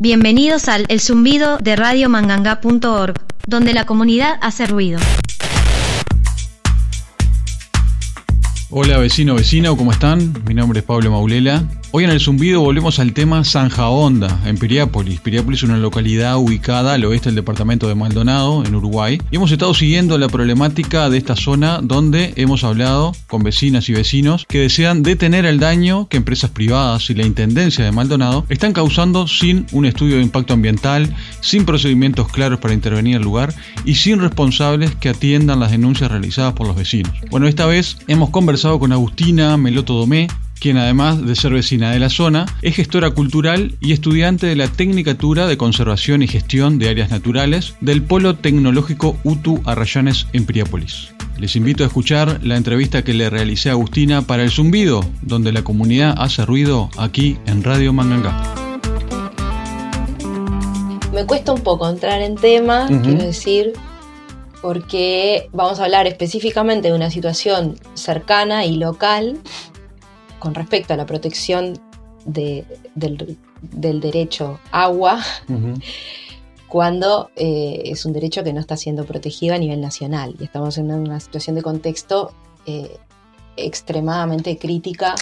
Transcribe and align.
Bienvenidos 0.00 0.68
al 0.68 0.86
El 0.90 1.00
Zumbido 1.00 1.58
de 1.58 1.74
radiomanganga.org, 1.74 3.14
donde 3.48 3.74
la 3.74 3.84
comunidad 3.84 4.38
hace 4.40 4.64
ruido. 4.64 5.00
Hola 8.70 8.98
vecino, 8.98 9.34
vecina, 9.34 9.70
¿cómo 9.70 9.90
están? 9.90 10.34
Mi 10.46 10.54
nombre 10.54 10.78
es 10.78 10.84
Pablo 10.84 11.10
Maulela 11.10 11.64
Hoy 11.90 12.04
en 12.04 12.10
el 12.10 12.20
zumbido 12.20 12.60
volvemos 12.60 12.98
al 12.98 13.14
tema 13.14 13.42
Zanja 13.44 13.88
Honda, 13.88 14.42
en 14.44 14.58
Piriápolis. 14.58 15.20
Piriápolis 15.20 15.60
es 15.60 15.68
una 15.70 15.78
localidad 15.78 16.36
ubicada 16.36 16.92
al 16.92 17.04
oeste 17.06 17.30
del 17.30 17.36
departamento 17.36 17.88
de 17.88 17.94
Maldonado, 17.94 18.62
en 18.66 18.74
Uruguay. 18.74 19.18
Y 19.30 19.36
hemos 19.36 19.52
estado 19.52 19.72
siguiendo 19.72 20.18
la 20.18 20.28
problemática 20.28 21.08
de 21.08 21.16
esta 21.16 21.34
zona 21.34 21.80
donde 21.82 22.34
hemos 22.36 22.62
hablado 22.62 23.14
con 23.26 23.42
vecinas 23.42 23.88
y 23.88 23.94
vecinos 23.94 24.44
que 24.46 24.60
desean 24.60 25.02
detener 25.02 25.46
el 25.46 25.60
daño 25.60 26.08
que 26.08 26.18
empresas 26.18 26.50
privadas 26.50 27.08
y 27.08 27.14
la 27.14 27.24
Intendencia 27.24 27.86
de 27.86 27.92
Maldonado 27.92 28.44
están 28.50 28.74
causando 28.74 29.26
sin 29.26 29.64
un 29.72 29.86
estudio 29.86 30.16
de 30.16 30.22
impacto 30.22 30.52
ambiental, 30.52 31.16
sin 31.40 31.64
procedimientos 31.64 32.28
claros 32.28 32.60
para 32.60 32.74
intervenir 32.74 33.16
el 33.16 33.22
lugar 33.22 33.54
y 33.86 33.94
sin 33.94 34.20
responsables 34.20 34.94
que 34.94 35.08
atiendan 35.08 35.60
las 35.60 35.70
denuncias 35.70 36.10
realizadas 36.10 36.52
por 36.52 36.66
los 36.66 36.76
vecinos. 36.76 37.14
Bueno, 37.30 37.48
esta 37.48 37.64
vez 37.64 37.96
hemos 38.08 38.28
conversado 38.28 38.78
con 38.78 38.92
Agustina 38.92 39.56
Meloto 39.56 39.94
Domé, 39.94 40.28
quien 40.58 40.76
además 40.76 41.24
de 41.24 41.36
ser 41.36 41.52
vecina 41.52 41.90
de 41.90 41.98
la 41.98 42.10
zona, 42.10 42.46
es 42.62 42.76
gestora 42.76 43.10
cultural 43.10 43.76
y 43.80 43.92
estudiante 43.92 44.46
de 44.46 44.56
la 44.56 44.68
Tecnicatura 44.68 45.46
de 45.46 45.56
Conservación 45.56 46.22
y 46.22 46.28
Gestión 46.28 46.78
de 46.78 46.88
Áreas 46.88 47.10
Naturales 47.10 47.74
del 47.80 48.02
Polo 48.02 48.36
Tecnológico 48.36 49.16
UTU 49.24 49.60
Arrayanes 49.64 50.26
en 50.32 50.46
Priápolis. 50.46 51.12
Les 51.38 51.54
invito 51.54 51.84
a 51.84 51.86
escuchar 51.86 52.40
la 52.42 52.56
entrevista 52.56 53.04
que 53.04 53.14
le 53.14 53.30
realicé 53.30 53.68
a 53.68 53.72
Agustina 53.72 54.22
para 54.22 54.42
El 54.42 54.50
Zumbido, 54.50 55.04
donde 55.22 55.52
la 55.52 55.62
comunidad 55.62 56.14
hace 56.18 56.44
ruido 56.44 56.90
aquí 56.98 57.38
en 57.46 57.62
Radio 57.62 57.92
Manganga. 57.92 58.42
Me 61.12 61.24
cuesta 61.24 61.52
un 61.52 61.62
poco 61.62 61.88
entrar 61.88 62.20
en 62.22 62.34
tema, 62.34 62.88
quiero 63.02 63.22
decir, 63.22 63.72
porque 64.62 65.48
vamos 65.52 65.78
a 65.80 65.84
hablar 65.84 66.06
específicamente 66.06 66.88
de 66.88 66.94
una 66.94 67.10
situación 67.10 67.76
cercana 67.94 68.66
y 68.66 68.76
local 68.76 69.38
con 70.38 70.54
respecto 70.54 70.94
a 70.94 70.96
la 70.96 71.06
protección 71.06 71.78
del, 72.24 74.00
derecho 74.00 74.60
agua, 74.70 75.20
cuando 76.68 77.30
eh, 77.36 77.82
es 77.86 78.04
un 78.04 78.12
derecho 78.12 78.44
que 78.44 78.52
no 78.52 78.60
está 78.60 78.76
siendo 78.76 79.04
protegido 79.04 79.54
a 79.54 79.58
nivel 79.58 79.80
nacional. 79.80 80.36
Y 80.38 80.44
estamos 80.44 80.78
en 80.78 80.92
una 80.92 81.18
situación 81.18 81.56
de 81.56 81.62
contexto 81.62 82.32
eh, 82.66 82.96
extremadamente 83.56 84.58
crítica 84.58 85.14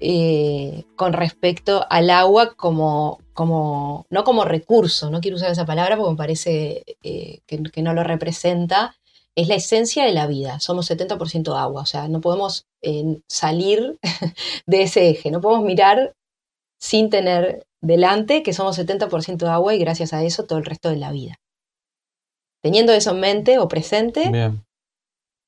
eh, 0.00 0.84
con 0.96 1.12
respecto 1.12 1.86
al 1.88 2.10
agua 2.10 2.54
como, 2.54 3.18
como, 3.32 4.06
no 4.10 4.24
como 4.24 4.44
recurso, 4.44 5.10
no 5.10 5.20
quiero 5.20 5.36
usar 5.36 5.50
esa 5.50 5.66
palabra 5.66 5.96
porque 5.96 6.10
me 6.10 6.16
parece 6.16 6.84
que, 7.00 7.82
no 7.82 7.94
lo 7.94 8.02
representa, 8.02 8.96
es 9.36 9.48
la 9.48 9.56
esencia 9.56 10.04
de 10.04 10.12
la 10.12 10.26
vida. 10.26 10.60
Somos 10.60 10.90
70% 10.90 11.56
agua, 11.56 11.82
o 11.82 11.86
sea, 11.86 12.08
no 12.08 12.20
podemos 12.20 12.66
salir 13.28 13.98
de 14.66 14.82
ese 14.82 15.08
eje, 15.08 15.30
no 15.30 15.40
podemos 15.40 15.64
mirar 15.64 16.14
sin 16.78 17.10
tener 17.10 17.66
delante 17.80 18.42
que 18.42 18.52
somos 18.52 18.78
70% 18.78 19.46
agua 19.46 19.74
y 19.74 19.78
gracias 19.78 20.12
a 20.12 20.22
eso 20.22 20.44
todo 20.44 20.58
el 20.58 20.64
resto 20.64 20.90
de 20.90 20.96
la 20.96 21.12
vida. 21.12 21.36
Teniendo 22.62 22.92
eso 22.92 23.10
en 23.10 23.20
mente 23.20 23.58
o 23.58 23.68
presente, 23.68 24.30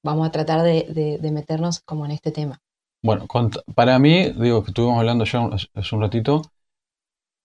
vamos 0.04 0.26
a 0.26 0.30
tratar 0.30 0.62
de, 0.62 1.30
meternos 1.32 1.80
como 1.80 2.04
en 2.04 2.12
este 2.12 2.30
tema. 2.30 2.60
Bueno, 3.02 3.26
para 3.74 3.98
mí, 3.98 4.30
digo 4.30 4.64
que 4.64 4.70
estuvimos 4.70 4.98
hablando 4.98 5.24
ya 5.24 5.48
hace 5.74 5.94
un 5.94 6.02
ratito, 6.02 6.42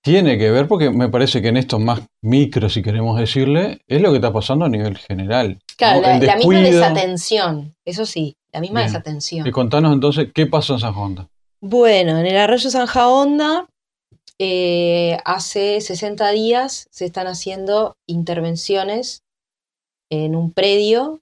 tiene 0.01 0.37
que 0.37 0.49
ver, 0.49 0.67
porque 0.67 0.89
me 0.89 1.09
parece 1.09 1.41
que 1.41 1.49
en 1.49 1.57
esto 1.57 1.79
más 1.79 2.01
micro, 2.21 2.69
si 2.69 2.81
queremos 2.81 3.19
decirle, 3.19 3.81
es 3.87 4.01
lo 4.01 4.09
que 4.09 4.17
está 4.17 4.33
pasando 4.33 4.65
a 4.65 4.69
nivel 4.69 4.97
general. 4.97 5.59
Claro, 5.77 6.01
la, 6.01 6.35
misma 6.35 6.59
desatención, 6.59 7.75
eso 7.85 8.05
sí, 8.05 8.35
la 8.51 8.59
misma 8.59 8.81
desatención. 8.81 9.45
Y 9.45 9.51
contanos 9.51 9.93
entonces, 9.93 10.29
¿qué 10.33 10.47
pasó 10.47 10.73
en 10.73 10.79
San 10.79 10.95
Honda? 10.95 11.27
Bueno, 11.61 12.17
en 12.17 12.25
el 12.25 12.37
arroyo 12.37 12.69
Sanja 12.71 13.07
Honda, 13.07 13.67
eh, 14.39 15.19
hace 15.23 15.79
60 15.81 16.31
días 16.31 16.87
se 16.89 17.05
están 17.05 17.27
haciendo 17.27 17.95
intervenciones 18.07 19.23
en 20.09 20.35
un 20.35 20.51
predio, 20.51 21.21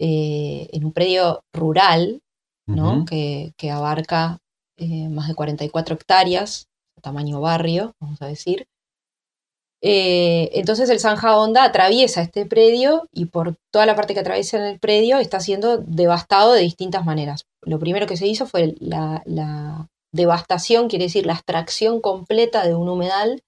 eh, 0.00 0.68
en 0.72 0.84
un 0.84 0.92
predio 0.92 1.44
rural, 1.52 2.22
¿no? 2.66 3.04
que, 3.04 3.52
abarca 3.72 4.38
eh, 4.76 5.08
más 5.08 5.28
de 5.28 5.34
44 5.34 5.94
hectáreas 5.94 6.69
tamaño 7.00 7.40
barrio, 7.40 7.94
vamos 8.00 8.20
a 8.22 8.26
decir. 8.26 8.66
Eh, 9.82 10.50
entonces 10.52 10.90
el 10.90 11.00
Zanja 11.00 11.38
Honda 11.38 11.64
atraviesa 11.64 12.20
este 12.20 12.44
predio 12.44 13.08
y 13.12 13.26
por 13.26 13.56
toda 13.72 13.86
la 13.86 13.96
parte 13.96 14.12
que 14.12 14.20
atraviesa 14.20 14.58
en 14.58 14.64
el 14.64 14.78
predio 14.78 15.18
está 15.18 15.40
siendo 15.40 15.78
devastado 15.78 16.52
de 16.52 16.60
distintas 16.60 17.04
maneras. 17.04 17.46
Lo 17.62 17.78
primero 17.78 18.06
que 18.06 18.16
se 18.16 18.26
hizo 18.26 18.46
fue 18.46 18.74
la, 18.78 19.88
devastación, 20.12 20.88
quiere 20.88 21.04
decir 21.04 21.24
la 21.24 21.34
extracción 21.34 22.00
completa 22.00 22.66
de 22.66 22.74
un 22.74 22.88
humedal, 22.88 23.44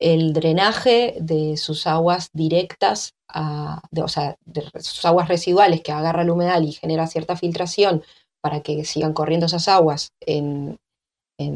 el 0.00 0.32
drenaje 0.32 1.16
de 1.20 1.56
sus 1.56 1.86
aguas 1.86 2.30
directas, 2.32 3.14
o 3.32 4.08
sea, 4.08 4.36
de 4.44 4.64
sus 4.80 5.04
aguas 5.04 5.28
residuales 5.28 5.80
que 5.82 5.92
agarra 5.92 6.22
el 6.22 6.30
humedal 6.30 6.64
y 6.64 6.72
genera 6.72 7.06
cierta 7.06 7.36
filtración 7.36 8.02
para 8.40 8.60
que 8.60 8.84
sigan 8.84 9.12
corriendo 9.12 9.46
esas 9.46 9.68
aguas 9.68 10.12
en, 10.20 10.78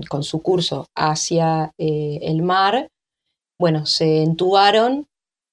con 0.09 0.22
su 0.22 0.43
curso 0.43 0.87
hacia 0.94 1.72
eh, 1.78 2.20
el 2.22 2.43
mar, 2.43 2.88
bueno, 3.59 3.87
se 3.87 4.22
entubaron 4.22 5.06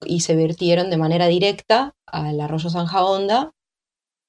y 0.06 0.22
se 0.22 0.35
vertieron 0.35 0.90
de 0.90 0.97
manera 0.97 1.28
directa 1.28 1.94
al 2.06 2.39
arroyo 2.39 2.69
Sanja 2.69 3.03
Honda 3.03 3.51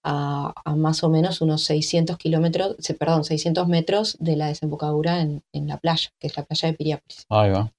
a, 0.03 0.53
más 0.77 1.05
o 1.05 1.11
menos 1.11 1.41
unos 1.41 1.63
600 1.65 2.17
kilómetros, 2.17 2.77
perdón, 2.99 3.25
600 3.25 3.69
metros 3.69 4.17
de 4.19 4.37
la 4.37 4.47
desembocadura 4.47 5.21
en, 5.21 5.43
la 5.53 5.77
playa, 5.77 6.11
que 6.19 6.27
es 6.27 6.37
la 6.37 6.45
playa 6.45 6.69
de 6.69 6.75
Piriápolis. 6.75 7.27
Ahí 7.29 7.51
va. 7.51 7.71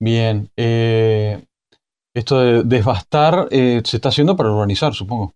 Bien. 0.00 0.48
Eh, 0.56 1.44
esto 2.14 2.38
de 2.40 2.62
devastar 2.62 3.48
eh, 3.50 3.82
se 3.84 3.96
está 3.96 4.10
haciendo 4.10 4.36
para 4.36 4.50
urbanizar, 4.50 4.94
supongo 4.94 5.34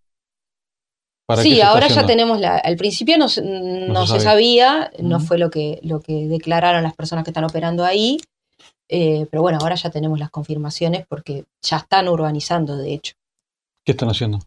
sí, 1.36 1.60
ahora 1.60 1.88
ya 1.88 2.04
tenemos 2.06 2.40
la. 2.40 2.56
Al 2.56 2.76
principio 2.76 3.18
no, 3.18 3.28
se, 3.28 4.20
sabía, 4.20 4.90
no 4.98 5.20
fue 5.20 5.38
lo 5.38 5.50
que, 5.50 5.78
lo 5.82 6.00
que 6.00 6.26
declararon 6.26 6.82
las 6.82 6.94
personas 6.94 7.24
que 7.24 7.30
están 7.30 7.44
operando 7.44 7.84
ahí. 7.84 8.20
Eh, 8.88 9.26
pero 9.30 9.42
bueno, 9.42 9.58
ahora 9.62 9.74
ya 9.74 9.90
tenemos 9.90 10.18
las 10.18 10.30
confirmaciones 10.30 11.06
porque 11.08 11.44
ya 11.62 11.78
están 11.78 12.08
urbanizando, 12.08 12.76
de 12.76 12.92
hecho. 12.92 13.14
¿Qué 13.84 13.92
están 13.92 14.10
haciendo? 14.10 14.40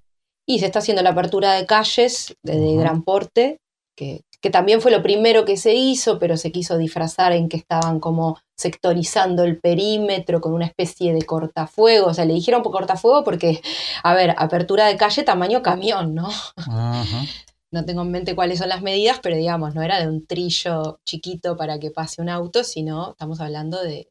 Y 0.46 0.60
se 0.60 0.68
está 0.68 0.80
haciendo 0.80 1.02
la 1.02 1.10
apertura 1.10 1.54
de 1.54 1.66
calles 1.66 2.36
de, 2.44 2.76
gran 2.76 3.02
porte, 3.04 3.60
que, 3.96 4.22
que, 4.46 4.52
también 4.52 4.80
fue 4.82 4.92
lo 4.92 5.02
primero 5.02 5.44
que 5.44 5.58
se 5.58 5.74
hizo, 5.74 6.20
pero 6.20 6.38
se 6.38 6.52
quiso 6.52 6.78
disfrazar 6.78 7.34
en 7.34 7.50
que 7.50 7.58
estaban 7.58 8.00
como 8.00 8.38
sectorizando 8.56 9.44
el 9.44 9.60
perímetro 9.60 10.40
con 10.40 10.54
una 10.54 10.66
especie 10.66 11.14
de 11.14 11.24
cortafuego. 11.24 12.08
O 12.08 12.14
sea, 12.14 12.26
le 12.26 12.34
dijeron 12.34 12.62
por 12.62 12.72
cortafuego 12.72 13.24
porque, 13.24 13.62
a 14.04 14.14
ver, 14.14 14.36
apertura 14.38 14.88
de 14.88 14.98
calle 14.98 15.24
tamaño 15.24 15.62
camión, 15.62 16.14
¿no? 16.14 16.30
No 17.72 17.84
tengo 17.84 18.04
en 18.04 18.12
mente 18.12 18.36
cuáles 18.36 18.60
son 18.60 18.70
las 18.70 18.82
medidas, 18.82 19.20
pero 19.22 19.36
digamos, 19.36 19.76
no 19.76 19.82
era 19.82 20.00
de 20.00 20.08
un 20.08 20.26
trillo 20.26 21.00
chiquito 21.06 21.58
para 21.58 21.78
que 21.78 21.92
pase 21.92 22.22
un 22.22 22.30
auto, 22.30 22.64
sino 22.64 23.12
estamos 23.12 23.42
hablando 23.42 23.82
de, 23.82 24.08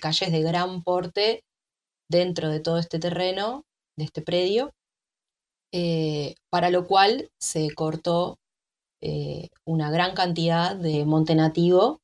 calles 0.00 0.32
de 0.32 0.42
gran 0.42 0.82
porte 0.82 1.44
dentro 2.10 2.50
de 2.50 2.60
todo 2.60 2.78
este 2.78 2.98
terreno, 2.98 3.64
de 3.96 4.04
este 4.04 4.20
predio, 4.20 4.74
eh, 5.72 6.34
para 6.50 6.68
lo 6.68 6.86
cual 6.86 7.30
se 7.40 7.70
cortó 7.74 8.38
eh, 9.02 9.48
una 9.64 9.90
gran 9.90 10.14
cantidad 10.14 10.76
de 10.76 11.04
monte 11.04 11.34
nativo 11.34 12.00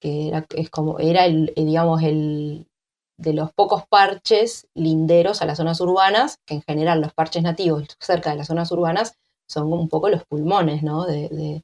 que 0.00 0.28
era, 0.28 0.46
es 0.54 0.70
como, 0.70 0.98
era 0.98 1.26
el, 1.26 1.52
eh, 1.56 1.64
digamos, 1.64 2.02
el 2.02 2.66
de 3.18 3.32
los 3.32 3.52
pocos 3.52 3.84
parches 3.88 4.68
linderos 4.74 5.40
a 5.42 5.46
las 5.46 5.56
zonas 5.56 5.80
urbanas, 5.80 6.38
que 6.46 6.54
en 6.54 6.62
general 6.62 7.00
los 7.00 7.14
parches 7.14 7.42
nativos 7.42 7.88
cerca 7.98 8.30
de 8.30 8.36
las 8.36 8.46
zonas 8.46 8.70
urbanas 8.70 9.14
son 9.48 9.72
un 9.72 9.88
poco 9.88 10.08
los 10.08 10.24
pulmones 10.24 10.82
¿no? 10.82 11.06
de, 11.06 11.62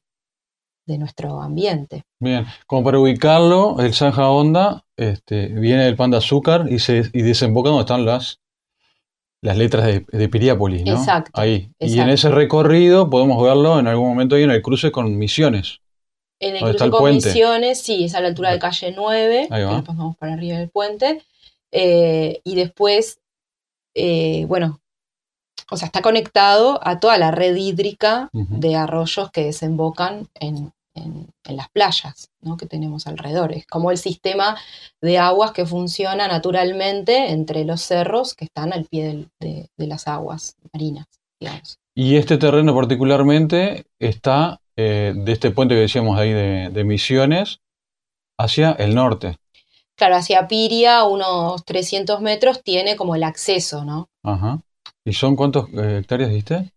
nuestro 0.87 1.41
ambiente. 1.41 2.03
Bien, 2.19 2.45
como 2.67 2.83
para 2.83 2.99
ubicarlo, 2.99 3.79
el 3.79 3.93
Sanja 3.93 4.29
Honda 4.29 4.83
este, 4.97 5.47
viene 5.47 5.85
del 5.85 5.95
pan 5.95 6.11
de 6.11 6.17
azúcar 6.17 6.65
y, 6.69 6.79
se, 6.79 7.09
y 7.13 7.21
desemboca 7.21 7.69
donde 7.69 7.83
están 7.83 8.05
las, 8.05 8.39
las 9.43 9.57
letras 9.57 9.85
de, 9.85 10.05
de 10.09 10.29
Piriápolis, 10.29 10.85
¿no? 10.85 10.93
Exacto. 10.93 11.31
Ahí. 11.33 11.69
Y 11.79 11.99
en 11.99 12.09
ese 12.09 12.29
recorrido 12.29 13.09
podemos 13.09 13.43
verlo 13.43 13.77
en 13.77 13.87
algún 13.87 14.07
momento 14.07 14.35
ahí 14.35 14.43
en 14.43 14.51
el 14.51 14.61
cruce 14.61 14.91
con 14.91 15.17
Misiones. 15.17 15.81
En 16.39 16.55
el 16.55 16.61
cruce 16.61 16.89
con 16.89 17.13
Misiones, 17.13 17.81
sí, 17.81 18.05
es 18.05 18.15
a 18.15 18.21
la 18.21 18.29
altura 18.29 18.51
de 18.51 18.59
calle 18.59 18.93
9, 18.95 19.47
después 19.49 19.85
vamos 19.85 20.15
para 20.17 20.33
arriba 20.33 20.57
del 20.57 20.69
puente. 20.69 21.21
Eh, 21.71 22.39
y 22.45 22.55
después, 22.55 23.19
eh, 23.95 24.45
bueno, 24.47 24.79
o 25.69 25.77
sea, 25.77 25.87
está 25.87 26.01
conectado 26.01 26.79
a 26.81 26.99
toda 26.99 27.17
la 27.17 27.31
red 27.31 27.55
hídrica 27.55 28.29
de 28.31 28.75
arroyos 28.75 29.29
que 29.31 29.45
desembocan 29.45 30.29
en, 30.35 30.71
en, 30.95 31.27
las 31.43 31.69
playas 31.69 32.29
¿no? 32.41 32.57
que 32.57 32.65
tenemos 32.65 33.07
alrededor. 33.07 33.51
Es 33.51 33.65
como 33.67 33.91
el 33.91 33.97
sistema 33.97 34.57
de 35.01 35.17
aguas 35.17 35.51
que 35.51 35.65
funciona 35.65 36.27
naturalmente 36.27 37.31
entre 37.31 37.65
los 37.65 37.81
cerros 37.81 38.33
que 38.33 38.45
están 38.45 38.73
al 38.73 38.85
pie 38.85 39.27
de, 39.39 39.69
las 39.77 40.07
aguas 40.07 40.55
marinas, 40.71 41.05
digamos. 41.39 41.77
Y 41.95 42.15
este 42.15 42.37
terreno 42.37 42.73
particularmente 42.73 43.85
está 43.99 44.59
eh, 44.75 45.13
de 45.15 45.31
este 45.31 45.51
puente 45.51 45.75
que 45.75 45.81
decíamos 45.81 46.17
ahí 46.17 46.31
de, 46.31 46.83
Misiones 46.83 47.59
hacia 48.39 48.71
el 48.71 48.95
norte. 48.95 49.37
Claro, 49.95 50.15
hacia 50.15 50.47
Piria, 50.47 51.03
unos 51.03 51.63
300 51.65 52.19
metros, 52.21 52.63
tiene 52.63 52.95
como 52.95 53.15
el 53.15 53.23
acceso, 53.23 53.85
¿no? 53.85 54.07
Ajá. 54.23 54.59
¿Y 55.05 55.13
son 55.13 55.35
cuántas 55.35 55.65
eh, 55.73 55.99
hectáreas 55.99 56.31
diste? 56.31 56.71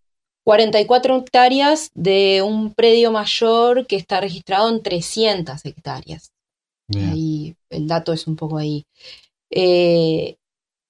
44 0.46 1.16
hectáreas 1.16 1.90
de 1.94 2.40
un 2.40 2.72
predio 2.72 3.10
mayor 3.10 3.84
que 3.88 3.96
está 3.96 4.20
registrado 4.20 4.68
en 4.68 4.80
300 4.80 5.64
hectáreas. 5.64 6.30
Ahí 6.94 7.56
el 7.68 7.88
dato 7.88 8.12
es 8.12 8.28
un 8.28 8.36
poco 8.36 8.58
ahí. 8.58 8.84
Eh, 9.50 10.36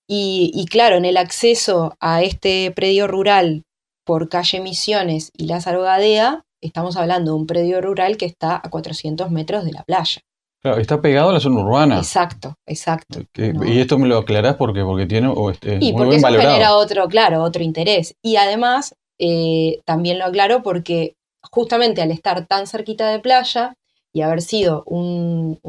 y, 0.06 0.67
claro, 0.70 0.97
en 0.97 1.06
el 1.06 1.17
acceso 1.17 1.97
a 2.00 2.23
este 2.23 2.70
predio 2.76 3.06
rural 3.06 3.62
por 4.05 4.29
calle 4.29 4.61
Misiones 4.61 5.32
y 5.35 5.47
Lázaro 5.47 5.81
Gadea, 5.81 6.44
estamos 6.61 6.99
hablando 6.99 7.31
de 7.31 7.38
un 7.38 7.47
predio 7.47 7.81
rural 7.81 8.19
que 8.19 8.26
está 8.26 8.61
a 8.62 8.69
400 8.69 9.31
metros 9.31 9.64
de 9.64 9.73
la 9.73 9.85
playa. 9.85 10.20
Claro, 10.62 10.79
está 10.82 11.00
pegado 11.00 11.31
a 11.31 11.32
la 11.32 11.41
zona 11.41 11.62
urbana. 11.62 11.97
Exacto, 11.97 12.56
exacto. 12.67 13.20
Y 13.35 13.81
esto 13.81 13.99
me 13.99 14.06
lo 14.06 14.19
aclarás 14.19 14.56
porque, 14.56 14.82
porque 14.82 15.06
tiene 15.06 15.29
o 15.29 15.50
y 15.50 15.93
porque 15.94 16.17
eso 16.17 16.29
genera 16.29 16.76
otro, 16.76 17.09
claro, 17.09 17.43
otro 17.43 17.62
interés. 17.62 18.14
Y 18.23 18.37
además, 18.37 18.94
eh, 19.19 19.81
también 19.85 20.19
lo 20.19 20.27
aclaro 20.27 20.63
porque 20.63 21.17
justamente 21.51 22.03
al 22.03 22.11
estar 22.11 22.47
tan 22.47 22.67
cerquita 22.67 23.09
de 23.11 23.21
playa 23.21 23.75
y 24.13 24.23
haber 24.23 24.43
sido 24.43 24.83
un, 24.87 25.61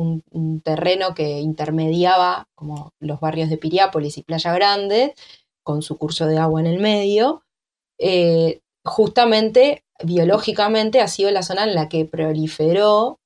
terreno 0.63 1.13
que 1.13 1.39
intermediaba 1.39 2.45
como 2.55 2.91
los 2.99 3.19
barrios 3.19 3.49
de 3.49 3.57
Piriápolis 3.57 4.17
y 4.17 4.23
Playa 4.23 4.53
Grande, 4.53 5.13
con 5.63 5.81
su 5.81 5.97
curso 5.97 6.25
de 6.25 6.37
agua 6.37 6.61
en 6.61 6.67
el 6.67 6.79
medio, 6.79 7.43
eh, 7.99 8.61
justamente 8.83 9.83
biológicamente 10.03 11.01
ha 11.01 11.07
sido 11.07 11.31
la 11.31 11.43
zona 11.43 11.63
en 11.63 11.75
la 11.75 11.89
que 11.89 12.05
proliferó 12.05 13.19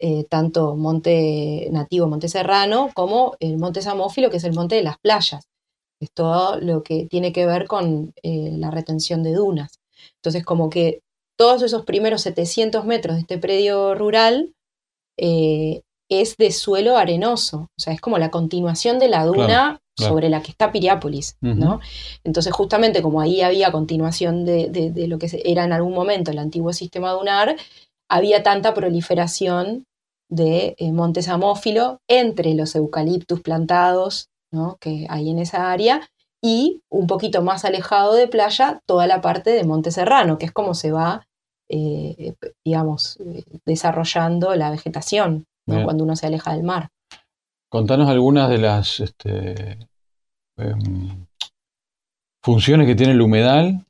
eh, 0.00 0.24
tanto 0.24 0.76
monte 0.76 1.68
nativo, 1.70 2.08
monte 2.08 2.28
serrano, 2.28 2.90
como 2.94 3.36
el 3.40 3.58
monte 3.58 3.80
samófilo, 3.82 4.30
que 4.30 4.38
es 4.38 4.44
el 4.44 4.54
monte 4.54 4.76
de 4.76 4.82
las 4.82 4.98
playas 4.98 5.48
es 6.00 6.10
todo 6.12 6.60
lo 6.60 6.82
que 6.82 7.06
tiene 7.06 7.32
que 7.32 7.46
ver 7.46 7.66
con 7.66 8.12
eh, 8.22 8.50
la 8.52 8.70
retención 8.70 9.22
de 9.22 9.32
dunas. 9.32 9.80
Entonces, 10.16 10.44
como 10.44 10.70
que 10.70 11.00
todos 11.36 11.62
esos 11.62 11.84
primeros 11.84 12.22
700 12.22 12.84
metros 12.84 13.16
de 13.16 13.20
este 13.20 13.38
predio 13.38 13.94
rural 13.94 14.54
eh, 15.18 15.82
es 16.08 16.36
de 16.36 16.52
suelo 16.52 16.96
arenoso, 16.96 17.68
o 17.76 17.80
sea, 17.80 17.92
es 17.92 18.00
como 18.00 18.18
la 18.18 18.30
continuación 18.30 18.98
de 18.98 19.08
la 19.08 19.24
duna 19.24 19.80
sobre 19.96 20.28
la 20.28 20.42
que 20.42 20.50
está 20.50 20.72
Piriápolis, 20.72 21.36
¿no? 21.40 21.80
Entonces, 22.24 22.52
justamente 22.52 23.00
como 23.00 23.20
ahí 23.20 23.42
había 23.42 23.70
continuación 23.70 24.44
de, 24.44 24.92
lo 25.08 25.18
que 25.18 25.42
era 25.44 25.64
en 25.64 25.72
algún 25.72 25.94
momento 25.94 26.32
el 26.32 26.38
antiguo 26.38 26.72
sistema 26.72 27.12
dunar, 27.12 27.56
había 28.10 28.42
tanta 28.42 28.74
proliferación 28.74 29.84
de 30.28 30.74
eh, 30.78 30.90
monte 30.90 31.22
samófilo 31.22 32.00
entre 32.08 32.54
los 32.54 32.74
eucaliptus 32.74 33.40
plantados 33.40 34.30
que 34.80 35.06
hay 35.08 35.30
en 35.30 35.38
esa 35.38 35.70
área, 35.70 36.08
y 36.42 36.82
un 36.90 37.06
poquito 37.06 37.42
más 37.42 37.64
alejado 37.64 38.14
de 38.14 38.28
playa, 38.28 38.82
toda 38.86 39.06
la 39.06 39.20
parte 39.20 39.50
de 39.50 39.64
Monte 39.64 39.90
Serrano, 39.90 40.36
que 40.36 40.46
es 40.46 40.52
como 40.52 40.74
se 40.74 40.92
va, 40.92 41.26
eh, 41.68 42.34
digamos, 42.64 43.18
eh, 43.20 43.44
desarrollando 43.64 44.54
la 44.54 44.70
vegetación 44.70 45.46
cuando 45.66 46.04
uno 46.04 46.14
se 46.14 46.26
aleja 46.26 46.52
del 46.52 46.62
mar. 46.62 46.90
Contanos 47.70 48.10
algunas 48.10 48.50
de 48.50 48.58
las 48.58 49.00
este, 49.00 49.78
em, 50.58 51.26
funciones 52.42 52.86
que 52.86 52.94
tiene 52.94 53.14
el 53.14 53.22
humedal 53.22 53.86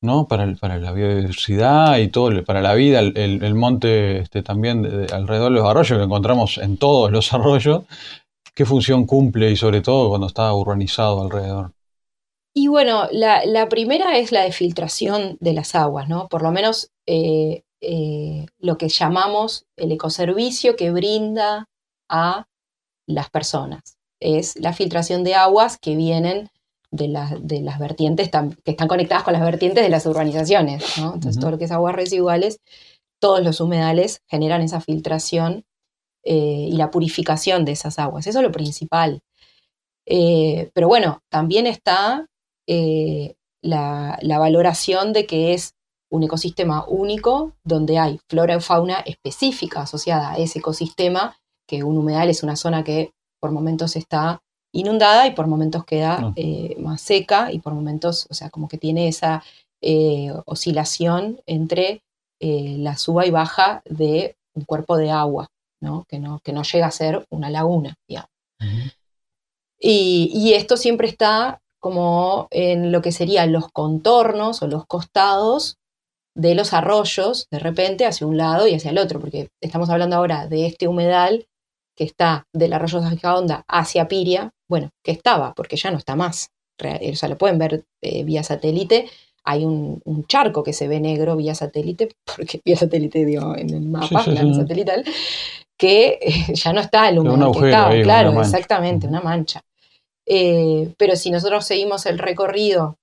¿no? 0.00 0.28
Para, 0.28 0.54
para, 0.54 0.78
la 0.78 0.92
biodiversidad 0.92 1.98
y 1.98 2.08
todo, 2.08 2.44
para 2.44 2.60
la 2.60 2.74
vida, 2.74 3.00
el, 3.00 3.54
monte 3.54 4.18
este, 4.18 4.42
también 4.42 4.84
alrededor 5.12 5.52
de 5.52 5.58
los 5.58 5.68
arroyos 5.68 5.98
que 5.98 6.04
encontramos 6.04 6.58
en 6.58 6.76
todos 6.76 7.10
los 7.10 7.32
arroyos, 7.34 7.84
¿Qué 8.58 8.66
función 8.66 9.06
cumple 9.06 9.52
y 9.52 9.56
sobre 9.56 9.82
todo 9.82 10.08
cuando 10.08 10.26
está 10.26 10.52
urbanizado 10.52 11.22
alrededor? 11.22 11.70
Y 12.52 12.66
bueno, 12.66 13.06
la, 13.12 13.68
primera 13.68 14.18
es 14.18 14.32
la 14.32 14.42
de 14.42 14.50
filtración 14.50 15.36
de 15.38 15.52
las 15.52 15.76
aguas, 15.76 16.08
¿no? 16.08 16.26
Por 16.26 16.42
lo 16.42 16.50
menos 16.50 16.90
eh, 17.06 17.62
eh, 17.80 18.46
lo 18.58 18.76
que 18.76 18.88
llamamos 18.88 19.64
el 19.76 19.92
ecoservicio 19.92 20.74
que 20.74 20.90
brinda 20.90 21.68
a 22.08 22.46
las 23.06 23.30
personas. 23.30 23.96
Es 24.18 24.56
la 24.56 24.72
filtración 24.72 25.22
de 25.22 25.36
aguas 25.36 25.78
que 25.78 25.94
vienen 25.94 26.50
de, 26.90 27.14
de 27.40 27.60
las 27.60 27.78
vertientes, 27.78 28.28
que 28.64 28.72
están 28.72 28.88
conectadas 28.88 29.22
con 29.22 29.34
las 29.34 29.42
vertientes 29.42 29.84
de 29.84 29.88
las 29.88 30.04
urbanizaciones, 30.04 30.98
¿no? 30.98 31.14
Entonces, 31.14 31.38
todo 31.38 31.52
lo 31.52 31.58
que 31.58 31.66
es 31.66 31.70
aguas 31.70 31.94
residuales, 31.94 32.58
todos 33.20 33.40
los 33.44 33.60
humedales 33.60 34.20
generan 34.26 34.62
esa 34.62 34.80
filtración 34.80 35.64
eh, 36.24 36.68
y 36.70 36.72
la 36.72 36.90
purificación 36.90 37.64
de 37.64 37.72
esas 37.72 37.98
aguas. 37.98 38.26
Eso 38.26 38.40
es 38.40 38.44
lo 38.44 38.52
principal. 38.52 39.20
Eh, 40.06 40.70
pero 40.74 40.88
bueno, 40.88 41.22
también 41.30 41.66
está 41.66 42.26
eh, 42.66 43.34
la, 43.62 44.18
valoración 44.22 45.12
de 45.12 45.26
que 45.26 45.54
es 45.54 45.74
un 46.10 46.22
ecosistema 46.22 46.84
único 46.86 47.54
donde 47.64 47.98
hay 47.98 48.18
flora 48.28 48.56
y 48.56 48.60
fauna 48.60 49.00
específica 49.00 49.82
asociada 49.82 50.32
a 50.32 50.36
ese 50.38 50.58
ecosistema, 50.58 51.36
que 51.66 51.82
un 51.82 51.98
humedal 51.98 52.30
es 52.30 52.42
una 52.42 52.56
zona 52.56 52.82
que 52.82 53.12
por 53.40 53.52
momentos 53.52 53.94
está 53.96 54.40
inundada 54.72 55.26
y 55.26 55.32
por 55.32 55.46
momentos 55.46 55.84
queda 55.84 56.18
ah. 56.20 56.34
más 56.78 57.00
seca 57.00 57.52
y 57.52 57.60
por 57.60 57.74
momentos, 57.74 58.26
o 58.30 58.34
sea, 58.34 58.50
como 58.50 58.68
que 58.68 58.78
tiene 58.78 59.08
esa 59.08 59.42
oscilación 60.46 61.40
entre 61.46 62.02
la 62.40 62.96
suba 62.96 63.26
y 63.26 63.30
baja 63.30 63.82
de 63.84 64.36
un 64.54 64.64
cuerpo 64.64 64.96
de 64.96 65.10
agua. 65.10 65.48
Que, 66.08 66.18
no, 66.18 66.40
que 66.42 66.52
no 66.52 66.62
llega 66.62 66.86
a 66.86 66.90
ser 66.90 67.24
una 67.30 67.50
laguna, 67.50 67.94
y, 69.80 70.52
esto 70.54 70.76
siempre 70.76 71.06
está 71.08 71.60
como 71.78 72.48
en 72.50 72.90
lo 72.90 73.00
que 73.00 73.12
serían 73.12 73.52
los 73.52 73.70
contornos 73.70 74.62
o 74.62 74.66
los 74.66 74.86
costados 74.86 75.76
de 76.34 76.54
los 76.56 76.72
arroyos, 76.72 77.46
de 77.50 77.60
repente 77.60 78.06
hacia 78.06 78.26
un 78.26 78.36
lado 78.36 78.66
y 78.66 78.74
hacia 78.74 78.90
el 78.90 78.98
otro, 78.98 79.20
porque 79.20 79.48
estamos 79.60 79.88
hablando 79.90 80.16
ahora 80.16 80.48
de 80.48 80.66
este 80.66 80.88
humedal 80.88 81.46
que 81.96 82.04
está 82.04 82.46
del 82.52 82.72
arroyo 82.72 83.00
Onda 83.24 83.64
hacia 83.68 84.08
Piria, 84.08 84.50
bueno, 84.68 84.90
que 85.02 85.12
estaba, 85.12 85.52
porque 85.54 85.76
ya 85.76 85.90
no 85.90 85.98
está 85.98 86.14
más. 86.16 86.50
O 86.80 87.16
sea, 87.16 87.28
lo 87.28 87.36
pueden 87.36 87.58
ver 87.58 87.84
eh, 88.00 88.22
vía 88.22 88.44
satélite. 88.44 89.10
Hay 89.50 89.64
un, 89.64 90.02
charco 90.26 90.62
que 90.62 90.72
se 90.74 90.88
ve 90.88 91.00
negro 91.00 91.36
vía 91.36 91.54
satélite, 91.54 92.10
porque 92.36 92.60
vía 92.64 92.76
satélite, 92.76 93.24
digo, 93.24 93.56
en 93.56 93.70
el 93.70 93.82
mapa, 93.82 94.24
satelital, 94.24 95.04
que 95.76 96.18
eh, 96.20 96.54
ya 96.54 96.72
no 96.72 96.80
está 96.80 97.08
el 97.08 97.18
humo 97.18 97.52
que 97.52 97.66
estaba, 97.66 97.90
claro, 98.02 98.40
exactamente, 98.40 99.06
una 99.06 99.20
mancha. 99.20 99.62
Eh, 100.26 100.92
pero 100.98 101.16
si 101.16 101.30
nosotros 101.30 101.64
seguimos 101.64 102.04
el 102.04 102.18
recorrido 102.18 102.98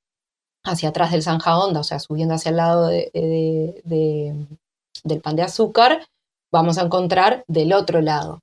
hacia 0.64 0.90
atrás 0.90 1.12
del 1.12 1.24
Zanja 1.24 1.58
Onda, 1.58 1.80
o 1.80 1.84
sea, 1.84 2.00
subiendo 2.00 2.36
hacia 2.36 2.50
el 2.50 2.58
lado 2.58 2.88
del 2.88 4.02
pan 5.24 5.36
de 5.36 5.42
azúcar, 5.42 6.06
vamos 6.52 6.78
a 6.78 6.84
encontrar 6.84 7.44
del 7.48 7.74
otro 7.74 8.02
lado 8.02 8.42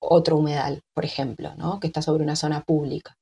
otro 0.00 0.36
humedal, 0.36 0.82
por 0.94 1.04
ejemplo, 1.04 1.54
¿no? 1.56 1.80
que 1.80 1.86
está 1.86 2.02
sobre 2.02 2.24
una 2.24 2.36
zona 2.36 2.62
pública. 2.62 3.16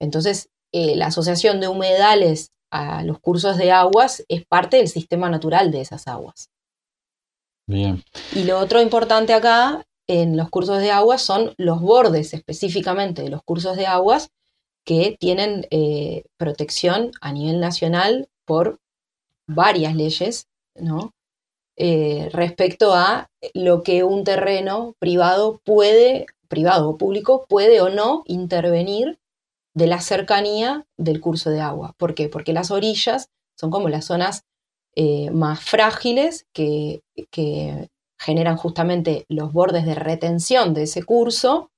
Entonces, 0.00 0.48
eh, 0.72 0.96
la 0.96 1.06
asociación 1.06 1.60
de 1.60 1.68
humedales 1.68 2.50
a 2.70 3.02
los 3.02 3.18
cursos 3.20 3.56
de 3.56 3.72
aguas 3.72 4.24
es 4.28 4.44
parte 4.46 4.78
del 4.78 4.88
sistema 4.88 5.28
natural 5.30 5.70
de 5.70 5.80
esas 5.80 6.06
aguas. 6.08 6.50
Bien. 7.66 8.02
Y 8.34 8.44
lo 8.44 8.58
otro 8.58 8.80
importante 8.80 9.34
acá 9.34 9.86
en 10.06 10.36
los 10.36 10.48
cursos 10.48 10.78
de 10.78 10.90
aguas 10.90 11.22
son 11.22 11.54
los 11.58 11.80
bordes 11.80 12.32
específicamente 12.32 13.22
de 13.22 13.28
los 13.28 13.42
cursos 13.42 13.76
de 13.76 13.86
aguas 13.86 14.30
que 14.84 15.16
tienen 15.20 15.66
eh, 15.70 16.24
protección 16.38 17.10
a 17.20 17.32
nivel 17.32 17.60
nacional 17.60 18.28
por 18.46 18.80
varias 19.46 19.94
leyes, 19.94 20.46
¿no? 20.74 21.12
Eh, 21.76 22.28
respecto 22.32 22.94
a 22.94 23.28
lo 23.52 23.82
que 23.82 24.02
un 24.02 24.24
terreno 24.24 24.94
privado 24.98 25.60
puede, 25.62 26.26
privado 26.48 26.90
o 26.90 26.96
público, 26.96 27.44
puede 27.48 27.82
o 27.82 27.90
no 27.90 28.22
intervenir 28.26 29.18
de 29.74 29.86
la 29.86 30.00
cercanía 30.00 30.84
del 30.96 31.20
curso 31.20 31.50
de 31.50 31.60
agua. 31.60 31.94
¿Por 31.98 32.14
qué? 32.14 32.28
Porque 32.28 32.52
las 32.52 32.70
orillas 32.70 33.28
son 33.56 33.70
como 33.70 33.88
las 33.88 34.06
zonas 34.06 34.42
eh, 34.94 35.30
más 35.30 35.60
frágiles 35.60 36.46
que, 36.52 37.02
que 37.30 37.88
generan 38.18 38.56
justamente 38.56 39.24
los 39.28 39.52
bordes 39.52 39.86
de 39.86 39.94
retención 39.94 40.74
de 40.74 40.84
ese 40.84 41.02
curso 41.02 41.70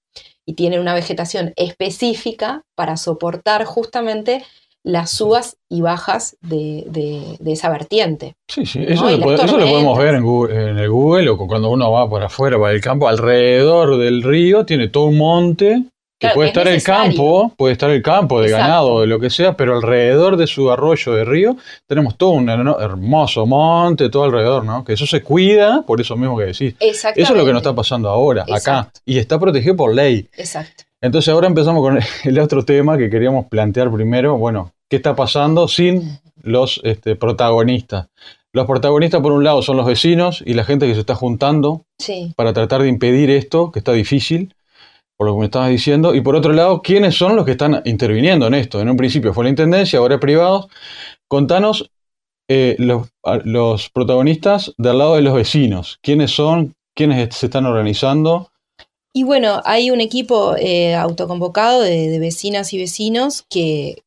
y 0.47 0.55
tienen 0.55 0.81
una 0.81 0.95
vegetación 0.95 1.53
específica 1.57 2.63
para 2.75 2.97
soportar 2.97 3.65
justamente 3.65 4.43
las 4.83 5.11
subas 5.11 5.59
y 5.69 5.83
bajas 5.83 6.37
de, 6.41 6.85
de, 6.87 7.53
esa 7.53 7.69
vertiente. 7.69 8.35
Sí, 8.49 8.65
sí, 8.65 8.83
eso, 8.87 9.11
lo, 9.11 9.21
podemos 9.21 9.99
ver 9.99 10.15
en, 10.15 10.25
en, 10.25 10.79
el 10.79 10.91
Google 10.91 11.29
o 11.29 11.37
cuando 11.37 11.71
uno 11.71 11.93
va 11.93 12.09
por 12.09 12.23
afuera, 12.23 12.59
para 12.59 12.73
el 12.73 12.81
campo, 12.81 13.07
alrededor 13.07 13.99
del 13.99 14.23
río 14.23 14.65
tiene 14.65 14.89
todo 14.89 15.05
un 15.05 15.19
monte 15.19 15.85
que 16.21 16.29
puede 16.35 16.49
estar 16.49 16.69
el 16.69 16.83
campo, 16.83 17.53
puede 17.57 17.73
estar 17.73 17.91
el 17.91 18.03
campo 18.03 18.43
de 18.43 18.51
ganado, 18.51 19.01
de 19.01 19.07
lo 19.07 19.19
que 19.19 19.31
sea, 19.31 19.57
pero 19.57 19.75
alrededor 19.75 20.37
de 20.37 20.47
su 20.47 20.71
arroyo 20.71 21.15
de 21.15 21.25
río 21.25 21.57
tenemos 21.87 22.17
todo 22.19 22.31
un 22.31 22.49
hermoso 22.49 23.47
monte, 23.47 24.11
todo 24.11 24.25
alrededor, 24.25 24.65
¿no? 24.65 24.85
Que 24.85 24.93
eso 24.93 25.07
se 25.07 25.23
cuida, 25.23 25.83
por 25.87 25.99
eso 25.99 26.17
mismo 26.17 26.37
que 26.37 26.45
decís. 26.45 26.75
Eso 26.79 27.09
es 27.15 27.31
lo 27.31 27.47
que 27.47 27.53
nos 27.53 27.63
está 27.63 27.75
pasando 27.75 28.11
ahora, 28.11 28.45
acá, 28.53 28.93
y 29.07 29.19
está 29.19 29.39
protegido 29.39 29.77
por 29.77 29.95
ley. 29.95 30.29
Exacto. 30.37 30.85
Entonces 31.01 31.33
ahora 31.33 31.47
empezamos 31.47 31.83
con 31.83 31.99
el 32.25 32.39
otro 32.39 32.67
tema 32.67 32.99
que 32.99 33.09
queríamos 33.09 33.47
plantear 33.47 33.91
primero, 33.91 34.37
bueno, 34.37 34.73
¿qué 34.91 34.97
está 34.97 35.17
pasando 35.17 35.69
sin 35.69 36.19
los 36.43 36.83
este, 36.85 37.17
protagonistas? 37.17 38.09
Los 38.53 38.67
protagonistas, 38.67 39.23
por 39.23 39.33
un 39.33 39.45
lado, 39.45 39.63
son 39.63 39.79
los 39.79 39.87
vecinos 39.87 40.43
y 40.45 40.53
la 40.53 40.65
gente 40.65 40.87
que 40.87 40.95
se 40.95 41.01
está 41.01 41.15
juntando 41.15 41.87
para 42.37 42.53
tratar 42.53 42.83
de 42.83 42.89
impedir 42.89 43.31
esto, 43.31 43.71
que 43.71 43.79
está 43.79 43.93
difícil 43.93 44.55
por 45.21 45.27
lo 45.27 45.35
que 45.35 45.41
me 45.41 45.45
estabas 45.45 45.69
diciendo. 45.69 46.15
Y 46.15 46.23
por 46.23 46.35
otro 46.35 46.55
lado, 46.55 46.81
¿quiénes 46.81 47.15
son 47.15 47.37
los 47.37 47.45
que 47.45 47.51
están 47.51 47.83
interviniendo 47.85 48.47
en 48.47 48.55
esto? 48.55 48.81
En 48.81 48.89
un 48.89 48.97
principio 48.97 49.35
fue 49.35 49.45
la 49.45 49.51
Intendencia, 49.51 49.99
ahora 49.99 50.15
es 50.15 50.21
privado. 50.21 50.71
Contanos 51.29 51.91
eh, 52.49 52.75
los, 52.79 53.91
protagonistas 53.91 54.73
del 54.79 54.97
lado 54.97 55.17
de 55.17 55.21
los 55.21 55.35
vecinos. 55.35 55.99
¿Quiénes 56.01 56.31
son? 56.31 56.75
¿Quiénes 56.97 57.35
se 57.35 57.47
están 57.47 57.67
organizando? 57.67 58.51
Y 59.13 59.25
bueno, 59.25 59.61
hay 59.67 59.91
un 59.91 60.01
equipo 60.01 60.57
eh, 60.57 60.95
autoconvocado 60.95 61.83
de, 61.83 62.19
vecinas 62.19 62.73
y 62.73 62.79
vecinos 62.79 63.45
que, 63.51 64.03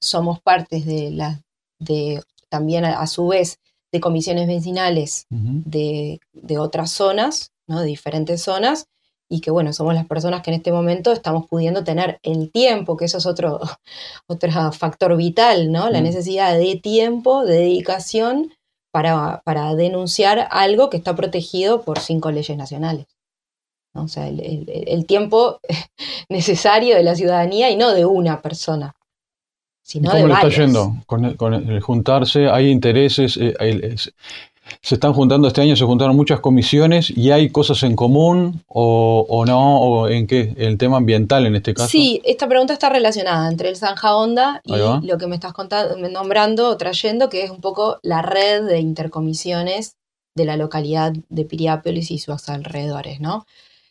somos 0.00 0.40
partes 0.40 0.86
de 0.86 1.10
las 1.10 1.42
de 1.78 2.22
también 2.48 2.86
a, 2.86 3.06
su 3.06 3.28
vez 3.28 3.58
de 3.92 4.00
comisiones 4.00 4.46
vecinales 4.46 5.26
de, 5.28 6.20
de, 6.32 6.58
otras 6.58 6.90
zonas, 6.90 7.52
¿no? 7.66 7.80
de 7.80 7.86
diferentes 7.86 8.40
zonas, 8.40 8.88
y 9.28 9.40
que 9.40 9.50
bueno, 9.50 9.72
somos 9.72 9.94
las 9.94 10.06
personas 10.06 10.42
que 10.42 10.50
en 10.50 10.56
este 10.56 10.72
momento 10.72 11.12
estamos 11.12 11.46
pudiendo 11.46 11.84
tener 11.84 12.18
el 12.22 12.50
tiempo, 12.50 12.96
que 12.96 13.04
eso 13.04 13.18
es 13.18 13.26
otro, 13.26 13.60
otro 14.26 14.72
factor 14.72 15.16
vital, 15.16 15.70
¿no? 15.70 15.90
La 15.90 16.00
mm. 16.00 16.04
necesidad 16.04 16.56
de 16.56 16.76
tiempo, 16.76 17.44
de 17.44 17.56
dedicación 17.56 18.52
para, 18.90 19.42
para, 19.44 19.74
denunciar 19.74 20.48
algo 20.50 20.88
que 20.88 20.96
está 20.96 21.14
protegido 21.14 21.82
por 21.82 21.98
cinco 22.00 22.30
leyes 22.30 22.56
nacionales. 22.56 23.06
O 23.92 24.08
sea, 24.08 24.28
el, 24.28 25.06
tiempo 25.06 25.60
necesario 26.28 26.96
de 26.96 27.02
la 27.02 27.14
ciudadanía 27.14 27.70
y 27.70 27.76
no 27.76 27.92
de 27.92 28.06
una 28.06 28.40
persona. 28.40 28.94
Sino 29.82 30.10
¿Cómo 30.10 30.26
le 30.26 30.34
está 30.34 30.48
yendo 30.50 30.96
con 31.06 31.24
el, 31.24 31.80
juntarse? 31.80 32.48
¿Hay 32.50 32.68
intereses? 32.68 33.38
Eh, 33.38 33.54
se 34.82 34.94
están 34.94 35.12
juntando 35.12 35.48
este 35.48 35.60
año, 35.60 35.76
se 35.76 35.84
juntaron 35.84 36.16
muchas 36.16 36.40
comisiones 36.40 37.10
y 37.10 37.30
hay 37.30 37.50
cosas 37.50 37.82
en 37.82 37.96
común 37.96 38.62
o, 38.66 39.44
no, 39.46 39.80
o 39.80 40.08
en 40.08 40.26
qué, 40.26 40.54
el 40.56 40.78
tema 40.78 40.98
ambiental 40.98 41.46
en 41.46 41.56
este 41.56 41.74
caso. 41.74 41.88
Sí, 41.88 42.20
esta 42.24 42.48
pregunta 42.48 42.72
está 42.72 42.88
relacionada 42.88 43.48
entre 43.50 43.68
el 43.68 43.76
Zanja 43.76 44.16
Onda 44.16 44.60
y 44.64 45.06
lo 45.06 45.18
que 45.18 45.26
me 45.26 45.34
estás 45.34 45.52
contando, 45.52 45.96
nombrando 46.08 46.68
o 46.68 46.76
trayendo, 46.76 47.28
que 47.28 47.44
es 47.44 47.50
un 47.50 47.60
poco 47.60 47.98
la 48.02 48.22
red 48.22 48.64
de 48.64 48.80
intercomisiones 48.80 49.96
de 50.34 50.44
la 50.44 50.56
localidad 50.56 51.12
de 51.28 51.44
Piriápolis 51.44 52.10
y 52.10 52.18
sus 52.18 52.48
alrededores, 52.48 53.20
¿no? 53.20 53.44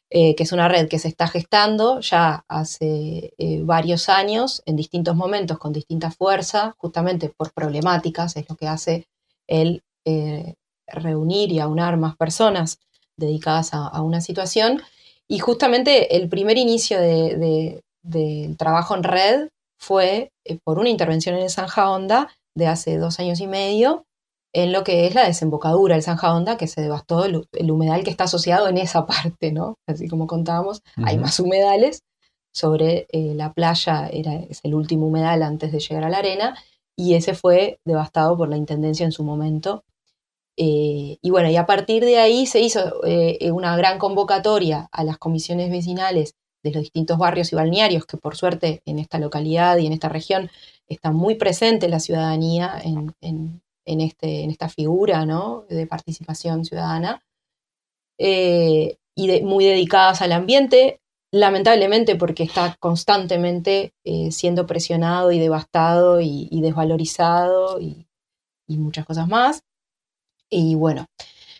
Eh, 0.10 0.36
que 0.36 0.44
es 0.44 0.54
una 0.54 0.70
red 0.70 0.88
que 0.88 1.00
se 1.00 1.10
está 1.10 1.28
gestando 1.28 2.00
ya 2.00 2.46
hace 2.48 3.34
eh, 3.38 3.62
varios 3.64 4.08
años, 4.08 4.64
en 4.66 4.78
distintos 4.78 5.18
momentos, 5.18 5.58
con 5.58 5.74
distinta 5.74 6.12
fuerza, 6.12 6.76
justamente 6.78 7.28
por 7.28 7.52
problemáticas, 7.52 8.38
es 8.38 8.48
lo 8.48 8.56
que 8.56 8.70
hace 8.70 9.06
el 9.48 9.84
eh, 10.06 10.54
reunir 10.88 11.51
y 11.51 11.60
aunar 11.60 11.98
más 11.98 12.15
personas 12.15 12.79
dedicadas 13.17 13.72
a, 13.74 14.01
una 14.01 14.22
situación. 14.22 14.82
Y 15.27 15.39
justamente 15.39 16.15
el 16.15 16.29
primer 16.29 16.58
inicio 16.58 17.00
del 17.01 18.58
trabajo 18.58 18.96
en 18.96 19.03
red 19.03 19.50
fue 19.79 20.32
eh, 20.46 20.58
por 20.63 20.79
una 20.79 20.89
intervención 20.89 21.36
en 21.36 21.44
el 21.44 21.50
Zanja 21.50 21.89
Honda 21.91 22.29
de 22.56 22.67
hace 22.67 22.98
dos 22.98 23.20
años 23.20 23.39
y 23.39 23.48
medio, 23.48 24.06
en 24.53 24.72
lo 24.72 24.84
que 24.84 25.06
es 25.06 25.13
la 25.13 25.27
desembocadura 25.27 25.96
del 25.96 26.03
Zanja 26.03 26.34
Honda, 26.34 26.58
que 26.58 26.67
se 26.67 26.82
devastó 26.82 27.25
el, 27.25 27.72
humedal 27.72 28.03
que 28.03 28.10
está 28.10 28.24
asociado 28.24 28.67
en 28.67 28.77
esa 28.77 29.06
parte, 29.06 29.51
¿no? 29.51 29.75
Así 29.88 30.08
como 30.08 30.27
contábamos, 30.27 30.82
hay 31.03 31.17
más 31.17 31.39
humedales. 31.39 32.01
Sobre 32.53 33.06
eh, 33.12 33.36
la 33.36 33.53
playa 33.53 34.10
era, 34.12 34.34
es 34.34 34.62
el 34.63 34.74
último 34.74 35.08
humedal 35.08 35.44
antes 35.44 35.72
de 35.72 35.79
llegar 35.79 36.06
a 36.06 36.10
la 36.10 36.17
arena, 36.17 36.58
y 36.96 37.13
ese 37.13 37.36
fue 37.36 37.79
devastado 37.86 38.36
por 38.36 38.50
la 38.50 38.58
intendencia 38.58 39.06
en 39.06 39.12
su 39.12 39.24
momento 39.24 39.84
eh, 40.60 41.20
y 41.22 41.30
bueno, 41.30 41.52
y 41.52 41.56
a 41.56 41.68
partir 41.68 42.04
de 42.04 42.18
ahí 42.18 42.48
se 42.48 42.60
hizo 42.60 43.06
eh, 43.06 43.52
una 43.52 43.78
gran 43.78 44.00
convocatoria 44.00 44.90
a 44.92 45.04
las 45.04 45.20
comisiones 45.20 45.70
vecinales 45.70 46.34
de 46.64 46.72
los 46.72 46.82
distintos 46.82 47.20
barrios 47.20 47.54
y 47.54 47.56
balnearios, 47.56 48.08
que 48.08 48.18
por 48.18 48.36
suerte 48.36 48.82
en 48.86 48.98
esta 48.98 49.20
localidad 49.20 49.78
y 49.78 49.86
en 49.86 49.94
esta 49.94 50.10
región 50.10 50.50
está 50.88 51.12
muy 51.12 51.36
presente 51.36 51.88
la 51.88 52.00
ciudadanía 52.00 52.82
en, 52.82 53.62
este, 53.86 54.46
esta 54.46 54.68
figura 54.68 55.26
de 55.70 55.86
participación 55.86 56.66
ciudadana, 56.66 57.24
eh, 58.18 58.98
y 59.16 59.42
muy 59.42 59.66
dedicadas 59.66 60.24
al 60.24 60.32
ambiente, 60.32 61.02
lamentablemente 61.32 62.16
porque 62.16 62.44
está 62.44 62.76
constantemente 62.80 63.94
siendo 64.32 64.66
presionado 64.66 65.32
y 65.32 65.40
devastado 65.40 66.20
y, 66.20 66.62
desvalorizado 66.62 67.80
y 67.80 68.08
muchas 68.68 69.06
cosas 69.06 69.28
más. 69.28 69.64
Y 70.50 70.75
bueno, 70.75 71.08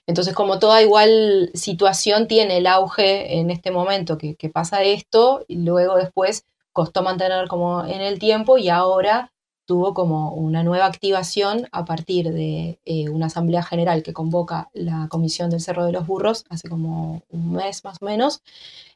entonces 0.08 0.34
como 0.34 0.58
toda 0.60 0.82
igual 0.82 1.52
situación 1.54 2.28
tiene 2.28 2.58
el 2.58 2.68
auge 2.68 3.38
en 3.40 3.52
este 3.52 3.72
momento 3.72 4.18
que, 4.18 4.36
pasa 4.50 4.84
esto, 4.84 5.44
y 5.48 5.58
luego 5.58 5.98
después 5.98 6.46
costó 6.72 7.04
mantener 7.04 7.48
como 7.48 7.84
en 7.86 8.02
el 8.02 8.18
tiempo 8.20 8.58
y 8.58 8.70
ahora 8.70 9.34
tuvo 9.66 9.94
como 9.94 10.32
una 10.34 10.64
nueva 10.64 10.86
activación 10.86 11.68
a 11.74 11.84
partir 11.84 12.32
de 12.32 12.80
eh, 12.86 13.10
una 13.10 13.26
asamblea 13.26 13.64
general 13.64 14.02
que 14.02 14.14
convoca 14.14 14.70
la 14.74 15.08
Comisión 15.10 15.50
del 15.50 15.60
Cerro 15.60 15.86
de 15.86 15.92
los 15.92 16.08
Burros 16.08 16.46
hace 16.50 16.70
como 16.70 17.24
un 17.30 17.52
mes 17.52 17.84
más 17.84 17.98
o 18.02 18.06
menos, 18.06 18.42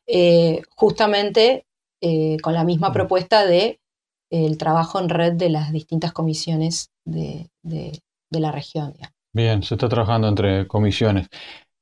eh, 0.07 0.61
justamente 0.69 1.65
eh, 1.99 2.37
con 2.41 2.53
la 2.53 2.63
misma 2.63 2.93
propuesta 2.93 3.45
de 3.45 3.81
el 4.29 4.57
trabajo 4.57 4.97
en 4.99 5.09
red 5.09 5.33
de 5.33 5.49
las 5.49 5.73
distintas 5.73 6.13
comisiones 6.13 6.89
de, 7.03 7.49
la 8.29 8.51
región. 8.53 8.93
Bien, 9.33 9.63
se 9.63 9.75
está 9.75 9.87
trabajando 9.87 10.27
entre 10.27 10.67
comisiones. 10.67 11.27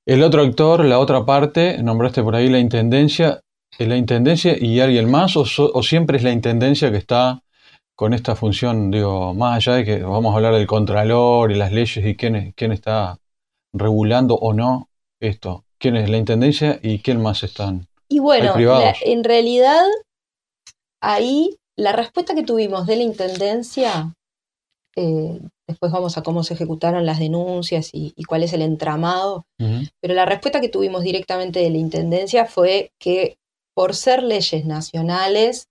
El 0.05 0.23
otro 0.23 0.43
actor, 0.43 0.85
la 0.85 0.99
otra 0.99 1.25
parte, 1.25 1.81
nombraste 1.81 2.23
por 2.23 2.35
ahí 2.35 2.49
la 2.49 2.59
intendencia, 2.59 3.41
¿es 3.77 3.87
la 3.87 3.97
intendencia 3.97 4.55
y 4.59 4.79
alguien 4.79 5.09
más 5.09 5.35
o, 5.35 5.45
siempre 5.83 6.17
es 6.17 6.23
la 6.23 6.31
intendencia 6.31 6.91
que 6.91 6.97
está 6.97 7.41
con 7.95 8.13
esta 8.13 8.35
función, 8.35 8.91
digo, 8.91 9.33
más 9.33 9.57
allá 9.57 9.77
de 9.77 9.85
que 9.85 10.03
vamos 10.03 10.33
a 10.33 10.37
hablar 10.37 10.53
del 10.53 10.67
contralor 10.67 11.51
y 11.51 11.55
las 11.55 11.71
leyes 11.71 12.05
y 12.05 12.15
quién, 12.15 12.53
quién 12.55 12.71
está 12.71 13.19
regulando 13.73 14.35
o 14.35 14.53
no 14.53 14.89
esto? 15.19 15.65
¿Quién 15.77 15.95
es 15.95 16.09
la 16.09 16.17
intendencia 16.17 16.79
y 16.81 16.99
quién 16.99 17.21
más 17.21 17.43
están? 17.43 17.87
Y 18.07 18.19
bueno, 18.19 18.53
en 18.57 19.23
realidad 19.23 19.85
ahí 21.01 21.57
la 21.75 21.93
respuesta 21.93 22.35
que 22.35 22.43
tuvimos 22.43 22.87
de 22.87 22.95
la 22.97 23.03
intendencia 23.03 24.13
eh, 24.95 25.39
después 25.69 25.91
vamos 25.91 26.17
a 26.17 26.23
cómo 26.23 26.43
se 26.43 26.55
ejecutaron 26.55 27.05
las 27.05 27.19
denuncias 27.19 27.91
y, 27.93 28.11
cuál 28.23 28.43
es 28.43 28.53
el 28.53 28.63
entramado, 28.63 29.45
pero 30.01 30.13
la 30.13 30.25
respuesta 30.25 30.59
que 30.59 30.67
tuvimos 30.69 31.03
directamente 31.03 31.59
de 31.59 31.69
la 31.69 31.77
Intendencia 31.77 32.45
fue 32.45 32.91
que 32.99 33.38
por 33.75 33.95
ser 33.95 34.23
leyes 34.23 34.65
nacionales 34.65 35.67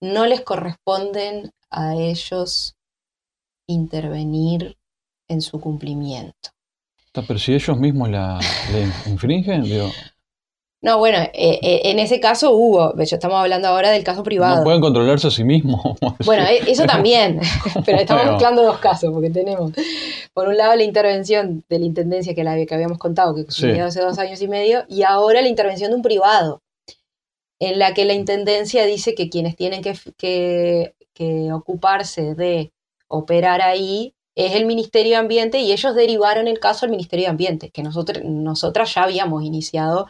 no 0.00 0.26
les 0.26 0.42
corresponden 0.42 1.52
a 1.70 1.94
ellos 1.94 2.74
intervenir 3.68 4.76
en 5.28 5.40
su 5.40 5.60
cumplimiento. 5.60 6.50
Pero 7.12 7.38
si 7.38 7.54
ellos 7.54 7.78
mismos 7.78 8.10
la, 8.10 8.40
infringen, 9.06 9.62
digo, 9.62 9.90
no, 10.80 10.98
bueno, 10.98 11.18
eh, 11.18 11.58
eh, 11.60 11.80
en 11.84 11.98
ese 11.98 12.20
caso 12.20 12.52
hubo, 12.52 12.92
de 12.92 13.02
hecho 13.02 13.16
estamos 13.16 13.38
hablando 13.38 13.66
ahora 13.66 13.90
del 13.90 14.04
caso 14.04 14.22
privado. 14.22 14.58
No 14.58 14.64
pueden 14.64 14.80
controlarse 14.80 15.26
a 15.26 15.30
sí 15.30 15.42
mismos. 15.42 15.80
Bueno, 16.24 16.44
e, 16.44 16.70
eso 16.70 16.84
también, 16.84 17.40
pero 17.84 17.98
estamos 17.98 18.26
mezclando 18.26 18.62
dos 18.62 18.78
casos, 18.78 19.12
porque 19.12 19.30
tenemos, 19.30 19.72
por 20.32 20.46
un 20.46 20.56
lado, 20.56 20.76
la 20.76 20.84
intervención 20.84 21.64
de 21.68 21.78
la 21.80 21.84
Intendencia, 21.84 22.32
que, 22.32 22.44
la, 22.44 22.64
que 22.64 22.74
habíamos 22.74 22.98
contado, 22.98 23.34
que 23.34 23.42
sucedió 23.42 23.86
hace 23.86 24.00
dos 24.00 24.18
años 24.18 24.40
y 24.40 24.46
medio, 24.46 24.84
y 24.88 25.02
ahora 25.02 25.42
la 25.42 25.48
intervención 25.48 25.90
de 25.90 25.96
un 25.96 26.02
privado, 26.02 26.62
en 27.58 27.80
la 27.80 27.92
que 27.92 28.04
la 28.04 28.14
Intendencia 28.14 28.86
dice 28.86 29.16
que 29.16 29.28
quienes 29.28 29.56
tienen 29.56 29.82
que, 29.82 30.94
que 31.12 31.52
ocuparse 31.52 32.36
de 32.36 32.72
operar 33.08 33.62
ahí 33.62 34.14
es 34.38 34.54
el 34.54 34.66
Ministerio 34.66 35.12
de 35.12 35.16
Ambiente 35.16 35.60
y 35.60 35.72
ellos 35.72 35.96
derivaron 35.96 36.46
el 36.46 36.60
caso 36.60 36.86
al 36.86 36.92
Ministerio 36.92 37.24
de 37.24 37.30
Ambiente, 37.30 37.70
que 37.70 37.82
nosotros, 37.82 38.22
nosotras 38.24 38.94
ya 38.94 39.02
habíamos 39.02 39.42
iniciado 39.42 40.06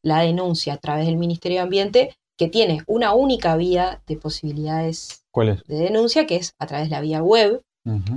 la 0.00 0.20
denuncia 0.20 0.74
a 0.74 0.76
través 0.76 1.06
del 1.06 1.16
Ministerio 1.16 1.58
de 1.58 1.62
Ambiente 1.62 2.16
que 2.36 2.48
tiene 2.48 2.82
una 2.86 3.14
única 3.14 3.56
vía 3.56 4.00
de 4.06 4.16
posibilidades 4.16 5.24
de 5.66 5.74
denuncia, 5.74 6.24
que 6.24 6.36
es 6.36 6.54
a 6.60 6.66
través 6.66 6.88
de 6.88 6.94
la 6.94 7.00
vía 7.00 7.20
web, 7.20 7.62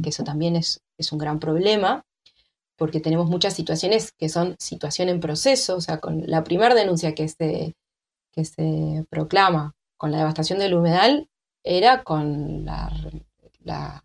que 0.04 0.10
eso 0.10 0.24
también 0.24 0.56
es, 0.56 0.82
es 0.96 1.12
un 1.12 1.18
gran 1.18 1.40
problema, 1.40 2.06
porque 2.76 3.00
tenemos 3.00 3.28
muchas 3.28 3.56
situaciones 3.56 4.12
que 4.12 4.30
son 4.30 4.56
situación 4.60 5.10
en 5.10 5.20
proceso, 5.20 5.78
o 5.78 5.82
sea, 5.82 6.00
con 6.00 6.22
la 6.28 6.44
primera 6.44 6.76
denuncia 6.76 7.16
que 7.16 7.28
se, 7.28 7.74
que 8.32 8.46
se 8.46 9.06
proclama 9.10 9.74
con 9.98 10.12
la 10.12 10.20
devastación 10.20 10.60
del 10.60 10.76
humedal 10.76 11.28
era 11.64 12.04
con 12.04 12.64
la, 12.64 12.92
la 13.64 14.04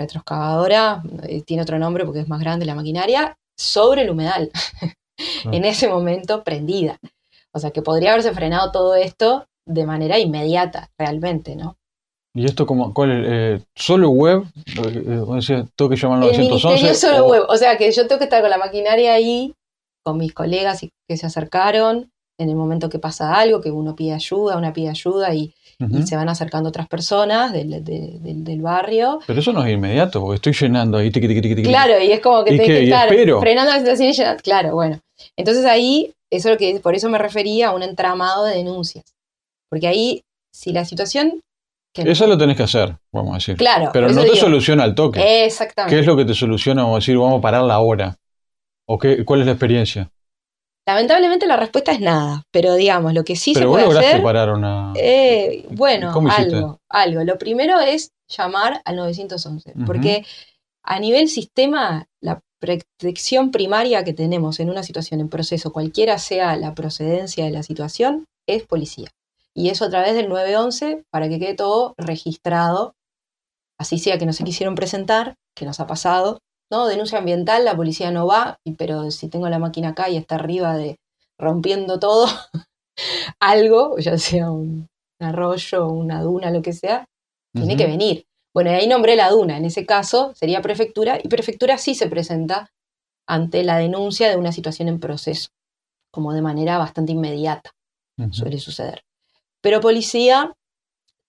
retroexcavadora, 0.00 1.02
eh, 1.28 1.42
tiene 1.42 1.62
otro 1.62 1.78
nombre 1.78 2.04
porque 2.04 2.20
es 2.20 2.28
más 2.28 2.40
grande 2.40 2.66
la 2.66 2.74
maquinaria, 2.74 3.36
sobre 3.58 4.02
el 4.02 4.10
humedal, 4.10 4.50
en 5.52 5.64
ese 5.64 5.88
momento 5.88 6.42
prendida. 6.42 6.98
O 7.52 7.58
sea, 7.58 7.70
que 7.70 7.82
podría 7.82 8.10
haberse 8.12 8.32
frenado 8.32 8.70
todo 8.72 8.94
esto 8.94 9.46
de 9.66 9.86
manera 9.86 10.18
inmediata, 10.18 10.90
realmente, 10.98 11.56
¿no? 11.56 11.76
¿Y 12.34 12.44
esto 12.44 12.64
como, 12.64 12.94
cuál 12.94 13.10
es? 13.10 13.26
Eh, 13.28 13.64
¿Solo 13.74 14.10
web? 14.10 14.44
Eh, 14.66 15.04
eh, 15.04 15.64
tengo 15.76 15.88
que 15.90 15.96
llamar 15.96 16.18
al 16.22 16.28
El 16.30 16.36
911. 16.48 16.68
ministerio 16.68 16.94
solo 16.94 17.26
o- 17.26 17.30
web. 17.30 17.42
O 17.48 17.56
sea 17.56 17.76
que 17.76 17.90
yo 17.90 18.06
tengo 18.06 18.18
que 18.20 18.24
estar 18.24 18.40
con 18.40 18.50
la 18.50 18.58
maquinaria 18.58 19.14
ahí, 19.14 19.52
con 20.04 20.16
mis 20.16 20.32
colegas 20.32 20.82
y- 20.84 20.90
que 21.08 21.16
se 21.16 21.26
acercaron 21.26 22.10
en 22.42 22.48
el 22.48 22.56
momento 22.56 22.88
que 22.88 22.98
pasa 22.98 23.34
algo, 23.34 23.60
que 23.60 23.70
uno 23.70 23.94
pide 23.94 24.14
ayuda, 24.14 24.56
una 24.56 24.72
pide 24.72 24.88
ayuda 24.88 25.34
y, 25.34 25.52
y 25.78 26.02
se 26.02 26.14
van 26.16 26.28
acercando 26.28 26.68
otras 26.68 26.88
personas 26.88 27.52
del, 27.52 27.70
de- 27.84 28.18
del- 28.20 28.44
del 28.44 28.60
barrio. 28.60 29.20
Pero 29.26 29.40
eso 29.40 29.52
no 29.52 29.64
es 29.64 29.72
inmediato, 29.72 30.20
porque 30.20 30.36
estoy 30.36 30.52
llenando 30.52 30.98
ahí, 30.98 31.10
tiqui, 31.10 31.26
tiqui, 31.28 31.40
tiqui, 31.40 31.54
tiqui. 31.56 31.68
Claro, 31.68 32.02
y 32.02 32.12
es 32.12 32.20
como 32.20 32.44
que 32.44 32.54
¿Y 32.54 32.56
tenés 32.58 32.66
qué? 32.66 32.74
que 32.74 32.80
¿Y 32.82 32.84
estar 32.84 33.08
espero? 33.12 33.40
frenando 33.40 33.72
la 33.72 33.78
situación 33.78 34.08
y 34.08 34.12
llenando. 34.12 34.42
Claro, 34.42 34.74
bueno. 34.74 34.98
Entonces 35.36 35.64
ahí, 35.64 36.12
eso 36.30 36.48
es 36.48 36.54
lo 36.54 36.58
que, 36.58 36.80
por 36.80 36.94
eso 36.94 37.08
me 37.08 37.18
refería 37.18 37.68
a 37.68 37.74
un 37.74 37.82
entramado 37.82 38.44
de 38.44 38.56
denuncias. 38.56 39.04
Porque 39.70 39.86
ahí, 39.88 40.22
si 40.52 40.72
la 40.72 40.84
situación. 40.84 41.40
Que 41.94 42.02
Eso 42.10 42.26
lo 42.26 42.38
tenés 42.38 42.56
que 42.56 42.62
hacer, 42.62 42.96
vamos 43.12 43.32
a 43.32 43.34
decir. 43.36 43.56
Claro, 43.56 43.90
Pero 43.92 44.08
no 44.08 44.20
te 44.20 44.24
digo, 44.30 44.36
soluciona 44.36 44.84
al 44.84 44.94
toque. 44.94 45.44
Exactamente. 45.44 45.94
¿Qué 45.94 46.00
es 46.00 46.06
lo 46.06 46.16
que 46.16 46.24
te 46.24 46.34
soluciona, 46.34 46.82
vamos 46.82 46.96
a 46.96 47.00
decir, 47.00 47.16
vamos 47.18 47.38
a 47.38 47.40
parar 47.42 47.62
la 47.64 47.78
hora? 47.80 48.16
¿O 48.86 48.98
qué, 48.98 49.24
cuál 49.24 49.40
es 49.40 49.46
la 49.46 49.52
experiencia? 49.52 50.10
Lamentablemente 50.86 51.46
la 51.46 51.56
respuesta 51.56 51.92
es 51.92 52.00
nada, 52.00 52.42
pero 52.50 52.74
digamos, 52.74 53.14
lo 53.14 53.22
que 53.22 53.36
sí 53.36 53.52
Pero 53.54 53.66
se 53.66 53.70
puede 53.72 53.84
lograste 53.84 54.08
hacer. 54.08 54.22
parar 54.22 54.50
una... 54.50 54.92
Eh, 54.96 55.66
bueno, 55.70 56.12
algo, 56.30 56.80
algo. 56.88 57.24
Lo 57.24 57.38
primero 57.38 57.78
es 57.80 58.10
llamar 58.28 58.80
al 58.84 58.96
911, 58.96 59.72
Ujú. 59.76 59.84
porque 59.84 60.24
a 60.82 60.98
nivel 60.98 61.28
sistema, 61.28 62.06
la 62.20 62.40
protección 62.58 63.50
primaria 63.50 64.04
que 64.04 64.12
tenemos 64.12 64.58
en 64.60 64.70
una 64.70 64.82
situación 64.82 65.20
en 65.20 65.28
proceso, 65.28 65.72
cualquiera 65.72 66.18
sea 66.18 66.56
la 66.56 66.74
procedencia 66.74 67.44
de 67.44 67.50
la 67.50 67.62
situación, 67.62 68.24
es 68.46 68.66
policía. 68.66 69.08
Y 69.54 69.68
eso 69.68 69.84
a 69.84 69.90
través 69.90 70.14
del 70.14 70.28
911 70.28 71.04
para 71.10 71.28
que 71.28 71.38
quede 71.38 71.54
todo 71.54 71.94
registrado, 71.98 72.94
así 73.78 73.98
sea 73.98 74.18
que 74.18 74.26
no 74.26 74.32
se 74.32 74.44
quisieron 74.44 74.74
presentar, 74.74 75.34
que 75.54 75.64
nos 75.66 75.80
ha 75.80 75.86
pasado, 75.86 76.38
¿no? 76.70 76.86
Denuncia 76.86 77.18
ambiental, 77.18 77.64
la 77.64 77.76
policía 77.76 78.10
no 78.10 78.26
va, 78.26 78.58
pero 78.78 79.10
si 79.10 79.28
tengo 79.28 79.48
la 79.48 79.58
máquina 79.58 79.90
acá 79.90 80.08
y 80.08 80.16
está 80.16 80.36
arriba 80.36 80.76
de 80.76 80.98
rompiendo 81.38 81.98
todo, 81.98 82.26
algo, 83.40 83.98
ya 83.98 84.18
sea 84.18 84.50
un 84.50 84.88
arroyo, 85.18 85.88
una 85.88 86.22
duna, 86.22 86.50
lo 86.50 86.62
que 86.62 86.72
sea, 86.72 87.06
tiene 87.52 87.76
que 87.76 87.86
venir. 87.86 88.24
Bueno, 88.54 88.70
y 88.70 88.74
ahí 88.74 88.86
nombré 88.88 89.16
la 89.16 89.30
duna, 89.30 89.56
en 89.56 89.64
ese 89.64 89.86
caso 89.86 90.32
sería 90.34 90.62
prefectura, 90.62 91.18
y 91.22 91.28
prefectura 91.28 91.78
sí 91.78 91.94
se 91.94 92.08
presenta 92.08 92.70
ante 93.26 93.62
la 93.64 93.78
denuncia 93.78 94.28
de 94.28 94.36
una 94.36 94.52
situación 94.52 94.88
en 94.88 95.00
proceso, 95.00 95.48
como 96.10 96.32
de 96.32 96.42
manera 96.42 96.78
bastante 96.78 97.12
inmediata 97.12 97.70
suele 98.32 98.58
suceder. 98.58 99.02
Pero 99.62 99.80
policía, 99.80 100.52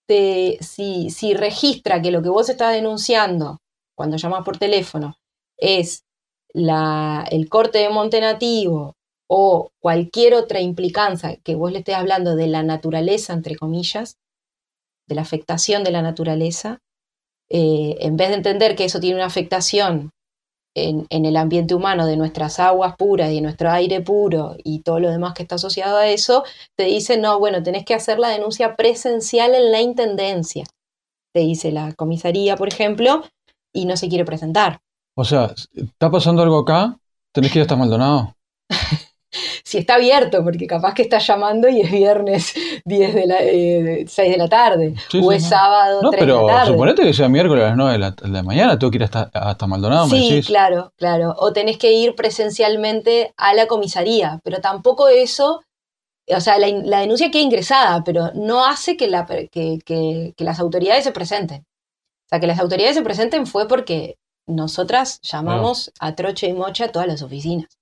te, 0.06 0.58
si, 0.60 1.10
si 1.10 1.32
registra 1.32 2.02
que 2.02 2.10
lo 2.10 2.22
que 2.22 2.28
vos 2.28 2.48
estás 2.48 2.74
denunciando 2.74 3.60
cuando 3.96 4.16
llamas 4.16 4.44
por 4.44 4.58
teléfono 4.58 5.16
es 5.62 6.04
la, 6.52 7.24
el 7.30 7.48
corte 7.48 7.78
de 7.78 7.88
monte 7.88 8.20
nativo 8.20 8.94
o 9.28 9.70
cualquier 9.80 10.34
otra 10.34 10.60
implicancia 10.60 11.36
que 11.42 11.54
vos 11.54 11.72
le 11.72 11.78
estés 11.78 11.94
hablando 11.94 12.36
de 12.36 12.48
la 12.48 12.62
naturaleza, 12.62 13.32
entre 13.32 13.56
comillas, 13.56 14.18
de 15.08 15.14
la 15.14 15.22
afectación 15.22 15.84
de 15.84 15.92
la 15.92 16.02
naturaleza, 16.02 16.80
eh, 17.48 17.96
en 18.00 18.16
vez 18.16 18.28
de 18.28 18.34
entender 18.34 18.76
que 18.76 18.84
eso 18.84 19.00
tiene 19.00 19.16
una 19.16 19.26
afectación 19.26 20.10
en, 20.74 21.06
en 21.10 21.26
el 21.26 21.36
ambiente 21.36 21.74
humano 21.74 22.06
de 22.06 22.16
nuestras 22.16 22.58
aguas 22.58 22.96
puras 22.96 23.30
y 23.30 23.40
nuestro 23.40 23.70
aire 23.70 24.00
puro 24.00 24.56
y 24.62 24.80
todo 24.80 25.00
lo 25.00 25.10
demás 25.10 25.34
que 25.34 25.42
está 25.42 25.54
asociado 25.54 25.96
a 25.96 26.08
eso, 26.08 26.44
te 26.76 26.84
dice, 26.84 27.18
no, 27.18 27.38
bueno, 27.38 27.62
tenés 27.62 27.84
que 27.84 27.94
hacer 27.94 28.18
la 28.18 28.28
denuncia 28.28 28.74
presencial 28.74 29.54
en 29.54 29.70
la 29.70 29.80
intendencia, 29.80 30.64
te 31.32 31.40
dice 31.40 31.72
la 31.72 31.92
comisaría, 31.94 32.56
por 32.56 32.68
ejemplo, 32.68 33.22
y 33.72 33.86
no 33.86 33.96
se 33.96 34.08
quiere 34.08 34.24
presentar. 34.24 34.80
O 35.14 35.24
sea, 35.24 35.54
¿está 35.74 36.10
pasando 36.10 36.42
algo 36.42 36.58
acá? 36.58 36.98
¿Tenés 37.32 37.50
que 37.50 37.58
ir 37.58 37.62
hasta 37.62 37.76
Maldonado? 37.76 38.34
Si 39.64 39.78
está 39.78 39.94
abierto, 39.94 40.44
porque 40.44 40.66
capaz 40.66 40.94
que 40.94 41.02
está 41.02 41.18
llamando 41.18 41.68
y 41.68 41.80
es 41.80 41.90
viernes 41.90 42.54
10 42.84 43.14
de 43.14 43.26
la, 43.26 43.36
eh, 43.42 44.04
6 44.06 44.30
de 44.32 44.36
la 44.38 44.48
tarde, 44.48 44.94
Sí, 45.08 45.22
o 45.22 45.32
sí, 45.32 45.34
es 45.36 45.42
no. 45.42 45.48
sábado 45.48 46.00
No, 46.02 46.10
3 46.10 46.26
de 46.26 46.26
pero 46.28 46.40
la 46.44 46.44
tarde. 46.44 46.72
suponete 46.72 47.02
que 47.02 47.12
sea 47.14 47.28
miércoles 47.28 47.64
a 47.64 47.68
las 47.68 47.76
9 47.76 47.92
de 47.92 47.98
la, 47.98 48.10
de 48.12 48.28
la 48.28 48.42
mañana, 48.42 48.78
tengo 48.78 48.90
que 48.90 48.96
ir 48.96 49.04
hasta, 49.04 49.30
hasta 49.32 49.66
Maldonado, 49.66 50.06
me 50.08 50.16
Sí, 50.16 50.18
decís. 50.18 50.46
claro, 50.46 50.92
claro. 50.96 51.34
O 51.38 51.52
tenés 51.52 51.78
que 51.78 51.92
ir 51.92 52.14
presencialmente 52.14 53.32
a 53.36 53.54
la 53.54 53.66
comisaría, 53.66 54.40
pero 54.44 54.60
tampoco 54.60 55.08
eso, 55.08 55.62
o 56.28 56.40
sea, 56.40 56.58
la, 56.58 57.00
denuncia 57.00 57.30
queda 57.30 57.42
ingresada, 57.42 58.04
pero 58.04 58.32
no 58.34 58.66
hace 58.66 58.96
que, 58.96 59.08
la, 59.08 59.26
que, 59.26 59.78
que- 59.84 60.34
que 60.36 60.44
las 60.44 60.60
autoridades 60.60 61.04
se 61.04 61.12
presenten. 61.12 61.62
O 62.06 62.28
sea, 62.30 62.40
que 62.40 62.46
las 62.48 62.60
autoridades 62.60 62.96
se 62.96 63.02
presenten 63.02 63.46
fue 63.46 63.68
porque 63.68 64.16
nosotras 64.54 65.20
llamamos 65.22 65.92
a 65.98 66.14
troche 66.14 66.48
y 66.48 66.52
mocha 66.52 66.86
a 66.86 66.92
todas 66.92 67.08
las 67.08 67.22
oficinas, 67.22 67.78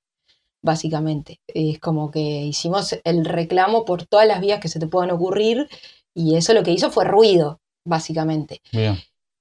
básicamente. 0.62 1.40
Es 1.46 1.78
como 1.78 2.10
que 2.10 2.20
hicimos 2.20 2.98
el 3.04 3.24
reclamo 3.24 3.84
por 3.84 4.06
todas 4.06 4.26
las 4.26 4.40
vías 4.40 4.60
que 4.60 4.68
se 4.68 4.80
te 4.80 4.86
puedan 4.86 5.10
ocurrir 5.10 5.68
y 6.14 6.36
eso 6.36 6.52
lo 6.54 6.62
que 6.62 6.72
hizo 6.72 6.90
fue 6.90 7.04
ruido, 7.04 7.60
básicamente. 7.84 8.60
Bien. 8.72 8.98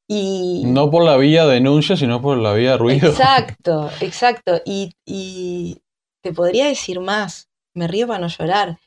Y, 0.08 0.64
No 0.66 0.90
por 0.90 1.04
la 1.04 1.18
vía 1.18 1.46
denuncia, 1.46 1.96
sino 1.96 2.22
por 2.22 2.38
la 2.38 2.54
vía 2.54 2.78
ruido. 2.78 3.10
Exacto, 3.10 3.90
exacto. 4.02 4.62
Y, 4.66 4.94
y 5.06 5.82
te 6.24 6.34
podría 6.34 6.66
decir 6.66 7.00
más, 7.00 7.48
me 7.76 7.88
río 7.88 8.08
para 8.08 8.20
no 8.20 8.28
llorar. 8.28 8.80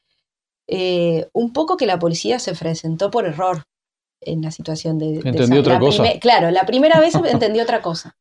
Eh, 0.69 1.29
un 1.33 1.53
poco 1.53 1.77
que 1.77 1.87
la 1.87 1.99
policía 1.99 2.39
se 2.39 2.55
presentó 2.55 3.11
por 3.11 3.27
error 3.27 3.65
en 4.21 4.43
la 4.43 4.51
situación 4.51 4.99
de... 4.99 5.21
de 5.21 5.29
Entendió 5.29 5.61
otra 5.61 5.75
la 5.75 5.81
cosa. 5.81 6.05
claro, 6.21 6.51
la 6.51 6.65
primera 6.67 7.01
vez 7.01 7.15
entendió 7.31 7.63
otra 7.63 7.83
cosa. 7.83 8.17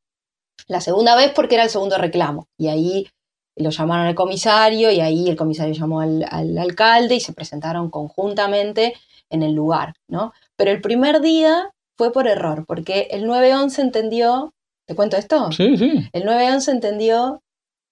La 0.68 0.82
segunda 0.82 1.16
vez 1.16 1.32
porque 1.34 1.56
era 1.56 1.64
el 1.64 1.70
segundo 1.70 1.98
reclamo. 1.98 2.48
Y 2.58 2.68
ahí 2.68 3.08
lo 3.56 3.70
llamaron 3.70 4.08
al 4.08 4.16
comisario 4.16 4.92
y 4.92 5.00
ahí 5.02 5.30
el 5.30 5.36
comisario 5.36 5.74
llamó 5.74 6.02
al, 6.02 6.26
al 6.30 6.58
alcalde 6.58 7.16
y 7.16 7.20
se 7.20 7.34
presentaron 7.34 7.90
conjuntamente 7.90 8.94
en 9.30 9.44
el 9.44 9.54
lugar, 9.54 9.94
¿no? 10.08 10.34
Pero 10.56 10.72
el 10.72 10.82
primer 10.82 11.22
día 11.22 11.72
fue 11.98 12.12
por 12.12 12.28
error, 12.28 12.66
porque 12.68 13.08
el 13.12 13.26
911 13.26 13.82
entendió, 13.82 14.54
¿te 14.88 14.96
cuento 14.96 15.18
esto? 15.18 15.52
Sí, 15.52 15.78
sí. 15.78 16.10
El 16.14 16.26
911 16.26 16.72
entendió, 16.72 17.42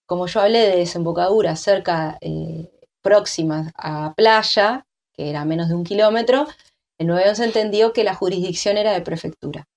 como 0.05 0.27
yo 0.27 0.41
hablé 0.41 0.59
de 0.59 0.77
desembocadura 0.77 1.55
cerca, 1.55 2.17
eh, 2.21 2.69
próximas 3.01 3.71
a 3.75 4.13
playa, 4.15 4.85
que 5.13 5.29
era 5.29 5.45
menos 5.45 5.69
de 5.69 5.75
un 5.75 5.83
kilómetro, 5.83 6.47
el 6.97 7.07
911 7.07 7.45
entendió 7.45 7.93
que 7.93 8.03
la 8.03 8.15
jurisdicción 8.15 8.77
era 8.77 8.93
de 8.93 9.01
prefectura. 9.01 9.67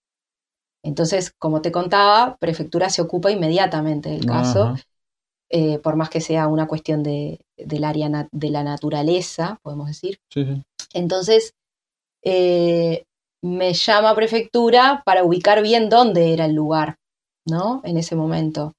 Entonces, 0.82 1.32
como 1.38 1.62
te 1.62 1.72
contaba, 1.72 2.36
prefectura 2.40 2.90
se 2.90 3.02
ocupa 3.02 3.30
inmediatamente 3.30 4.10
del 4.10 4.26
caso, 4.26 4.74
eh, 5.48 5.78
por 5.78 5.96
más 5.96 6.10
que 6.10 6.20
sea 6.20 6.48
una 6.48 6.66
cuestión 6.66 7.02
de, 7.02 7.40
del 7.56 7.84
área 7.84 8.28
de 8.30 8.50
la 8.50 8.64
naturaleza, 8.64 9.58
podemos 9.62 9.86
decir. 9.86 10.18
Sí, 10.30 10.44
sí. 10.44 10.62
Entonces, 10.92 11.54
eh, 12.24 13.04
me 13.42 13.74
llama 13.74 14.14
prefectura 14.14 15.02
para 15.04 15.24
ubicar 15.24 15.62
bien 15.62 15.88
dónde 15.88 16.32
era 16.32 16.46
el 16.46 16.54
lugar, 16.54 16.96
¿no? 17.46 17.80
En 17.84 17.96
ese 17.96 18.16
momento. 18.16 18.72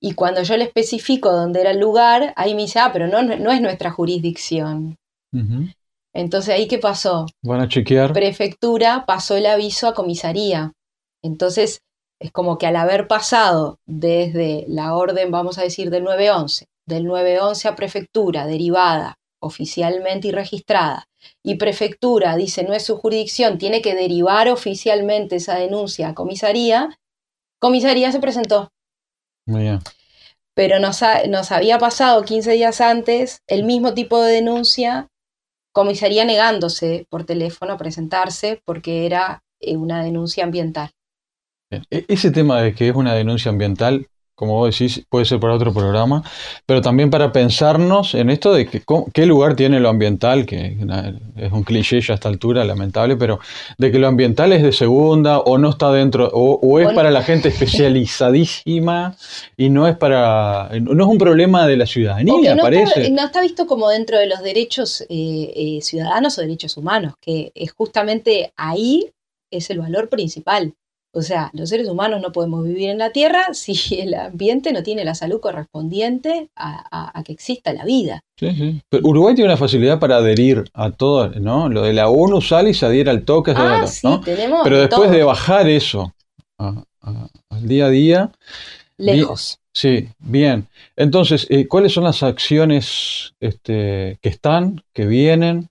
Y 0.00 0.12
cuando 0.12 0.42
yo 0.42 0.56
le 0.56 0.64
especifico 0.64 1.32
dónde 1.32 1.62
era 1.62 1.70
el 1.70 1.80
lugar, 1.80 2.34
ahí 2.36 2.54
me 2.54 2.62
dice, 2.62 2.78
ah, 2.78 2.90
pero 2.92 3.06
no, 3.06 3.22
no 3.22 3.50
es 3.50 3.60
nuestra 3.60 3.90
jurisdicción. 3.90 4.96
Entonces, 6.12 6.54
¿ahí 6.54 6.68
qué 6.68 6.78
pasó? 6.78 7.26
Van 7.42 7.62
a 7.62 7.68
chequear. 7.68 8.12
Prefectura 8.12 9.04
pasó 9.06 9.36
el 9.36 9.46
aviso 9.46 9.88
a 9.88 9.94
comisaría. 9.94 10.72
Entonces, 11.24 11.80
es 12.20 12.30
como 12.30 12.58
que 12.58 12.66
al 12.66 12.76
haber 12.76 13.08
pasado 13.08 13.78
desde 13.86 14.64
la 14.68 14.94
orden, 14.94 15.30
vamos 15.30 15.58
a 15.58 15.62
decir, 15.62 15.90
del 15.90 16.04
911, 16.04 16.66
del 16.86 17.04
911 17.06 17.68
a 17.68 17.74
prefectura, 17.76 18.46
derivada 18.46 19.16
oficialmente 19.42 20.28
y 20.28 20.32
registrada, 20.32 21.06
y 21.42 21.56
prefectura 21.56 22.36
dice 22.36 22.62
no 22.62 22.72
es 22.72 22.84
su 22.84 22.96
jurisdicción, 22.96 23.58
tiene 23.58 23.82
que 23.82 23.94
derivar 23.94 24.48
oficialmente 24.48 25.36
esa 25.36 25.56
denuncia 25.56 26.08
a 26.08 26.14
comisaría, 26.14 26.98
comisaría 27.60 28.10
se 28.12 28.20
presentó. 28.20 28.70
Muy 29.46 29.62
bien. 29.62 29.80
Pero 30.54 30.78
nos, 30.78 31.02
ha- 31.02 31.24
nos 31.26 31.52
había 31.52 31.78
pasado 31.78 32.22
15 32.24 32.52
días 32.52 32.80
antes 32.80 33.40
el 33.46 33.64
mismo 33.64 33.92
tipo 33.92 34.20
de 34.22 34.32
denuncia 34.32 35.08
comisaría 35.72 36.24
negándose 36.24 37.06
por 37.10 37.24
teléfono 37.24 37.72
a 37.74 37.78
presentarse 37.78 38.62
porque 38.64 39.04
era 39.06 39.42
eh, 39.60 39.76
una 39.76 40.02
denuncia 40.02 40.44
ambiental. 40.44 40.90
E-, 41.70 42.04
ese 42.08 42.30
tema 42.30 42.60
de 42.62 42.74
que 42.74 42.88
es 42.88 42.94
una 42.94 43.14
denuncia 43.14 43.50
ambiental 43.50 44.08
como 44.34 44.54
vos 44.54 44.76
decís, 44.76 45.04
puede 45.08 45.24
ser 45.24 45.38
para 45.38 45.54
otro 45.54 45.72
programa, 45.72 46.24
pero 46.66 46.80
también 46.80 47.08
para 47.08 47.30
pensarnos 47.30 48.14
en 48.14 48.30
esto 48.30 48.52
de 48.52 48.66
que, 48.66 48.82
qué 49.12 49.26
lugar 49.26 49.54
tiene 49.54 49.78
lo 49.78 49.88
ambiental, 49.88 50.44
que 50.44 50.76
es 51.36 51.52
un 51.52 51.62
cliché 51.62 52.00
ya 52.00 52.14
a 52.14 52.16
esta 52.16 52.28
altura, 52.28 52.64
lamentable, 52.64 53.16
pero 53.16 53.38
de 53.78 53.92
que 53.92 53.98
lo 54.00 54.08
ambiental 54.08 54.52
es 54.52 54.62
de 54.64 54.72
segunda 54.72 55.38
o 55.38 55.56
no 55.58 55.70
está 55.70 55.92
dentro, 55.92 56.28
o, 56.32 56.80
es 56.80 56.92
para 56.94 57.12
la 57.12 57.22
gente 57.22 57.48
especializadísima 57.48 59.16
y 59.56 59.70
no 59.70 59.86
es 59.86 59.96
para, 59.96 60.70
no 60.80 61.04
es 61.04 61.08
un 61.08 61.18
problema 61.18 61.68
de 61.68 61.76
la 61.76 61.86
ciudadanía, 61.86 62.56
no 62.56 62.62
parece. 62.62 63.02
Está, 63.02 63.14
no 63.14 63.26
está 63.26 63.40
visto 63.40 63.66
como 63.68 63.88
dentro 63.88 64.18
de 64.18 64.26
los 64.26 64.42
derechos 64.42 65.02
eh, 65.02 65.06
eh, 65.54 65.78
ciudadanos 65.80 66.36
o 66.38 66.40
derechos 66.40 66.76
humanos, 66.76 67.14
que 67.20 67.52
es 67.54 67.70
justamente 67.72 68.52
ahí 68.56 69.12
es 69.52 69.70
el 69.70 69.78
valor 69.78 70.08
principal. 70.08 70.74
O 71.14 71.22
sea, 71.22 71.50
los 71.52 71.68
seres 71.68 71.88
humanos 71.88 72.20
no 72.20 72.32
podemos 72.32 72.64
vivir 72.64 72.90
en 72.90 72.98
la 72.98 73.10
Tierra 73.10 73.42
si 73.52 74.00
el 74.00 74.14
ambiente 74.14 74.72
no 74.72 74.82
tiene 74.82 75.04
la 75.04 75.14
salud 75.14 75.40
correspondiente 75.40 76.48
a, 76.56 77.22
que 77.24 77.32
exista 77.32 77.72
la 77.72 77.84
vida. 77.84 78.22
Sí, 78.38 78.50
sí. 78.54 78.82
Pero 78.88 79.06
Uruguay 79.06 79.34
tiene 79.34 79.48
una 79.48 79.56
facilidad 79.56 79.98
para 79.98 80.16
adherir 80.16 80.64
a 80.74 80.90
todo, 80.90 81.28
¿no? 81.40 81.68
Lo 81.68 81.82
de 81.82 81.92
la 81.92 82.08
ONU 82.08 82.40
sale 82.40 82.70
y 82.70 82.74
se 82.74 82.86
adhiere 82.86 83.10
al 83.10 83.24
toque, 83.24 83.54
ah, 83.56 83.86
sí, 83.86 84.08
tenemos 84.24 84.60
Pero 84.64 84.78
después 84.78 85.10
de 85.10 85.22
bajar 85.22 85.68
eso 85.68 86.12
al 86.58 87.68
día 87.68 87.86
a 87.86 87.90
día. 87.90 88.32
Lejos. 88.96 89.58
sí, 89.72 90.08
bien. 90.18 90.66
Entonces, 90.96 91.46
eh, 91.50 91.66
¿cuáles 91.66 91.92
son 91.92 92.04
las 92.04 92.22
acciones 92.22 93.34
este, 93.40 94.18
que 94.20 94.28
están, 94.28 94.82
que 94.92 95.06
vienen? 95.06 95.68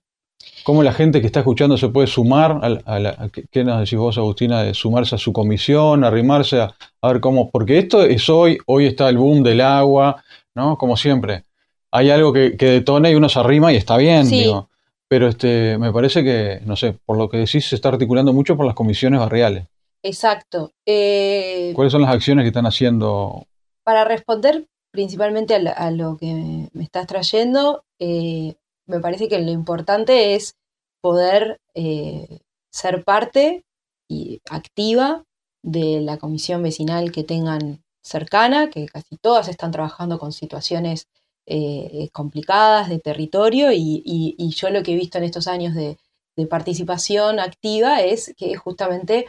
¿Cómo 0.64 0.82
la 0.82 0.94
gente 0.94 1.20
que 1.20 1.26
está 1.26 1.40
escuchando 1.40 1.76
se 1.76 1.90
puede 1.90 2.06
sumar 2.06 2.58
a, 2.86 2.98
la, 2.98 3.30
¿qué 3.50 3.64
nos 3.64 3.80
decís 3.80 3.98
vos, 3.98 4.16
Agustina, 4.16 4.62
de 4.62 4.72
sumarse 4.72 5.14
a 5.14 5.18
su 5.18 5.30
comisión, 5.32 6.04
arrimarse 6.04 6.60
a, 6.60 6.74
ver 7.02 7.20
cómo? 7.20 7.50
Porque 7.50 7.78
esto 7.78 8.02
es 8.02 8.28
hoy, 8.30 8.56
hoy 8.64 8.86
está 8.86 9.10
el 9.10 9.18
boom 9.18 9.42
del 9.42 9.60
agua, 9.60 10.24
¿no? 10.54 10.78
Como 10.78 10.96
siempre. 10.96 11.44
Hay 11.90 12.10
algo 12.10 12.32
que, 12.32 12.56
detona 12.56 13.10
y 13.10 13.14
uno 13.14 13.28
se 13.28 13.38
arrima 13.38 13.74
y 13.74 13.76
está 13.76 13.98
bien, 13.98 14.28
digo. 14.28 14.70
Pero 15.06 15.28
este, 15.28 15.76
me 15.76 15.92
parece 15.92 16.24
que, 16.24 16.60
no 16.64 16.76
sé, 16.76 16.96
por 17.04 17.18
lo 17.18 17.28
que 17.28 17.36
decís, 17.36 17.68
se 17.68 17.74
está 17.74 17.90
articulando 17.90 18.32
mucho 18.32 18.56
por 18.56 18.64
las 18.64 18.74
comisiones 18.74 19.20
barriales. 19.20 19.66
Exacto. 20.02 20.72
Eh, 20.86 21.72
¿Cuáles 21.74 21.92
son 21.92 22.00
las 22.00 22.14
acciones 22.14 22.42
que 22.42 22.48
están 22.48 22.66
haciendo? 22.66 23.46
Para 23.84 24.04
responder 24.04 24.66
principalmente 24.90 25.54
a, 25.54 25.90
lo 25.90 26.16
que 26.16 26.68
me 26.72 26.84
estás 26.84 27.06
trayendo, 27.06 27.84
eh, 27.98 28.54
me 28.86 29.00
parece 29.00 29.28
que 29.28 29.38
lo 29.38 29.50
importante 29.50 30.34
es 30.34 30.56
poder 31.00 31.60
eh, 31.74 32.40
ser 32.70 33.04
parte 33.04 33.64
y 34.08 34.40
activa 34.50 35.24
de 35.62 36.00
la 36.00 36.18
comisión 36.18 36.62
vecinal 36.62 37.12
que 37.12 37.24
tengan 37.24 37.82
cercana, 38.02 38.70
que 38.70 38.86
casi 38.86 39.16
todas 39.16 39.48
están 39.48 39.70
trabajando 39.70 40.18
con 40.18 40.32
situaciones 40.32 41.08
eh, 41.46 42.08
complicadas 42.12 42.88
de 42.88 42.98
territorio 42.98 43.70
y, 43.72 44.54
yo 44.56 44.70
lo 44.70 44.82
que 44.82 44.92
he 44.92 44.96
visto 44.96 45.18
en 45.18 45.24
estos 45.24 45.46
años 45.46 45.74
de, 45.74 45.98
de, 46.36 46.46
participación 46.46 47.38
activa 47.38 48.02
es 48.02 48.34
que 48.36 48.56
justamente 48.56 49.26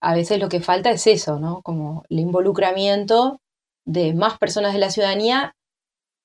a 0.00 0.14
veces 0.14 0.38
lo 0.38 0.48
que 0.48 0.60
falta 0.60 0.90
es 0.90 1.06
eso, 1.06 1.38
¿no? 1.38 1.62
Como 1.62 2.04
el 2.08 2.20
involucramiento 2.20 3.40
de 3.84 4.14
más 4.14 4.38
personas 4.38 4.72
de 4.72 4.78
la 4.78 4.90
ciudadanía 4.90 5.54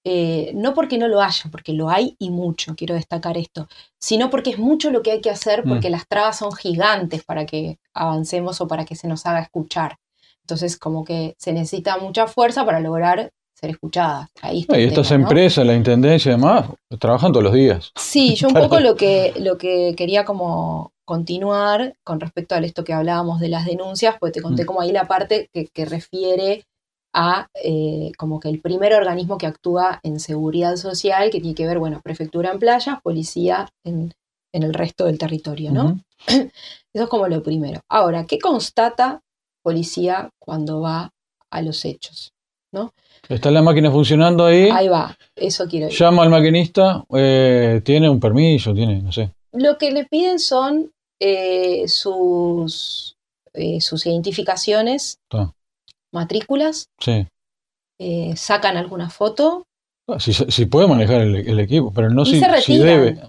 eh, 0.08 0.52
no 0.54 0.76
porque 0.76 1.00
no 1.00 1.08
lo 1.08 1.20
haya, 1.20 1.50
porque 1.52 1.74
lo 1.74 1.90
hay 1.90 2.16
y 2.20 2.30
mucho, 2.30 2.76
quiero 2.76 2.94
destacar 2.94 3.40
esto, 3.40 3.68
sino 4.00 4.30
porque 4.30 4.52
es 4.52 4.60
mucho 4.60 4.92
lo 4.92 5.02
que 5.02 5.12
hay 5.12 5.20
que 5.20 5.32
hacer, 5.32 5.66
mm. 5.66 5.70
porque 5.70 5.90
las 5.90 6.08
trabas 6.08 6.38
son 6.38 6.52
gigantes 6.52 7.24
para 7.24 7.48
que 7.48 7.80
avancemos 7.92 8.62
o 8.62 8.68
para 8.68 8.86
que 8.86 8.96
se 8.96 9.08
nos 9.08 9.26
haga 9.26 9.42
escuchar. 9.42 9.98
Entonces, 10.42 10.78
como 10.78 11.04
que 11.04 11.36
se 11.40 11.54
necesita 11.54 11.98
mucha 11.98 12.28
fuerza 12.28 12.64
para 12.64 12.80
lograr 12.80 13.32
ser 13.56 13.72
escuchadas. 13.72 14.30
y 14.44 14.68
estas 14.70 15.10
empresas, 15.10 15.66
la 15.66 15.74
intendencia 15.74 16.30
y 16.30 16.36
demás, 16.36 16.68
trabajan 17.00 17.32
todos 17.32 17.46
los 17.46 17.54
días. 17.54 17.92
Sí, 17.96 18.36
yo 18.36 18.50
un 18.50 18.54
poco 18.54 18.80
lo 18.80 18.96
que, 18.96 19.34
lo 19.40 19.58
que 19.58 19.96
quería 19.98 20.24
como 20.24 20.94
continuar 21.04 21.96
con 22.04 22.20
respecto 22.20 22.54
a 22.54 22.60
esto 22.60 22.84
que 22.84 22.94
hablábamos 22.94 23.40
de 23.40 23.50
las 23.50 23.66
denuncias, 23.66 24.18
pues 24.20 24.34
te 24.34 24.42
conté 24.44 24.64
mm. 24.64 24.66
como 24.68 24.82
ahí 24.82 24.92
la 24.92 25.08
parte 25.08 25.50
que, 25.52 25.66
que 25.66 25.86
refiere 25.86 26.66
a 27.16 27.48
eh, 27.64 28.12
como 28.18 28.42
que 28.42 28.50
el 28.50 28.60
primer 28.60 28.94
organismo 28.94 29.38
que 29.38 29.48
actúa 29.48 30.02
en 30.04 30.20
seguridad 30.20 30.76
social, 30.76 31.32
que 31.32 31.40
tiene 31.40 31.56
que 31.56 31.66
ver, 31.66 31.80
bueno, 31.80 32.02
prefectura 32.04 32.52
en 32.52 32.60
playas, 32.60 33.02
policía 33.02 33.70
en, 33.86 34.14
el 34.52 34.74
resto 34.74 35.06
del 35.06 35.18
territorio, 35.18 35.72
¿no? 35.72 36.00
Eso 36.28 37.04
es 37.04 37.08
como 37.08 37.28
lo 37.28 37.42
primero. 37.42 37.82
Ahora, 37.90 38.26
¿qué 38.26 38.38
constata 38.40 39.22
policía 39.64 40.30
cuando 40.40 40.82
va 40.82 41.12
a 41.50 41.62
los 41.62 41.84
hechos? 41.86 42.32
¿no? 42.72 42.94
Está 43.30 43.52
la 43.52 43.62
máquina 43.62 43.90
funcionando 43.92 44.46
ahí. 44.46 44.70
Ahí 44.70 44.90
va, 44.90 45.18
eso 45.36 45.66
quiero 45.68 45.86
decir. 45.86 46.00
Llama 46.00 46.24
al 46.24 46.30
maquinista, 46.30 47.06
eh, 47.16 47.82
tiene 47.84 48.10
un 48.10 48.20
permiso, 48.20 48.74
tiene, 48.74 49.02
no 49.02 49.14
sé. 49.14 49.32
Lo 49.54 49.78
que 49.78 49.92
le 49.92 50.06
piden 50.06 50.40
son 50.40 50.92
eh, 51.20 51.88
sus, 51.88 53.16
sus 53.80 54.06
identificaciones 54.06 55.20
matrículas, 56.16 56.90
sí. 57.00 57.28
Eh, 58.00 58.34
sacan 58.36 58.78
alguna 58.78 59.10
foto. 59.10 59.66
Ah, 60.08 60.20
si, 60.20 60.66
puede 60.66 60.88
manejar 60.88 61.22
el, 61.22 61.60
equipo, 61.60 61.92
pero 61.92 62.10
no 62.10 62.26
si, 62.26 62.40
debe. 62.40 63.20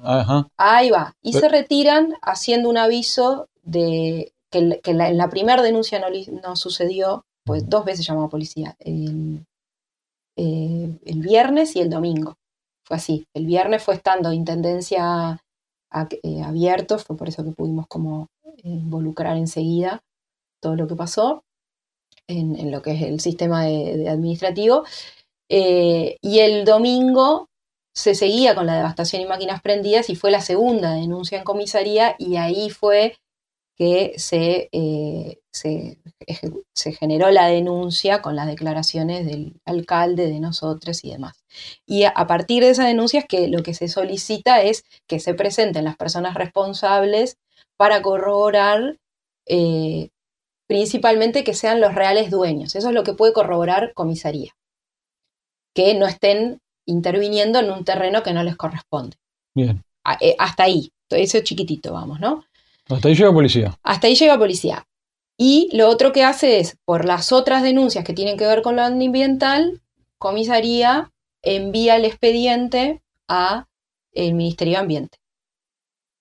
Ahí 0.58 0.90
va. 0.90 1.14
Y 1.22 1.32
se 1.32 1.48
retiran 1.48 2.14
haciendo 2.20 2.68
un 2.68 2.76
aviso 2.76 3.48
de 3.62 4.32
que, 4.50 4.80
en 4.84 5.16
la 5.16 5.30
primera 5.30 5.62
denuncia 5.62 6.02
no, 6.42 6.56
sucedió, 6.56 7.24
pues 7.44 7.68
dos 7.68 7.84
veces 7.86 8.06
llamó 8.06 8.24
a 8.24 8.28
policía. 8.28 8.76
El, 8.78 9.46
eh, 10.36 10.98
el, 11.06 11.20
viernes 11.20 11.76
y 11.76 11.80
el 11.80 11.88
domingo. 11.88 12.34
Fue 12.84 12.98
así. 12.98 13.24
El 13.32 13.46
viernes 13.46 13.82
fue 13.82 13.94
estando 13.94 14.32
intendencia 14.32 15.40
eh, 16.22 16.42
abierto, 16.42 16.98
fue 16.98 17.16
por 17.16 17.28
eso 17.28 17.42
que 17.42 17.52
pudimos 17.52 17.86
como 17.86 18.26
involucrar 18.62 19.38
enseguida 19.38 20.00
todo 20.60 20.76
lo 20.76 20.86
que 20.86 20.94
pasó 20.94 21.42
en, 22.28 22.70
lo 22.70 22.82
que 22.82 22.92
es 22.92 23.02
el 23.02 23.20
sistema 23.20 23.62
administrativo. 23.62 24.84
Eh, 25.48 26.16
y 26.20 26.40
el 26.40 26.64
domingo 26.64 27.48
se 27.94 28.14
seguía 28.14 28.54
con 28.54 28.66
la 28.66 28.76
devastación 28.76 29.22
y 29.22 29.26
máquinas 29.26 29.62
prendidas 29.62 30.10
y 30.10 30.16
fue 30.16 30.30
la 30.30 30.40
segunda 30.40 30.92
denuncia 30.92 31.38
en 31.38 31.44
comisaría 31.44 32.14
y 32.18 32.36
ahí 32.36 32.68
fue 32.68 33.16
que 33.76 34.14
se, 34.16 34.68
eh, 34.72 35.38
se, 35.52 36.92
generó 36.92 37.30
la 37.30 37.46
denuncia 37.46 38.22
con 38.22 38.34
las 38.34 38.46
declaraciones 38.46 39.26
del 39.26 39.60
alcalde, 39.64 40.26
de 40.26 40.40
nosotros 40.40 41.04
y 41.04 41.10
demás. 41.10 41.44
Y 41.86 42.04
a, 42.04 42.12
partir 42.26 42.62
de 42.62 42.70
esa 42.70 42.86
denuncia 42.86 43.22
que 43.22 43.48
lo 43.48 43.62
que 43.62 43.74
se 43.74 43.88
solicita 43.88 44.62
es 44.62 44.84
que 45.06 45.20
se 45.20 45.34
presenten 45.34 45.84
las 45.84 45.96
personas 45.96 46.34
responsables 46.34 47.36
para 47.76 48.00
corroborar 48.02 48.98
eh, 49.46 50.08
principalmente 50.66 51.44
que 51.44 51.54
sean 51.54 51.80
los 51.80 51.94
reales 51.94 52.30
dueños. 52.30 52.74
Eso 52.74 52.88
es 52.88 52.94
lo 52.94 53.04
que 53.04 53.14
puede 53.14 53.32
corroborar 53.32 53.92
comisaría. 53.94 54.52
Que 55.74 55.94
no 55.94 56.06
estén 56.06 56.58
interviniendo 56.86 57.58
en 57.58 57.70
un 57.70 57.84
terreno 57.84 58.22
que 58.22 58.32
no 58.32 58.42
les 58.42 58.56
corresponde. 58.56 59.16
Bien. 59.54 59.82
Eh, 60.20 60.36
hasta 60.38 60.64
ahí. 60.64 60.90
Eso 61.10 61.38
es 61.38 61.44
chiquitito, 61.44 61.92
vamos, 61.92 62.20
¿no? 62.20 62.44
Hasta 62.88 63.08
ahí 63.08 63.14
llega 63.14 63.32
policía. 63.32 63.78
Hasta 63.82 64.06
ahí 64.06 64.14
llega 64.14 64.38
policía. 64.38 64.86
Y 65.38 65.68
lo 65.76 65.88
otro 65.88 66.12
que 66.12 66.24
hace 66.24 66.60
es, 66.60 66.78
por 66.84 67.04
las 67.04 67.32
otras 67.32 67.62
denuncias 67.62 68.04
que 68.04 68.14
tienen 68.14 68.36
que 68.36 68.46
ver 68.46 68.62
con 68.62 68.76
lo 68.76 68.82
ambiental, 68.82 69.82
comisaría 70.18 71.12
envía 71.42 71.96
el 71.96 72.04
expediente 72.04 73.02
a 73.28 73.66
el 74.12 74.34
Ministerio 74.34 74.74
de 74.74 74.80
Ambiente. 74.80 75.18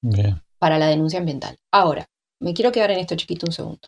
Bien. 0.01 0.41
Para 0.59 0.77
la 0.77 0.87
denuncia 0.87 1.19
ambiental. 1.19 1.57
Ahora, 1.71 2.07
me 2.39 2.53
quiero 2.53 2.71
quedar 2.71 2.91
en 2.91 2.99
esto 2.99 3.15
chiquito 3.15 3.45
un 3.47 3.53
segundo. 3.53 3.87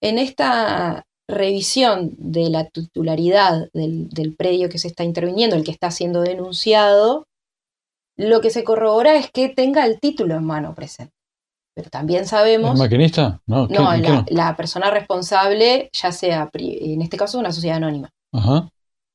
En 0.00 0.18
esta 0.18 1.04
revisión 1.28 2.14
de 2.16 2.48
la 2.48 2.64
titularidad 2.64 3.68
del, 3.72 4.34
predio 4.36 4.68
que 4.68 4.78
se 4.78 4.88
está 4.88 5.04
interviniendo, 5.04 5.56
el 5.56 5.64
que 5.64 5.70
está 5.70 5.90
siendo 5.90 6.22
denunciado, 6.22 7.26
lo 8.16 8.40
que 8.40 8.50
se 8.50 8.64
corrobora 8.64 9.14
es 9.16 9.30
que 9.30 9.48
tenga 9.48 9.84
el 9.84 10.00
título 10.00 10.34
en 10.34 10.44
mano 10.44 10.74
presente. 10.74 11.12
Pero 11.74 11.90
también 11.90 12.26
sabemos... 12.26 12.72
¿El 12.72 12.78
maquinista? 12.78 13.40
No, 13.46 13.68
no, 13.68 13.90
la, 14.28 14.56
persona 14.56 14.90
responsable, 14.90 15.90
ya 15.92 16.10
sea, 16.10 16.48
en 16.52 17.02
este 17.02 17.16
caso, 17.16 17.38
una 17.38 17.52
sociedad 17.52 17.76
anónima. 17.76 18.10
Ajá. 18.32 18.68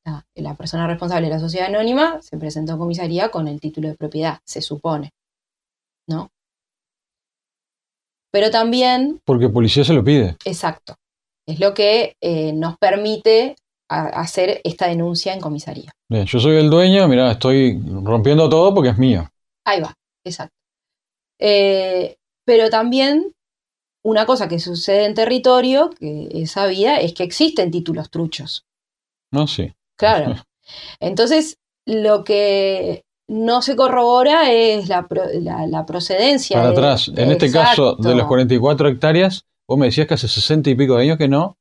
La, 0.06 0.26
la, 0.36 0.56
persona 0.56 0.88
responsable 0.88 1.28
de 1.28 1.34
la 1.34 1.40
sociedad 1.40 1.68
anónima 1.68 2.22
se 2.22 2.38
presentó 2.38 2.74
a 2.74 2.78
comisaría 2.78 3.30
con 3.30 3.48
el 3.48 3.60
título 3.60 3.90
de 3.90 3.96
propiedad, 3.96 4.40
se 4.46 4.62
supone. 4.62 5.12
¿No? 6.08 6.30
Pero 8.34 8.50
también... 8.50 9.22
Porque 9.26 9.48
policía 9.48 9.84
se 9.84 9.94
lo 9.94 10.04
pide. 10.04 10.36
Exacto. 10.44 10.96
Es 11.48 11.60
lo 11.60 11.76
que 11.76 12.16
eh, 12.20 12.52
nos 12.52 12.78
permite 12.80 13.56
hacer 13.88 14.60
esta 14.64 14.88
denuncia 14.88 15.34
en 15.34 15.40
comisaría. 15.40 15.92
Bien, 16.10 16.26
yo 16.26 16.40
soy 16.40 16.56
el 16.56 16.72
dueño, 16.72 17.08
mira, 17.08 17.32
estoy 17.32 17.80
rompiendo 18.04 18.50
todo 18.50 18.74
porque 18.74 18.90
es 18.90 18.98
mío. 18.98 19.30
Ahí 19.66 19.82
va. 19.82 19.94
exacto. 20.26 20.56
Eh, 21.40 22.16
pero 22.44 22.72
también 22.72 23.34
una 24.04 24.26
cosa 24.26 24.48
que 24.48 24.58
sucede 24.58 25.06
en 25.06 25.14
territorio, 25.14 25.92
que 25.92 26.28
es 26.32 26.52
sabida, 26.52 26.98
es 26.98 27.14
que 27.14 27.24
existen 27.24 27.70
títulos 27.70 28.10
truchos. 28.10 28.66
No, 29.32 29.46
sí. 29.46 29.72
Claro. 29.96 30.36
Entonces, 31.00 31.58
lo 31.86 32.24
que 32.24 33.04
no 33.34 33.64
se 33.64 33.76
corrobora 33.76 34.52
es 34.52 34.88
la, 34.90 35.08
procedencia. 35.88 36.58
Para 36.58 36.70
atrás. 36.70 37.12
En 37.16 37.32
este 37.32 37.52
caso, 37.52 37.96
de 37.96 38.14
las 38.14 38.28
44 38.28 38.88
hectáreas, 38.90 39.46
vos 39.68 39.80
me 39.80 39.88
decías 39.88 40.08
que 40.08 40.14
hace 40.14 40.28
60 40.28 40.70
y 40.70 40.76
pico 40.76 40.96
de 40.96 41.04
años 41.04 41.18
que 41.18 41.28
no. 41.28 41.58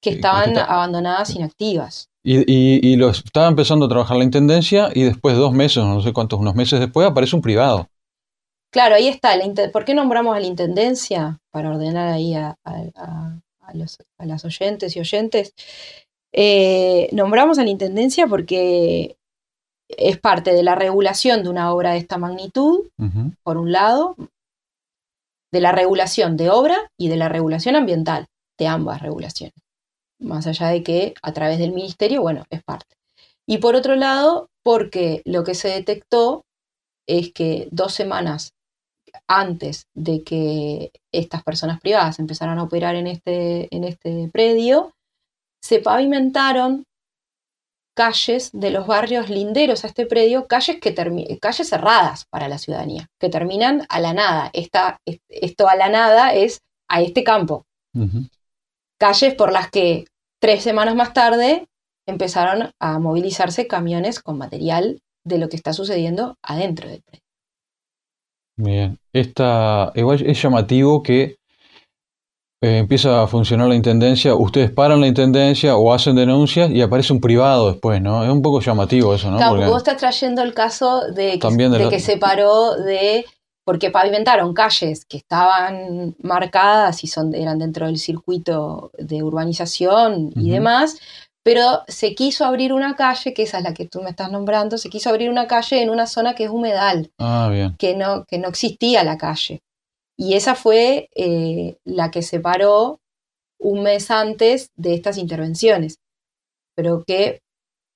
Que 0.00 0.10
estaban 0.10 0.56
abandonadas, 0.56 1.34
inactivas. 1.34 2.08
Y, 2.24 2.44
y, 2.46 2.96
lo 2.96 3.10
estaba 3.10 3.48
empezando 3.48 3.86
a 3.86 3.88
trabajar 3.88 4.16
la 4.16 4.24
intendencia 4.24 4.90
y 4.94 5.02
después, 5.02 5.36
dos 5.36 5.52
meses, 5.52 5.84
no 5.84 6.00
sé 6.02 6.12
cuántos, 6.12 6.40
unos 6.40 6.54
meses 6.54 6.80
después, 6.80 7.06
aparece 7.06 7.36
un 7.36 7.42
privado. 7.42 7.88
Claro, 8.70 8.94
ahí 8.94 9.08
está. 9.08 9.34
¿Por 9.72 9.84
qué 9.84 9.94
nombramos 9.94 10.36
a 10.36 10.40
la 10.40 10.46
intendencia? 10.46 11.38
Para 11.50 11.70
ordenar 11.70 12.08
ahí 12.08 12.34
a, 12.34 12.56
los, 13.74 13.98
las 14.18 14.44
oyentes 14.44 14.96
y 14.96 15.00
oyentes. 15.00 15.52
Eh, 16.32 17.08
nombramos 17.12 17.58
a 17.58 17.64
la 17.64 17.70
intendencia 17.70 18.26
porque 18.26 19.17
es 19.88 20.18
parte 20.18 20.52
de 20.52 20.62
la 20.62 20.74
regulación 20.74 21.42
de 21.42 21.48
una 21.48 21.72
obra 21.72 21.92
de 21.92 21.98
esta 21.98 22.18
magnitud, 22.18 22.88
por 23.42 23.56
un 23.56 23.72
lado, 23.72 24.16
de 25.50 25.60
la 25.60 25.72
regulación 25.72 26.36
de 26.36 26.50
obra 26.50 26.90
y 26.98 27.08
de 27.08 27.16
la 27.16 27.28
regulación 27.28 27.74
ambiental, 27.74 28.26
de 28.58 28.66
ambas 28.66 29.00
regulaciones. 29.00 29.54
Más 30.20 30.46
allá 30.46 30.68
de 30.68 30.82
que 30.82 31.14
a 31.22 31.32
través 31.32 31.58
del 31.58 31.72
ministerio, 31.72 32.20
bueno, 32.20 32.44
es 32.50 32.62
parte. 32.62 32.96
Y 33.46 33.58
por 33.58 33.74
otro 33.74 33.96
lado, 33.96 34.50
porque 34.62 35.22
lo 35.24 35.44
que 35.44 35.54
se 35.54 35.68
detectó 35.68 36.44
es 37.06 37.32
que 37.32 37.68
dos 37.70 37.94
semanas 37.94 38.52
antes 39.26 39.86
de 39.94 40.22
que 40.22 40.92
estas 41.12 41.42
personas 41.42 41.80
privadas 41.80 42.18
empezaran 42.18 42.58
a 42.58 42.62
operar 42.62 42.94
en 42.94 43.06
este, 43.06 43.74
en 43.74 43.84
este 43.84 44.28
predio, 44.30 44.92
se 45.62 45.80
pavimentaron 45.80 46.84
calles 47.98 48.50
de 48.52 48.70
los 48.70 48.86
barrios 48.86 49.28
linderos 49.28 49.82
a 49.82 49.88
este 49.88 50.06
predio, 50.06 50.46
calles, 50.46 50.78
que 50.80 50.94
calles 51.40 51.68
cerradas 51.68 52.26
para 52.30 52.46
la 52.46 52.58
ciudadanía, 52.58 53.08
que 53.18 53.28
terminan 53.28 53.86
a 53.88 53.98
la 53.98 54.12
nada. 54.12 54.52
esto 55.28 55.68
a 55.68 55.74
la 55.74 55.88
nada 55.88 56.32
es 56.32 56.60
a 56.88 57.02
este 57.02 57.24
campo. 57.24 57.64
Calles 59.00 59.34
por 59.34 59.50
las 59.50 59.68
que 59.72 60.04
tres 60.40 60.62
semanas 60.62 60.94
más 60.94 61.12
tarde 61.12 61.66
empezaron 62.06 62.70
a 62.78 63.00
movilizarse 63.00 63.66
camiones 63.66 64.20
con 64.20 64.38
material 64.38 65.00
de 65.24 65.38
lo 65.38 65.48
que 65.48 65.56
está 65.56 65.72
sucediendo 65.72 66.36
adentro 66.40 66.88
del 66.88 67.02
predio. 67.02 67.24
Bien, 68.56 68.98
Esta, 69.12 69.90
igual 69.96 70.24
es 70.24 70.40
llamativo 70.40 71.02
que 71.02 71.38
eh, 72.60 72.78
empieza 72.78 73.22
a 73.22 73.26
funcionar 73.28 73.68
la 73.68 73.76
intendencia, 73.76 74.34
ustedes 74.34 74.72
paran 74.72 75.00
la 75.00 75.06
intendencia 75.06 75.76
o 75.76 75.92
hacen 75.92 76.16
denuncias 76.16 76.70
y 76.70 76.82
aparece 76.82 77.12
un 77.12 77.20
privado 77.20 77.70
después, 77.70 78.02
¿no? 78.02 78.24
Es 78.24 78.30
un 78.30 78.42
poco 78.42 78.60
llamativo 78.60 79.14
eso, 79.14 79.30
¿no? 79.30 79.36
Claro, 79.36 79.52
porque 79.52 79.68
vos 79.68 79.78
estás 79.78 79.98
trayendo 79.98 80.42
el 80.42 80.54
caso 80.54 81.02
de 81.12 81.38
que, 81.38 82.00
se 82.00 82.16
paró 82.16 82.74
de 82.74 83.24
porque 83.64 83.90
pavimentaron 83.90 84.54
calles 84.54 85.04
que 85.04 85.18
estaban 85.18 86.16
marcadas 86.20 87.04
y 87.04 87.06
son, 87.06 87.32
eran 87.34 87.58
dentro 87.58 87.86
del 87.86 87.98
circuito 87.98 88.90
de 88.98 89.22
urbanización 89.22 90.32
y 90.34 90.50
demás, 90.50 90.98
pero 91.44 91.82
se 91.86 92.14
quiso 92.16 92.44
abrir 92.44 92.72
una 92.72 92.96
calle, 92.96 93.34
que 93.34 93.42
esa 93.42 93.58
es 93.58 93.64
la 93.64 93.72
que 93.72 93.86
tú 93.86 94.02
me 94.02 94.10
estás 94.10 94.32
nombrando, 94.32 94.78
se 94.78 94.88
quiso 94.88 95.10
abrir 95.10 95.30
una 95.30 95.46
calle 95.46 95.80
en 95.80 95.90
una 95.90 96.06
zona 96.06 96.34
que 96.34 96.44
es 96.44 96.50
humedal, 96.50 97.12
ah, 97.18 97.48
bien. 97.52 97.76
Que, 97.78 97.94
no, 97.94 98.24
que 98.24 98.38
no 98.38 98.48
existía 98.48 99.04
la 99.04 99.16
calle. 99.16 99.62
Y 100.18 100.34
esa 100.34 100.54
fue 100.56 101.08
eh, 101.14 101.76
la 101.84 102.10
que 102.10 102.22
se 102.22 102.40
paró 102.40 103.00
un 103.60 103.82
mes 103.82 104.10
antes 104.10 104.70
de 104.76 104.94
estas 104.94 105.16
intervenciones, 105.16 106.00
pero 106.74 107.04
que 107.06 107.40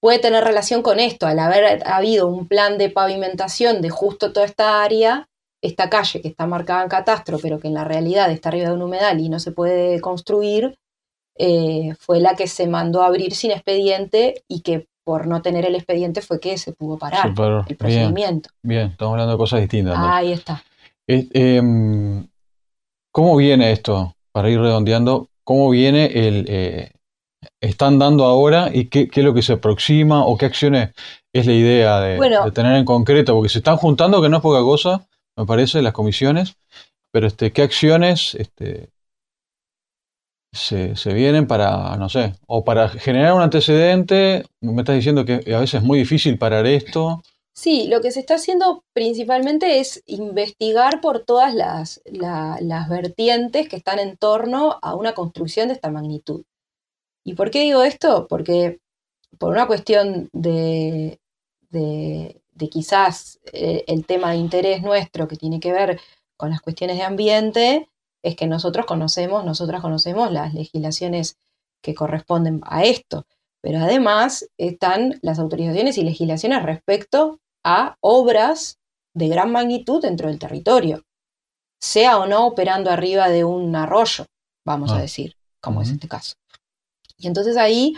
puede 0.00 0.18
tener 0.18 0.44
relación 0.44 0.82
con 0.82 1.00
esto, 1.00 1.26
al 1.26 1.38
haber 1.38 1.86
habido 1.86 2.28
un 2.28 2.46
plan 2.46 2.78
de 2.78 2.90
pavimentación 2.90 3.82
de 3.82 3.90
justo 3.90 4.32
toda 4.32 4.46
esta 4.46 4.82
área, 4.82 5.28
esta 5.62 5.90
calle 5.90 6.20
que 6.20 6.28
está 6.28 6.46
marcada 6.46 6.82
en 6.82 6.88
catastro, 6.88 7.38
pero 7.40 7.60
que 7.60 7.68
en 7.68 7.74
la 7.74 7.84
realidad 7.84 8.30
está 8.30 8.48
arriba 8.48 8.68
de 8.68 8.74
un 8.74 8.82
humedal 8.82 9.20
y 9.20 9.28
no 9.28 9.38
se 9.38 9.52
puede 9.52 10.00
construir, 10.00 10.76
eh, 11.38 11.94
fue 11.98 12.20
la 12.20 12.34
que 12.34 12.46
se 12.46 12.66
mandó 12.66 13.02
a 13.02 13.06
abrir 13.06 13.34
sin 13.34 13.52
expediente 13.52 14.44
y 14.48 14.60
que 14.60 14.88
por 15.04 15.26
no 15.26 15.42
tener 15.42 15.64
el 15.66 15.74
expediente 15.74 16.20
fue 16.20 16.38
que 16.40 16.58
se 16.58 16.72
pudo 16.72 16.98
parar 16.98 17.32
el 17.66 17.76
procedimiento. 17.76 18.50
Bien, 18.62 18.88
estamos 18.88 19.12
hablando 19.12 19.32
de 19.32 19.38
cosas 19.38 19.60
distintas. 19.60 19.96
Ahí 19.98 20.32
está. 20.32 20.62
Em, 21.06 22.26
¿Cómo 23.12 23.36
viene 23.36 23.72
esto? 23.72 24.14
Para 24.32 24.48
ir 24.50 24.58
redondeando, 24.58 25.28
¿cómo 25.44 25.70
viene 25.70 26.06
el... 26.06 26.46
Eh, 26.48 26.92
están 27.60 27.98
dando 27.98 28.24
ahora 28.24 28.70
y 28.72 28.86
qué, 28.86 29.08
es 29.12 29.24
lo 29.24 29.34
que 29.34 29.42
se 29.42 29.54
aproxima 29.54 30.24
o 30.24 30.36
qué 30.36 30.46
acciones 30.46 30.90
es 31.32 31.46
la 31.46 31.52
idea 31.52 32.00
de, 32.00 32.50
tener 32.52 32.76
en 32.76 32.84
concreto? 32.84 33.34
Porque 33.34 33.48
se 33.48 33.58
están 33.58 33.76
juntando, 33.76 34.22
que 34.22 34.28
no 34.28 34.36
es 34.36 34.42
poca 34.42 34.60
cosa, 34.60 35.06
me 35.36 35.44
parece, 35.44 35.82
las 35.82 35.92
comisiones, 35.92 36.56
pero 37.12 37.26
este, 37.26 37.52
¿qué 37.52 37.62
acciones 37.62 38.34
este, 38.36 38.90
se, 40.52 40.96
se, 40.96 41.14
vienen 41.14 41.46
para, 41.46 41.96
no 41.96 42.08
sé, 42.08 42.34
o 42.46 42.64
para 42.64 42.88
generar 42.88 43.34
un 43.34 43.42
antecedente? 43.42 44.44
Me 44.60 44.82
estás 44.82 44.96
diciendo 44.96 45.24
que 45.24 45.34
a 45.54 45.60
veces 45.60 45.74
es 45.74 45.82
muy 45.82 45.98
difícil 45.98 46.38
parar 46.38 46.66
esto. 46.66 47.22
Sí, 47.54 47.86
lo 47.86 48.00
que 48.00 48.10
se 48.12 48.20
está 48.20 48.36
haciendo 48.36 48.82
principalmente 48.94 49.78
es 49.78 50.02
investigar 50.06 51.00
por 51.02 51.20
todas 51.20 51.54
las, 51.54 52.00
las 52.06 52.88
vertientes 52.88 53.68
que 53.68 53.76
están 53.76 53.98
en 53.98 54.16
torno 54.16 54.78
a 54.80 54.94
una 54.94 55.12
construcción 55.14 55.68
de 55.68 55.74
esta 55.74 55.90
magnitud. 55.90 56.44
¿Y 57.24 57.34
por 57.34 57.50
qué 57.50 57.60
digo 57.60 57.82
esto? 57.82 58.26
Porque 58.26 58.80
por 59.38 59.52
una 59.52 59.66
cuestión 59.66 60.30
de, 60.32 61.20
de, 61.70 62.40
quizás 62.70 63.40
eh, 63.52 63.84
el 63.86 64.06
tema 64.06 64.30
de 64.30 64.36
interés 64.38 64.82
nuestro 64.82 65.28
que 65.28 65.36
tiene 65.36 65.60
que 65.60 65.72
ver 65.72 66.00
con 66.36 66.50
las 66.50 66.62
cuestiones 66.62 66.96
de 66.96 67.02
ambiente, 67.02 67.88
es 68.22 68.36
que 68.36 68.46
nosotros 68.46 68.86
conocemos, 68.86 69.44
nosotras 69.44 69.82
conocemos 69.82 70.32
las 70.32 70.54
legislaciones 70.54 71.36
que 71.82 71.94
corresponden 71.94 72.60
a 72.64 72.84
esto. 72.84 73.26
Pero 73.60 73.78
además 73.78 74.48
están 74.58 75.18
las 75.22 75.38
autorizaciones 75.38 75.98
y 75.98 76.04
legislaciones 76.04 76.62
respecto 76.62 77.40
a 77.64 77.96
obras 78.00 78.78
de 79.14 79.28
gran 79.28 79.52
magnitud 79.52 80.02
dentro 80.02 80.28
del 80.28 80.38
territorio, 80.38 81.04
sea 81.80 82.18
o 82.18 82.26
no 82.26 82.46
operando 82.46 82.90
arriba 82.90 83.28
de 83.28 83.44
un 83.44 83.74
arroyo, 83.74 84.26
vamos 84.64 84.92
a 84.92 84.96
ah. 84.96 85.00
decir, 85.00 85.36
como 85.60 85.82
es 85.82 85.90
este 85.90 86.08
caso. 86.08 86.34
Y 87.18 87.26
entonces 87.26 87.56
ahí, 87.56 87.94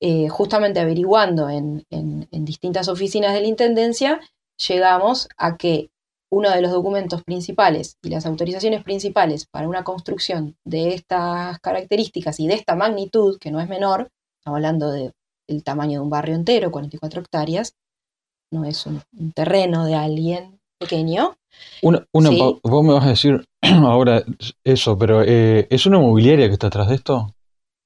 eh, 0.00 0.28
justamente 0.28 0.80
averiguando 0.80 1.48
en, 1.48 1.84
distintas 2.30 2.88
oficinas 2.88 3.32
de 3.32 3.40
la 3.40 3.46
Intendencia, 3.46 4.20
llegamos 4.68 5.28
a 5.36 5.56
que 5.56 5.90
uno 6.30 6.50
de 6.50 6.60
los 6.60 6.72
documentos 6.72 7.22
principales 7.22 7.96
y 8.02 8.10
las 8.10 8.26
autorizaciones 8.26 8.82
principales 8.82 9.46
para 9.46 9.68
una 9.68 9.84
construcción 9.84 10.56
de 10.64 10.94
estas 10.94 11.58
características 11.60 12.40
y 12.40 12.48
de 12.48 12.54
esta 12.54 12.74
magnitud, 12.74 13.38
que 13.38 13.50
no 13.50 13.60
es 13.60 13.68
menor, 13.68 14.10
estamos 14.38 14.58
hablando 14.58 14.90
del 14.90 15.12
tamaño 15.64 16.00
de 16.00 16.04
un 16.04 16.10
barrio 16.10 16.34
entero, 16.34 16.70
44 16.70 17.20
hectáreas, 17.20 17.74
no 18.50 18.64
es 18.64 18.86
un, 18.86 19.02
terreno 19.34 19.84
de 19.84 19.94
alguien 19.94 20.60
pequeño. 20.78 21.36
Una, 21.82 22.06
Vos 22.12 22.84
me 22.84 22.92
vas 22.92 23.04
a 23.04 23.10
decir 23.10 23.44
ahora 23.62 24.24
eso, 24.64 24.98
pero 24.98 25.22
eh, 25.22 25.66
¿es 25.70 25.86
una 25.86 25.98
inmobiliaria 25.98 26.48
que 26.48 26.54
está 26.54 26.68
atrás 26.68 26.88
de 26.88 26.96
esto? 26.96 27.34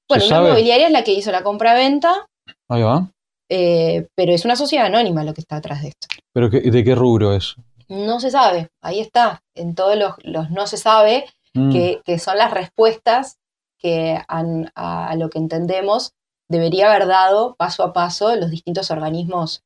Bueno, 0.07 0.25
una 0.25 0.37
inmobiliaria 0.37 0.87
es 0.87 0.93
la 0.93 1.03
que 1.03 1.13
hizo 1.13 1.31
la 1.31 1.43
compra-venta. 1.43 2.27
Ahí 2.67 2.81
va. 2.81 3.11
Eh, 3.49 4.07
pero 4.15 4.33
es 4.33 4.45
una 4.45 4.55
sociedad 4.55 4.85
anónima 4.85 5.23
lo 5.23 5.33
que 5.33 5.41
está 5.41 5.57
atrás 5.57 5.81
de 5.81 5.89
esto. 5.89 6.07
¿Pero 6.33 6.49
de 6.49 6.83
qué 6.83 6.95
rubro 6.95 7.33
es? 7.33 7.55
No 7.87 8.19
se 8.19 8.29
sabe, 8.29 8.69
ahí 8.81 8.99
está. 8.99 9.41
En 9.55 9.73
todos 9.73 9.97
los, 10.23 10.49
no 10.51 10.67
se 10.67 10.77
sabe, 10.77 11.25
mm. 11.55 11.71
que, 12.05 12.19
son 12.19 12.37
las 12.37 12.51
respuestas 12.51 13.37
que 13.79 14.19
a 14.27 15.15
lo 15.15 15.29
que 15.29 15.39
entendemos 15.39 16.13
debería 16.47 16.89
haber 16.91 17.07
dado 17.07 17.55
paso 17.55 17.83
a 17.83 17.93
paso 17.93 18.35
los 18.35 18.51
distintos 18.51 18.91
organismos 18.91 19.63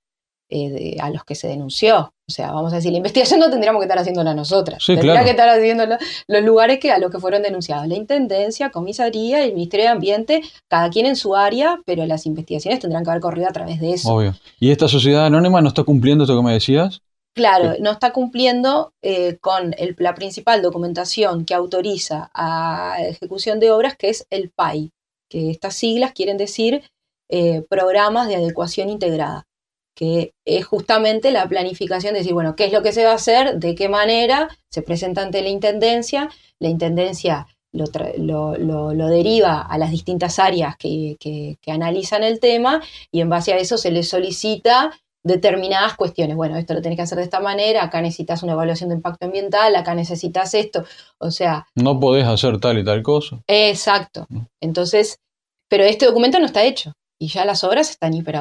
eh, 0.49 0.97
a 0.99 1.09
los 1.09 1.23
que 1.23 1.35
se 1.35 1.47
denunció. 1.47 2.13
O 2.27 2.31
sea, 2.31 2.51
vamos 2.51 2.71
a 2.73 2.77
decir, 2.77 2.91
la 2.91 2.97
investigación 2.97 3.39
no 3.39 3.49
tendríamos 3.49 3.79
que 3.79 3.85
estar 3.85 3.97
haciéndola 3.97 4.33
nosotras. 4.33 4.83
Tendría 4.85 5.23
que 5.23 5.31
estar 5.31 5.49
haciendo 5.49 5.85
los 6.27 6.43
lugares 6.43 6.79
que, 6.79 6.91
a 6.91 6.99
los 6.99 7.11
que 7.11 7.19
fueron 7.19 7.41
denunciados. 7.41 7.87
La 7.87 7.95
Intendencia, 7.95 8.69
Comisaría 8.69 9.43
el 9.43 9.53
Ministerio 9.53 9.87
de 9.87 9.91
Ambiente, 9.91 10.41
cada 10.69 10.89
quien 10.89 11.05
en 11.05 11.15
su 11.15 11.35
área, 11.35 11.79
pero 11.85 12.05
las 12.05 12.25
investigaciones 12.25 12.79
tendrán 12.79 13.03
que 13.03 13.09
haber 13.09 13.21
corrido 13.21 13.47
a 13.47 13.51
través 13.51 13.79
de 13.79 13.93
eso. 13.93 14.13
Obvio. 14.13 14.35
¿Y 14.59 14.71
esta 14.71 14.87
sociedad 14.87 15.25
anónima 15.25 15.61
no 15.61 15.67
está 15.67 15.83
cumpliendo 15.83 16.23
esto 16.23 16.37
que 16.37 16.43
me 16.43 16.53
decías? 16.53 17.01
Claro, 17.35 17.73
no 17.79 17.91
está 17.91 18.13
cumpliendo 18.13 18.93
eh, 19.01 19.37
con 19.41 19.75
la 19.97 20.13
principal 20.13 20.61
documentación 20.61 21.45
que 21.45 21.55
autoriza 21.55 22.29
a 22.33 22.97
ejecución 22.99 23.59
de 23.59 23.71
obras, 23.71 23.97
que 23.97 24.09
es 24.09 24.27
el 24.29 24.51
PAI, 24.51 24.91
que 25.29 25.49
estas 25.49 25.73
siglas 25.73 26.13
quieren 26.13 26.37
decir 26.37 26.83
eh, 27.29 27.63
programas 27.67 28.27
de 28.27 28.35
adecuación 28.35 28.89
integrada. 28.89 29.47
Que 29.95 30.33
es 30.45 30.65
justamente 30.65 31.31
la 31.31 31.47
planificación 31.47 32.13
de 32.13 32.19
decir, 32.19 32.33
bueno, 32.33 32.55
¿qué 32.55 32.65
es 32.65 32.73
lo 32.73 32.81
que 32.81 32.91
se 32.91 33.05
va 33.05 33.11
a 33.11 33.15
hacer? 33.15 33.59
¿De 33.59 33.75
qué 33.75 33.89
manera? 33.89 34.49
Se 34.69 34.81
presenta 34.81 35.21
ante 35.21 35.41
la 35.41 35.49
Intendencia, 35.49 36.29
la 36.59 36.69
Intendencia 36.69 37.47
lo, 37.73 38.57
lo, 38.57 39.07
deriva 39.07 39.61
a 39.61 39.77
las 39.77 39.91
distintas 39.91 40.39
áreas 40.39 40.77
que, 40.77 41.17
que, 41.19 41.57
analizan 41.71 42.23
el 42.23 42.39
tema 42.39 42.81
y 43.11 43.21
en 43.21 43.29
base 43.29 43.53
a 43.53 43.57
eso 43.57 43.77
se 43.77 43.91
le 43.91 44.03
solicita 44.03 44.91
determinadas 45.23 45.95
cuestiones. 45.95 46.35
Bueno, 46.35 46.57
esto 46.57 46.73
lo 46.73 46.81
tenés 46.81 46.97
que 46.97 47.03
hacer 47.03 47.17
de 47.17 47.23
esta 47.23 47.39
manera, 47.39 47.83
acá 47.83 48.01
necesitas 48.01 48.43
una 48.43 48.53
evaluación 48.53 48.89
de 48.89 48.95
impacto 48.95 49.25
ambiental, 49.25 49.75
acá 49.75 49.95
necesitas 49.95 50.53
esto, 50.53 50.85
o 51.17 51.31
sea... 51.31 51.65
No 51.75 51.99
podés 51.99 52.25
hacer 52.25 52.59
tal 52.59 52.77
y 52.77 52.83
tal 52.83 53.01
cosa. 53.01 53.41
Exacto. 53.47 54.27
Entonces, 54.61 55.19
pero 55.69 55.83
este 55.83 56.05
documento 56.05 56.39
no 56.39 56.45
está 56.45 56.63
hecho 56.63 56.93
y 57.17 57.29
ya 57.29 57.45
las 57.45 57.63
obras 57.63 57.89
están 57.89 58.13
hiper 58.13 58.35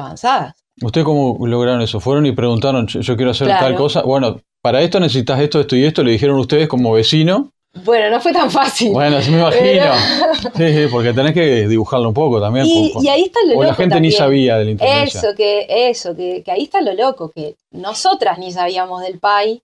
¿Ustedes 0.81 1.05
cómo 1.05 1.45
lograron 1.45 1.81
eso? 1.81 1.99
¿Fueron 1.99 2.25
y 2.25 2.31
preguntaron, 2.31 2.87
yo 2.87 3.15
quiero 3.15 3.31
hacer 3.31 3.47
tal 3.47 3.75
cosa? 3.75 4.01
Bueno, 4.01 4.41
para 4.61 4.81
esto 4.81 4.99
necesitas 4.99 5.39
esto, 5.39 5.59
esto 5.59 5.75
y 5.75 5.85
esto, 5.85 6.03
le 6.03 6.11
dijeron 6.11 6.39
ustedes 6.39 6.67
como 6.67 6.93
vecino. 6.93 7.51
Bueno, 7.85 8.09
no 8.11 8.21
fue 8.21 8.31
tan 8.31 8.51
fácil. 8.51 8.91
Bueno, 8.91 9.21
sí 9.21 9.31
me 9.31 9.39
imagino. 9.39 9.85
Sí, 10.55 10.73
sí, 10.73 10.87
porque 10.91 11.13
tenés 11.13 11.33
que 11.33 11.67
dibujarlo 11.67 12.09
un 12.09 12.13
poco 12.13 12.39
también. 12.39 12.65
Y, 12.67 12.93
y 13.01 13.07
ahí 13.07 13.23
está 13.23 13.39
lo 13.47 13.57
o 13.57 13.63
la 13.63 13.73
gente 13.73 13.99
ni 13.99 14.11
sabía 14.11 14.57
del 14.57 14.77
la 14.77 15.03
Eso, 15.03 15.33
que, 15.35 15.65
eso 15.89 16.15
que, 16.15 16.43
que, 16.43 16.51
ahí 16.51 16.63
está 16.63 16.81
lo 16.81 16.93
loco, 16.93 17.31
que 17.31 17.55
nosotras 17.71 18.37
ni 18.37 18.51
sabíamos 18.51 19.01
del 19.01 19.19
PAI 19.19 19.63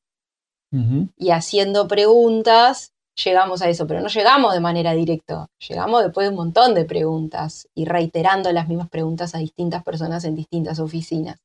y 1.18 1.32
haciendo 1.32 1.88
preguntas 1.88 2.94
llegamos 3.24 3.62
a 3.62 3.70
eso, 3.70 3.88
pero 3.88 4.02
no 4.02 4.08
llegamos 4.08 4.54
de 4.54 4.60
manera 4.60 4.94
directa, 4.94 5.48
llegamos 5.68 6.04
después 6.04 6.26
de 6.26 6.30
un 6.30 6.36
montón 6.36 6.74
de 6.74 6.86
preguntas 6.86 7.68
y 7.76 7.86
reiterando 7.86 8.52
las 8.52 8.68
mismas 8.68 8.90
preguntas 8.90 9.36
a 9.36 9.40
distintas 9.40 9.84
personas 9.84 10.24
en 10.26 10.36
distintas 10.36 10.80
oficinas. 10.80 11.40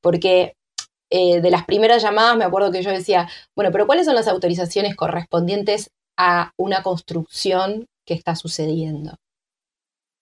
Porque 0.00 0.54
eh, 1.10 1.40
de 1.40 1.50
las 1.50 1.64
primeras 1.64 2.02
llamadas 2.02 2.36
me 2.36 2.44
acuerdo 2.44 2.70
que 2.70 2.82
yo 2.82 2.90
decía, 2.90 3.28
bueno, 3.54 3.70
pero 3.72 3.86
¿cuáles 3.86 4.06
son 4.06 4.14
las 4.14 4.28
autorizaciones 4.28 4.96
correspondientes 4.96 5.90
a 6.16 6.52
una 6.56 6.82
construcción 6.82 7.86
que 8.04 8.14
está 8.14 8.36
sucediendo? 8.36 9.16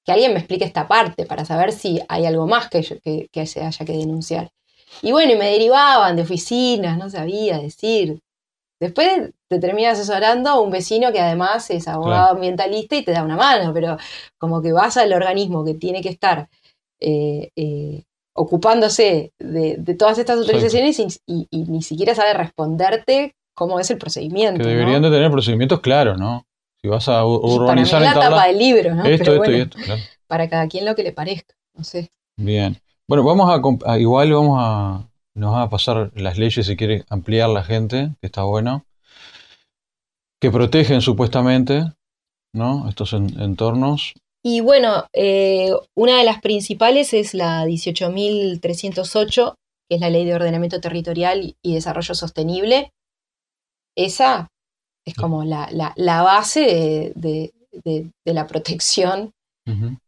Que 0.05 0.13
alguien 0.13 0.33
me 0.33 0.39
explique 0.39 0.65
esta 0.65 0.87
parte 0.87 1.25
para 1.25 1.45
saber 1.45 1.73
si 1.73 2.01
hay 2.09 2.27
algo 2.27 2.47
más 2.47 2.69
que, 2.69 3.29
que 3.33 3.47
se 3.47 3.63
haya 3.63 3.87
que 3.87 3.97
denunciar. 3.97 4.51
Y 5.03 5.13
bueno, 5.13 5.33
y 5.33 5.37
me 5.37 5.51
derivaban 5.51 6.15
de 6.15 6.23
oficinas, 6.23 6.99
no 6.99 7.09
sabía 7.09 7.59
decir, 7.59 8.21
Después 8.81 9.31
te 9.55 9.61
termina 9.61 9.91
asesorando 9.91 10.61
un 10.61 10.71
vecino 10.71 11.13
que 11.13 11.21
además 11.21 11.71
es 11.71 11.87
abogado 11.87 12.33
ambientalista 12.33 12.97
y 12.97 13.05
te 13.05 13.13
da 13.13 13.23
una 13.23 13.37
mano, 13.37 13.73
pero 13.73 13.97
como 14.39 14.61
que 14.61 14.73
vas 14.73 14.97
al 14.97 15.13
organismo 15.13 15.65
que 15.65 15.75
tiene 15.75 16.03
que 16.03 16.09
estar 16.09 16.49
eh, 17.01 17.51
eh, 17.55 18.03
ocupándose 18.35 19.33
de, 19.39 19.77
todas 19.97 20.19
estas 20.19 20.39
autorizaciones 20.39 20.99
y, 21.27 21.49
ni 21.51 21.83
siquiera 21.83 22.15
sabe 22.15 22.35
responderte 22.35 23.37
cómo 23.55 23.79
es 23.79 23.91
el 23.91 23.99
procedimiento. 23.99 24.63
Que 24.63 24.69
deberían 24.69 25.03
de 25.03 25.11
tener 25.11 25.31
procedimientos 25.31 25.81
claros, 25.81 26.19
¿no? 26.19 26.45
Si 26.83 26.89
vas 26.89 27.09
a 27.09 27.25
urbanizar 27.25 28.03
para 28.03 28.15
la 28.15 28.21
tapa 28.21 28.47
del 28.49 28.59
libro, 28.59 28.95
¿no? 28.95 29.05
Esto, 29.05 29.35
esto 29.37 29.51
y 29.53 29.61
esto. 29.61 29.79
Para 30.27 30.49
cada 30.49 30.67
quien 30.67 30.85
lo 30.85 30.97
que 30.97 31.05
le 31.05 31.13
parezca, 31.13 31.55
no 31.75 31.85
sé. 31.85 32.11
Bien. 32.37 32.77
Bueno, 33.07 33.23
vamos 33.23 33.49
a 33.85 33.99
igual 33.99 34.33
vamos 34.33 34.59
a 34.61 35.07
nos 35.35 35.53
va 35.53 35.63
a 35.63 35.71
pasar 35.71 36.11
las 36.15 36.39
leyes 36.39 36.67
si 36.67 36.77
quiere 36.77 37.05
ampliar 37.09 37.49
la 37.51 37.65
gente, 37.65 38.11
que 38.21 38.27
está 38.27 38.45
bueno, 38.45 38.85
que 40.45 40.51
protegen 40.51 41.01
supuestamente 41.01 41.85
¿no? 42.53 42.87
estos 42.87 43.15
entornos. 43.15 44.13
Y 44.45 44.61
bueno, 44.61 45.07
eh, 45.15 45.71
una 45.97 46.19
de 46.19 46.25
las 46.25 46.43
principales 46.43 47.15
es 47.15 47.33
la 47.33 47.65
18.308, 47.65 49.55
que 49.89 49.95
es 49.95 50.01
la 50.03 50.11
Ley 50.11 50.27
de 50.27 50.35
Ordenamiento 50.35 50.83
Territorial 50.83 51.57
y 51.63 51.73
Desarrollo 51.73 52.15
Sostenible. 52.15 52.93
Esa 53.97 54.49
es 55.07 55.15
como 55.15 55.45
la, 55.45 55.95
base 55.97 57.15
de, 57.17 57.51
la 58.27 58.47
protección 58.47 59.31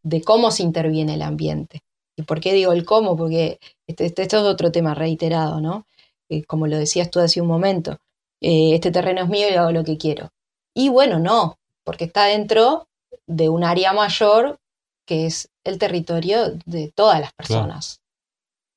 de 0.03 0.21
cómo 0.21 0.51
se 0.51 0.65
interviene 0.65 1.15
el 1.15 1.23
ambiente. 1.23 1.81
¿Y 2.15 2.25
por 2.25 2.41
qué 2.41 2.53
digo 2.53 2.75
el 2.75 2.85
cómo? 2.85 3.17
Porque 3.17 3.59
este, 3.89 4.05
este, 4.05 4.21
esto 4.21 4.37
es 4.37 4.43
otro 4.43 4.71
tema 4.71 4.95
reiterado, 4.95 5.63
¿no? 5.63 5.87
Eh, 6.29 6.45
como 6.45 6.67
lo 6.67 6.77
decías 6.77 7.11
tú 7.11 7.21
hace 7.21 7.41
un 7.41 7.49
momento, 7.49 7.97
eh, 8.41 8.75
este 8.75 8.91
terreno 8.91 9.23
es 9.23 9.29
mío 9.29 9.49
y 9.51 9.55
hago 9.55 9.73
lo 9.73 9.85
que 9.85 9.97
quiero. 9.97 10.31
Y 10.75 10.89
bueno, 10.89 11.19
no, 11.19 11.59
porque 11.85 12.05
está 12.05 12.25
dentro 12.25 12.87
de 13.27 13.49
un 13.49 13.65
área 13.65 13.93
mayor 13.93 14.59
que 15.07 15.27
es 15.27 15.49
el 15.65 15.79
territorio 15.79 16.53
de 16.67 16.93
todas 16.95 17.21
las 17.21 17.33
personas, 17.33 18.01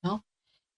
¿no? 0.04 0.24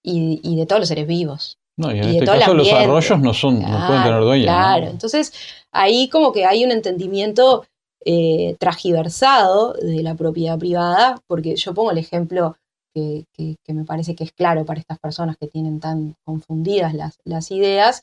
Y, 0.01 0.55
de 0.55 0.65
todos 0.65 0.79
los 0.79 0.87
seres 0.87 1.05
vivos. 1.05 1.57
No, 1.77 1.91
y 1.93 1.99
en 1.99 2.09
este 2.09 2.25
caso 2.25 2.53
los 2.53 2.71
arroyos 2.71 3.19
no, 3.19 3.33
son, 3.33 3.59
no 3.61 3.87
pueden 3.87 4.03
tener 4.03 4.21
dueños. 4.21 4.45
Claro, 4.45 4.87
entonces 4.87 5.33
ahí 5.71 6.09
como 6.09 6.31
que 6.31 6.45
hay 6.45 6.63
un 6.63 6.71
entendimiento 6.71 7.65
eh, 8.03 8.55
tragiversado 8.59 9.73
de 9.73 10.01
la 10.01 10.15
propiedad 10.15 10.57
privada, 10.57 11.21
porque 11.27 11.55
yo 11.55 11.73
pongo 11.73 11.91
el 11.91 11.97
ejemplo 11.97 12.55
que, 12.93 13.25
me 13.67 13.85
parece 13.85 14.15
que 14.15 14.23
es 14.23 14.31
claro 14.31 14.65
para 14.65 14.79
estas 14.79 14.99
personas 14.99 15.37
que 15.37 15.47
tienen 15.47 15.79
tan 15.79 16.15
confundidas 16.25 16.93
las, 16.93 17.19
las 17.23 17.51
ideas, 17.51 18.01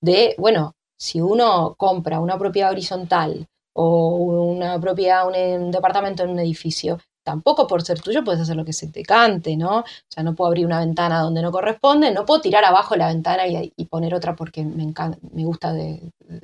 de, 0.00 0.34
bueno, 0.38 0.74
si 0.98 1.20
uno 1.20 1.74
compra 1.76 2.20
una 2.20 2.38
propiedad 2.38 2.70
horizontal 2.70 3.46
o 3.72 4.16
una 4.16 4.78
propiedad, 4.80 5.26
un 5.26 5.70
departamento 5.70 6.24
en 6.24 6.30
un 6.30 6.38
edificio, 6.38 6.98
tampoco 7.22 7.66
por 7.66 7.82
ser 7.82 8.00
tuyo 8.00 8.24
puedes 8.24 8.40
hacer 8.40 8.56
lo 8.56 8.64
que 8.64 8.72
se 8.72 8.88
te 8.88 9.02
cante, 9.02 9.56
¿no? 9.56 9.78
O 9.80 9.84
sea, 10.08 10.22
no 10.22 10.34
puedo 10.34 10.48
abrir 10.48 10.66
una 10.66 10.80
ventana 10.80 11.20
donde 11.20 11.42
no 11.42 11.52
corresponde, 11.52 12.10
no 12.10 12.24
puedo 12.24 12.40
tirar 12.40 12.64
abajo 12.64 12.96
la 12.96 13.08
ventana 13.08 13.44
y, 13.46 13.84
poner 13.86 14.14
otra 14.14 14.34
porque 14.34 14.64
me, 14.64 14.82
encanta, 14.82 15.18
me 15.32 15.44
gusta 15.44 15.74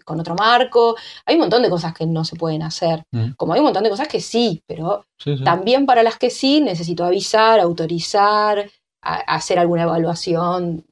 con 0.05 0.21
otro 0.21 0.35
marco. 0.35 0.97
Hay 1.25 1.35
un 1.35 1.43
montón 1.43 1.63
de 1.63 1.71
cosas 1.71 1.93
que 1.95 2.07
no 2.07 2.25
se 2.25 2.37
pueden 2.37 2.63
hacer, 2.63 3.05
mm. 3.11 3.33
como 3.37 3.53
hay 3.53 3.61
un 3.61 3.67
montón 3.67 3.85
de 3.85 3.91
cosas 3.91 4.09
que 4.09 4.21
sí, 4.21 4.63
pero 4.67 5.05
también 5.45 5.87
para 5.87 6.03
las 6.03 6.19
que 6.19 6.31
sí 6.31 6.61
necesito 6.61 7.05
avisar, 7.05 7.61
autorizar, 7.61 8.71
hacer 9.01 9.59
alguna 9.59 9.85
evaluación 9.85 10.85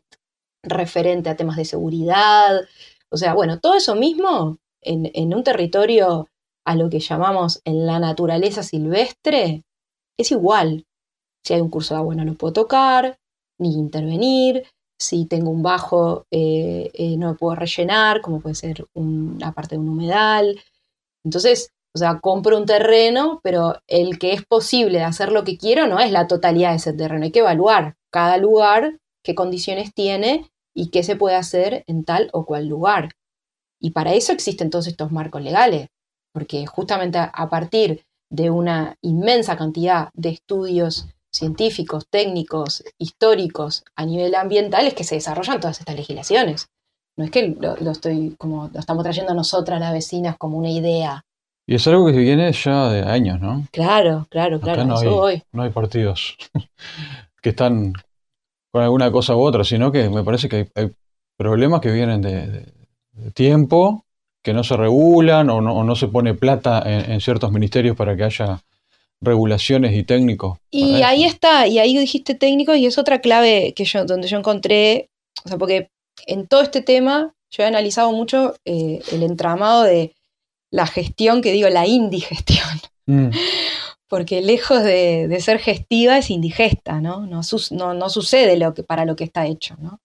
referente 0.64 1.30
a 1.30 1.36
temas 1.36 1.56
de 1.56 1.64
seguridad. 1.64 2.60
O 3.10 3.16
sea, 3.16 3.34
bueno, 3.34 3.60
todo 3.60 3.74
eso 3.74 3.94
mismo 3.94 4.58
en, 4.84 5.34
un 5.34 5.44
territorio 5.44 6.28
a 6.64 6.76
lo 6.76 6.88
que 6.90 7.00
llamamos 7.00 7.60
en 7.64 7.86
la 7.86 7.98
naturaleza 7.98 8.62
silvestre, 8.62 9.62
es 10.18 10.30
igual. 10.30 10.84
Si 11.44 11.54
hay 11.54 11.60
un 11.60 11.70
curso 11.70 11.94
de 11.94 12.00
agua 12.00 12.14
no 12.14 12.24
lo 12.24 12.34
puedo 12.34 12.52
tocar, 12.52 13.18
ni 13.58 13.74
intervenir. 13.74 14.64
Si 14.98 15.26
tengo 15.26 15.50
un 15.50 15.62
bajo 15.62 16.26
eh, 16.30 16.90
eh, 16.94 17.16
no 17.16 17.32
lo 17.32 17.36
puedo 17.36 17.56
rellenar, 17.56 18.20
como 18.20 18.40
puede 18.40 18.54
ser 18.54 18.86
una 18.94 19.52
parte 19.52 19.74
de 19.74 19.80
un 19.80 19.88
humedal. 19.88 20.60
Entonces, 21.24 21.70
o 21.94 21.98
sea, 21.98 22.20
compro 22.20 22.56
un 22.56 22.66
terreno, 22.66 23.40
pero 23.42 23.76
el 23.86 24.18
que 24.18 24.32
es 24.32 24.44
posible 24.44 25.02
hacer 25.02 25.32
lo 25.32 25.44
que 25.44 25.58
quiero 25.58 25.86
no 25.86 26.00
es 26.00 26.10
la 26.10 26.26
totalidad 26.26 26.70
de 26.70 26.76
ese 26.76 26.92
terreno. 26.92 27.24
Hay 27.24 27.32
que 27.32 27.40
evaluar 27.40 27.96
cada 28.10 28.36
lugar, 28.38 28.98
qué 29.22 29.34
condiciones 29.34 29.92
tiene 29.94 30.50
y 30.74 30.90
qué 30.90 31.02
se 31.02 31.16
puede 31.16 31.36
hacer 31.36 31.84
en 31.86 32.04
tal 32.04 32.28
o 32.32 32.44
cual 32.44 32.66
lugar. 32.66 33.10
Y 33.80 33.90
para 33.90 34.14
eso 34.14 34.32
existen 34.32 34.70
todos 34.70 34.86
estos 34.86 35.12
marcos 35.12 35.42
legales, 35.42 35.88
porque 36.32 36.66
justamente 36.66 37.18
a 37.18 37.48
partir 37.48 38.04
de 38.30 38.50
una 38.50 38.96
inmensa 39.02 39.56
cantidad 39.56 40.08
de 40.14 40.30
estudios 40.30 41.06
científicos, 41.32 42.06
técnicos, 42.10 42.84
históricos 42.98 43.84
a 43.96 44.06
nivel 44.06 44.34
ambiental 44.34 44.86
es 44.86 44.94
que 44.94 45.04
se 45.04 45.16
desarrollan 45.16 45.60
todas 45.60 45.80
estas 45.80 45.96
legislaciones. 45.96 46.68
No 47.16 47.24
es 47.24 47.30
que 47.30 47.56
lo, 47.60 47.90
estoy 47.90 48.34
como 48.38 48.70
lo 48.72 48.80
estamos 48.80 49.04
trayendo 49.04 49.34
nosotras 49.34 49.80
las 49.80 49.92
vecinas 49.92 50.36
como 50.36 50.58
una 50.58 50.70
idea. 50.70 51.22
Y 51.66 51.76
es 51.76 51.86
algo 51.86 52.06
que 52.06 52.18
viene 52.18 52.52
ya 52.52 52.88
de 52.90 53.02
años, 53.02 53.40
¿no? 53.40 53.66
Claro, 53.70 54.26
claro, 54.30 54.60
claro. 54.60 54.84
no, 54.84 55.26
hay, 55.26 55.42
no 55.52 55.62
hay 55.62 55.70
partidos 55.70 56.36
que 57.42 57.50
están 57.50 57.94
con 58.74 58.82
alguna 58.82 59.12
cosa 59.12 59.36
u 59.36 59.40
otra, 59.40 59.62
sino 59.62 59.92
que 59.92 60.10
me 60.10 60.24
parece 60.24 60.48
que 60.48 60.66
hay, 60.74 60.90
problemas 61.36 61.80
que 61.80 61.92
vienen 61.92 62.22
de 62.22 62.72
tiempo 63.34 64.04
que 64.42 64.52
no 64.52 64.64
se 64.64 64.76
regulan 64.76 65.48
o 65.48 65.60
no, 65.62 65.96
se 65.96 66.08
pone 66.08 66.34
plata 66.34 66.82
en, 66.84 67.20
ciertos 67.20 67.52
ministerios 67.52 67.96
para 67.96 68.14
que 68.14 68.24
haya 68.24 68.62
regulaciones 69.20 69.96
y 69.96 70.02
técnicos. 70.02 70.58
Y 70.70 71.02
ahí 71.02 71.24
está, 71.24 71.66
y 71.66 71.78
ahí 71.78 71.96
dijiste 71.96 72.34
técnicos 72.34 72.76
y 72.76 72.84
es 72.84 72.98
otra 72.98 73.20
clave 73.20 73.72
que 73.74 73.84
yo, 73.84 74.04
donde 74.04 74.28
yo 74.28 74.36
encontré, 74.36 75.08
o 75.44 75.48
sea, 75.48 75.56
porque 75.56 75.88
en 76.26 76.46
todo 76.48 76.60
este 76.60 76.82
tema 76.82 77.32
yo 77.50 77.62
he 77.62 77.66
analizado 77.66 78.12
mucho 78.12 78.54
eh, 78.64 79.00
el 79.12 79.22
entramado 79.22 79.84
de 79.84 80.14
la 80.70 80.86
gestión, 80.86 81.40
que 81.40 81.52
digo, 81.52 81.68
la 81.70 81.86
indigestión. 81.86 82.68
Mm. 83.06 83.30
Porque 84.08 84.42
lejos 84.42 84.82
de, 84.82 85.36
ser 85.40 85.58
gestiva 85.58 86.18
es 86.18 86.30
indigesta, 86.30 87.00
¿no? 87.00 87.26
No, 87.26 87.42
sucede 87.42 88.58
para 88.86 89.04
lo 89.04 89.16
que 89.16 89.24
está 89.24 89.46
hecho, 89.46 89.76
¿no? 89.78 90.00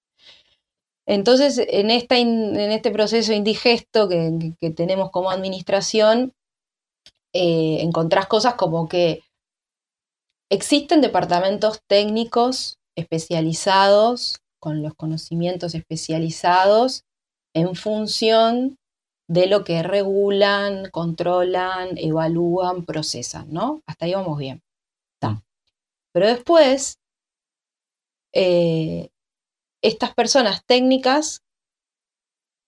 Entonces, 1.06 1.60
en 1.68 1.90
este 1.90 2.92
proceso 2.92 3.34
indigesto 3.34 4.08
que, 4.08 4.72
tenemos 4.76 5.10
como 5.12 5.32
administración, 5.32 6.34
eh, 7.34 7.80
encontrás 7.82 8.28
cosas 8.28 8.56
como 8.56 8.88
que 8.88 9.22
existen 10.50 11.02
departamentos 11.02 11.82
técnicos 11.88 12.80
especializados, 12.96 14.40
con 14.60 14.84
los 14.84 14.94
conocimientos 14.94 15.74
especializados 15.74 17.06
en 17.56 17.76
función 17.76 18.78
de 19.30 19.48
lo 19.48 19.64
que 19.64 19.84
regulan, 19.84 20.90
controlan, 20.90 21.98
evalúan, 21.98 22.84
procesan, 22.84 23.54
¿no? 23.54 23.82
Hasta 23.86 24.06
ahí 24.06 24.14
vamos 24.14 24.38
bien. 24.38 24.62
Pero 26.12 26.28
después, 26.28 26.98
eh, 28.34 29.10
estas 29.84 30.14
personas 30.14 30.66
técnicas 30.66 31.44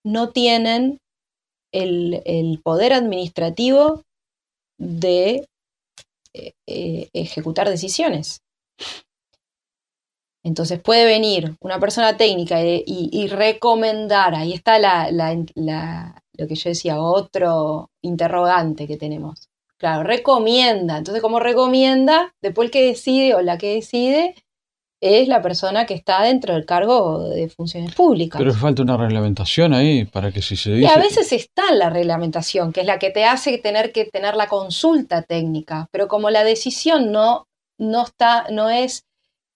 no 0.05 0.29
tienen 0.29 0.99
el, 1.73 2.61
poder 2.63 2.93
administrativo 2.93 4.03
de 4.77 5.47
eh, 6.33 6.53
eh, 6.67 7.09
ejecutar 7.13 7.67
decisiones. 7.69 8.41
Entonces 10.43 10.79
puede 10.79 11.05
venir 11.05 11.55
una 11.61 11.79
persona 11.79 12.17
técnica 12.17 12.59
y, 12.63 13.27
recomendar, 13.27 14.33
ahí 14.33 14.53
está 14.53 14.79
lo 16.41 16.47
que 16.47 16.55
yo 16.55 16.69
decía, 16.69 16.99
otro 16.99 17.89
interrogante 18.01 18.87
que 18.87 18.97
tenemos. 18.97 19.49
Claro, 19.77 20.03
recomienda. 20.03 20.97
Entonces, 20.97 21.21
como 21.21 21.39
recomienda, 21.39 22.33
después 22.41 22.67
el 22.67 22.71
que 22.71 22.85
decide 22.85 23.33
o 23.35 23.41
la 23.41 23.57
que 23.57 23.75
decide 23.75 24.35
es 25.01 25.27
la 25.27 25.41
persona 25.41 25.87
que 25.87 25.95
está 25.95 26.21
dentro 26.21 26.53
del 26.53 26.65
cargo 26.65 27.29
de 27.29 27.49
funciones 27.49 27.95
públicas. 27.95 28.39
Pero 28.39 28.53
falta 28.53 28.83
una 28.83 28.95
reglamentación 28.95 29.73
ahí 29.73 30.05
para 30.05 30.31
que 30.31 30.43
si 30.43 30.55
se 30.55 30.73
dice... 30.73 30.83
Y 30.83 30.85
a 30.85 30.97
veces 30.97 31.33
está 31.33 31.71
la 31.73 31.89
reglamentación, 31.89 32.71
que 32.71 32.81
es 32.81 32.85
la 32.85 32.99
que 32.99 33.09
te 33.09 33.25
hace 33.25 33.57
tener 33.57 33.91
que 33.91 34.05
tener 34.05 34.35
la 34.35 34.47
consulta 34.47 35.23
técnica, 35.23 35.87
pero 35.91 36.07
como 36.07 36.29
la 36.29 36.43
decisión 36.43 37.11
no, 37.11 37.47
no 37.79 38.03
está, 38.03 38.45
no 38.51 38.69
es, 38.69 39.05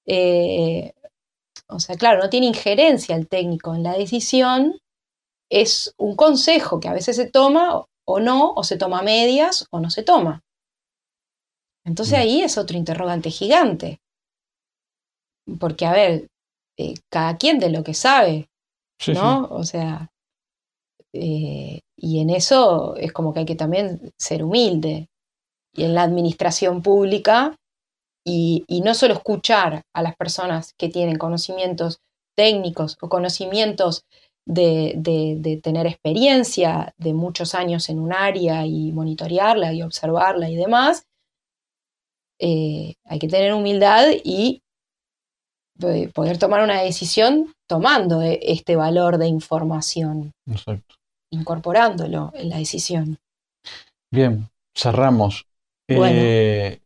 eh, 0.07 0.93
o 1.67 1.79
sea, 1.79 1.95
claro, 1.95 2.23
no 2.23 2.29
tiene 2.31 2.47
injerencia 2.47 3.15
el 3.15 3.27
técnico 3.27 3.75
en 3.75 3.83
la 3.83 3.93
decisión, 3.93 4.79
es 5.49 5.93
un 5.97 6.15
consejo 6.15 6.79
que 6.79 6.87
a 6.87 6.93
veces 6.93 7.15
se 7.15 7.29
toma 7.29 7.85
o 8.07 8.19
no, 8.19 8.53
o 8.53 8.63
se 8.63 8.77
toma 8.77 9.01
medias 9.01 9.67
o 9.71 9.79
no 9.79 9.89
se 9.89 10.03
toma. 10.03 10.41
Entonces 11.85 12.17
mm. 12.17 12.21
ahí 12.21 12.41
es 12.41 12.57
otro 12.57 12.77
interrogante 12.77 13.29
gigante 13.29 13.99
porque, 15.59 15.85
a 15.85 15.91
ver, 15.91 16.27
eh, 16.77 16.95
cada 17.09 17.37
quien 17.37 17.59
de 17.59 17.69
lo 17.69 17.83
que 17.83 17.93
sabe, 17.93 18.49
¿no? 19.07 19.47
O 19.49 19.63
sea, 19.63 20.09
eh, 21.13 21.81
y 21.97 22.19
en 22.19 22.29
eso 22.29 22.95
es 22.95 23.13
como 23.13 23.33
que 23.33 23.39
hay 23.41 23.45
que 23.45 23.55
también 23.55 24.11
ser 24.17 24.43
humilde. 24.43 25.07
Y 25.73 25.83
en 25.83 25.93
la 25.93 26.03
administración 26.03 26.81
pública, 26.81 27.55
y, 28.27 28.65
no 28.83 28.95
solo 28.95 29.13
escuchar 29.13 29.83
a 29.93 30.01
las 30.01 30.15
personas 30.15 30.73
que 30.79 30.89
tienen 30.89 31.17
conocimientos 31.17 31.99
técnicos 32.35 32.97
o 33.01 33.09
conocimientos 33.09 34.01
de, 34.45 34.93
de, 34.97 35.57
tener 35.57 35.87
experiencia 35.87 36.93
de 36.97 37.13
muchos 37.13 37.55
años 37.55 37.89
en 37.89 37.99
un 37.99 38.13
área 38.13 38.65
y 38.65 38.91
monitorearla 38.91 39.73
y 39.73 39.81
observarla 39.81 40.49
y 40.49 40.55
demás, 40.55 41.07
eh, 42.39 42.95
hay 43.05 43.19
que 43.19 43.27
tener 43.27 43.53
humildad 43.53 44.07
y 44.23 44.61
poder 46.13 46.37
tomar 46.37 46.63
una 46.63 46.81
decisión 46.81 47.53
tomando 47.67 48.21
e, 48.21 48.39
este 48.41 48.75
valor 48.75 49.17
de 49.17 49.27
información. 49.27 50.33
Exacto. 50.45 50.95
Incorporándolo 51.31 52.31
en 52.35 52.49
la 52.49 52.57
decisión. 52.57 53.17
Bien, 54.11 54.47
cerramos. 54.73 55.45
Eh, 55.87 56.79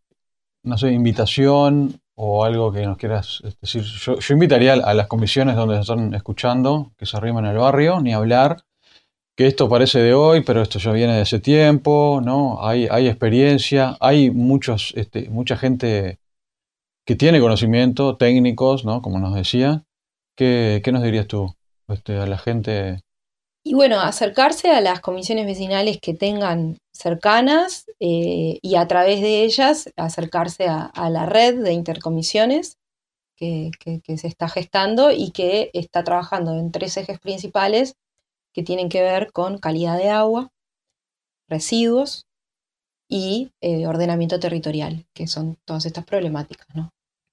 no 0.63 0.77
sé, 0.77 0.91
invitación 0.91 2.01
o 2.21 2.43
algo 2.43 2.73
que 2.73 2.85
nos 2.85 2.97
quieras 2.97 3.41
decir. 3.61 3.81
Yo, 3.81 4.17
invitaría 4.31 4.73
a 4.73 4.93
las 4.93 5.07
comisiones 5.07 5.55
donde 5.55 5.79
están 5.79 6.13
escuchando 6.13 6.91
que 6.97 7.05
se 7.05 7.15
arrimen 7.15 7.45
al 7.45 7.57
barrio, 7.57 8.01
ni 8.01 8.13
hablar, 8.13 8.65
que 9.37 9.47
esto 9.47 9.69
parece 9.69 9.99
de 9.99 10.13
hoy, 10.13 10.41
pero 10.41 10.61
esto 10.61 10.79
ya 10.79 10.91
viene 10.91 11.13
de 11.13 11.21
ese 11.21 11.39
tiempo, 11.39 12.19
¿no? 12.21 12.57
Hay, 12.61 13.07
experiencia, 13.07 13.95
hay 14.01 14.31
muchos, 14.31 14.91
este, 14.97 15.29
mucha 15.29 15.55
gente 15.55 16.19
que 17.05 17.15
tiene 17.15 17.39
conocimiento, 17.39 18.17
técnicos, 18.17 18.83
¿no? 18.83 19.01
Como 19.01 19.19
nos 19.19 19.33
decía. 19.33 19.85
¿Qué, 20.35 20.81
nos 20.91 21.03
dirías 21.03 21.27
tú 21.27 21.53
este, 21.87 22.17
a 22.17 22.25
la 22.25 22.37
gente? 22.37 22.99
Y 23.63 23.75
bueno, 23.75 24.01
acercarse 24.01 24.71
a 24.71 24.81
las 24.81 24.99
comisiones 24.99 25.45
vecinales 25.45 25.99
que 26.01 26.13
tengan 26.13 26.77
cercanas 26.99 27.85
eh, 27.99 28.59
y 28.61 28.75
a 28.75 28.87
través 28.87 29.21
de 29.21 29.43
ellas 29.43 29.89
acercarse 29.95 30.67
a, 30.67 31.09
la 31.09 31.25
red 31.25 31.63
de 31.63 31.71
intercomisiones 31.71 32.77
que, 33.37 33.71
se 34.17 34.27
está 34.27 34.49
gestando 34.49 35.11
y 35.11 35.31
que 35.31 35.71
está 35.73 36.03
trabajando 36.03 36.59
en 36.59 36.71
tres 36.71 36.97
ejes 36.97 37.17
principales 37.19 37.95
que 38.53 38.63
tienen 38.63 38.89
que 38.89 39.01
ver 39.01 39.31
con 39.31 39.59
calidad 39.59 39.97
de 39.97 40.09
agua, 40.09 40.51
residuos 41.47 42.25
y 43.07 43.51
eh, 43.61 43.87
ordenamiento 43.87 44.39
territorial, 44.39 45.05
que 45.13 45.27
son 45.27 45.57
todas 45.63 45.85
estas 45.85 46.03
problemáticas, 46.03 46.67
¿no? 46.75 46.89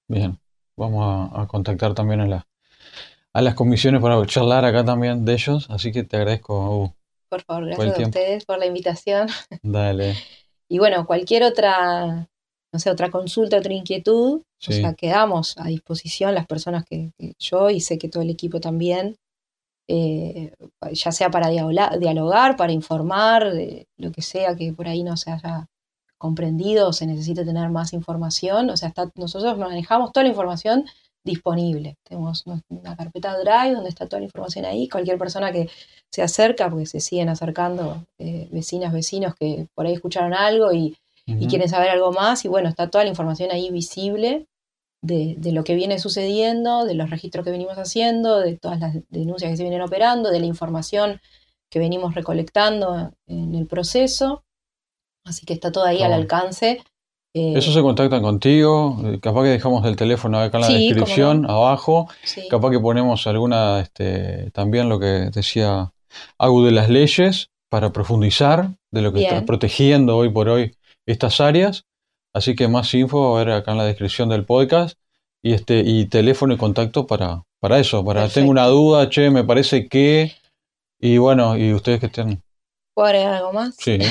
Bien, 0.07 0.39
vamos 0.77 1.29
a, 1.33 1.45
contactar 1.47 1.93
también 1.93 2.21
a, 2.21 2.27
la, 2.27 2.47
a 3.33 3.41
las 3.41 3.55
comisiones 3.55 4.01
para 4.01 4.25
charlar 4.25 4.63
acá 4.63 4.85
también 4.85 5.25
de 5.25 5.33
ellos, 5.33 5.69
así 5.69 5.91
que 5.91 6.03
te 6.03 6.15
agradezco, 6.15 6.95
Por 7.29 7.41
favor, 7.43 7.65
gracias 7.65 7.99
a 7.99 8.03
ustedes 8.03 8.45
por 8.45 8.59
la 8.59 8.65
invitación. 8.65 9.27
Dale. 9.61 10.15
y 10.69 10.79
bueno, 10.79 11.05
cualquier 11.05 11.43
otra, 11.43 12.27
no 12.71 12.79
sé, 12.79 12.89
otra 12.89 13.09
consulta, 13.09 13.57
otra 13.57 13.73
inquietud, 13.73 14.41
o 14.41 14.71
sea, 14.71 14.93
quedamos 14.93 15.57
a 15.57 15.67
disposición 15.67 16.33
las 16.33 16.47
personas 16.47 16.83
que, 16.83 17.11
yo 17.37 17.69
y 17.69 17.79
sé 17.79 17.97
que 17.97 18.09
todo 18.09 18.23
el 18.23 18.29
equipo 18.29 18.59
también, 18.59 19.17
eh, 19.87 20.53
ya 20.91 21.11
sea 21.11 21.29
para 21.29 21.49
dialogar, 21.49 22.57
para 22.57 22.71
informar, 22.71 23.53
lo 23.97 24.11
que 24.11 24.21
sea 24.21 24.55
que 24.55 24.73
por 24.73 24.87
ahí 24.87 25.03
no 25.03 25.15
se 25.15 25.31
haya 25.31 25.67
comprendido 26.17 26.89
o 26.89 26.93
se 26.93 27.05
necesita 27.05 27.45
tener 27.45 27.69
más 27.69 27.93
información. 27.93 28.69
O 28.69 28.77
sea, 28.77 28.93
nosotros 29.15 29.57
manejamos 29.57 30.11
toda 30.11 30.23
la 30.23 30.29
información 30.29 30.85
disponible. 31.27 31.97
Tenemos 32.03 32.43
una 32.69 32.95
carpeta 32.95 33.37
Drive 33.37 33.75
donde 33.75 33.89
está 33.89 34.07
toda 34.07 34.21
la 34.21 34.25
información 34.25 34.65
ahí. 34.65 34.89
Cualquier 34.89 35.19
persona 35.19 35.51
que 35.51 35.69
se 36.11 36.23
acerca, 36.23 36.69
porque 36.69 36.87
se 36.87 36.99
siguen 36.99 37.29
acercando 37.29 38.05
eh, 38.17 38.47
vecinas, 38.51 38.91
vecinos 38.91 39.35
que 39.35 39.67
por 39.75 39.85
ahí 39.85 39.93
escucharon 39.93 40.33
algo 40.33 40.73
y, 40.73 40.97
quieren 41.49 41.67
saber 41.67 41.89
algo 41.89 42.13
más. 42.13 42.45
Y 42.45 42.47
bueno, 42.47 42.69
está 42.69 42.89
toda 42.89 43.03
la 43.03 43.09
información 43.09 43.51
ahí 43.51 43.69
visible 43.69 44.47
de, 45.01 45.35
de, 45.37 45.51
lo 45.51 45.65
que 45.65 45.75
viene 45.75 45.99
sucediendo, 45.99 46.85
de 46.85 46.93
los 46.93 47.09
registros 47.09 47.43
que 47.43 47.51
venimos 47.51 47.77
haciendo, 47.77 48.39
de 48.39 48.55
todas 48.55 48.79
las 48.79 48.95
denuncias 49.09 49.51
que 49.51 49.57
se 49.57 49.63
vienen 49.63 49.81
operando, 49.81 50.31
de 50.31 50.39
la 50.39 50.45
información 50.45 51.19
que 51.69 51.79
venimos 51.79 52.15
recolectando 52.15 53.11
en 53.27 53.55
el 53.55 53.67
proceso. 53.67 54.45
Así 55.25 55.45
que 55.45 55.53
está 55.53 55.71
todo 55.71 55.83
ahí 55.83 56.01
al 56.01 56.13
alcance. 56.13 56.81
Eh, 57.37 57.53
Eso 57.55 57.71
se 57.71 57.81
contactan 57.81 58.21
contigo, 58.21 58.99
eh, 59.05 59.19
capaz 59.21 59.43
que 59.43 59.49
dejamos 59.49 59.85
el 59.85 59.95
teléfono 59.95 60.39
acá 60.39 60.57
en 60.57 60.61
la 60.63 60.69
descripción, 60.69 61.49
abajo, 61.49 62.09
capaz 62.49 62.71
que 62.71 62.79
ponemos 62.79 63.27
alguna, 63.27 63.79
este, 63.79 64.49
también 64.51 64.89
lo 64.89 64.99
que 64.99 65.29
decía 65.31 65.91
Agu 66.39 66.63
de 66.65 66.71
las 66.71 66.89
leyes, 66.89 67.49
para 67.69 67.91
profundizar 67.91 68.71
de 68.91 69.01
lo 69.01 69.13
que 69.13 69.23
está 69.23 69.45
protegiendo 69.45 70.17
hoy 70.17 70.29
por 70.29 70.49
hoy 70.49 70.75
estas 71.05 71.41
áreas. 71.41 71.83
Así 72.33 72.55
que 72.55 72.67
más 72.67 72.93
info 72.93 73.31
va 73.31 73.41
a 73.41 73.43
ver 73.43 73.53
acá 73.53 73.71
en 73.71 73.77
la 73.77 73.85
descripción 73.85 74.29
del 74.29 74.45
podcast 74.45 74.97
y 75.43 75.53
este 75.53 75.79
y 75.85 76.05
teléfono 76.05 76.53
y 76.53 76.57
contacto 76.57 77.05
para, 77.07 77.43
para 77.59 77.79
eso, 77.79 78.03
para 78.03 78.29
tengo 78.29 78.51
una 78.51 78.65
duda, 78.67 79.09
che, 79.09 79.29
me 79.29 79.43
parece 79.43 79.87
que 79.87 80.33
y 80.99 81.17
bueno, 81.17 81.57
y 81.57 81.73
ustedes 81.73 81.99
que 81.99 82.07
estén 82.07 82.41
¿Puedo 82.95 83.09
agregar 83.09 83.33
algo 83.35 83.53
más? 83.53 83.75
Sí. 83.77 83.99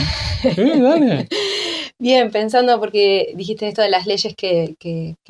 Sí, 0.55 0.81
dale. 0.81 1.29
Bien, 1.99 2.31
pensando 2.31 2.79
porque 2.79 3.33
dijiste 3.37 3.69
esto 3.69 3.81
de 3.81 3.89
las 3.89 4.07
leyes 4.07 4.35
que, 4.37 4.77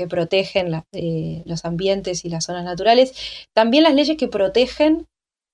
protegen 0.08 0.82
eh, 0.92 1.42
los 1.44 1.64
ambientes 1.64 2.24
y 2.24 2.28
las 2.28 2.44
zonas 2.44 2.64
naturales, 2.64 3.14
también 3.54 3.84
las 3.84 3.94
leyes 3.94 4.16
que 4.16 4.26
protegen 4.26 5.06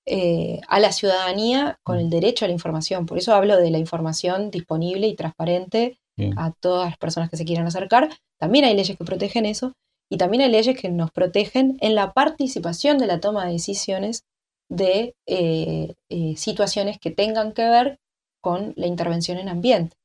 eh, 0.07 0.61
a 0.69 0.81
la 0.81 0.91
ciudadanía 0.91 1.79
con 1.85 1.99
el 1.99 2.09
derecho 2.09 2.45
a 2.45 2.49
la 2.49 2.55
información. 2.55 3.07
Por 3.07 3.19
eso 3.19 3.35
hablo 3.35 3.59
de 3.59 3.71
la 3.71 3.79
información 3.79 4.51
disponible 4.51 5.07
y 5.07 5.15
transparente 5.15 5.99
a 6.37 6.53
todas 6.61 6.91
las 6.91 6.99
personas 6.99 7.31
que 7.31 7.37
se 7.37 7.45
quieran 7.45 7.67
acercar. 7.67 8.11
También 8.39 8.65
hay 8.65 8.75
leyes 8.75 8.97
que 8.97 9.05
protegen 9.05 9.45
eso 9.45 9.73
y 10.11 10.19
también 10.19 10.43
hay 10.43 10.51
leyes 10.51 10.79
que 10.79 10.89
nos 10.89 11.11
protegen 11.11 11.79
en 11.81 11.95
la 11.95 12.13
participación 12.13 12.99
de 12.99 13.07
la 13.07 13.21
toma 13.21 13.47
de 13.47 13.53
decisiones 13.53 14.25
de 14.69 15.15
eh, 15.27 15.95
eh, 16.11 16.37
situaciones 16.37 16.99
que 16.99 17.11
tengan 17.11 17.53
que 17.53 17.69
ver 17.69 17.99
con 18.41 18.73
la 18.77 18.87
intervención 18.87 19.39
en 19.39 19.49
ambiente. 19.49 19.97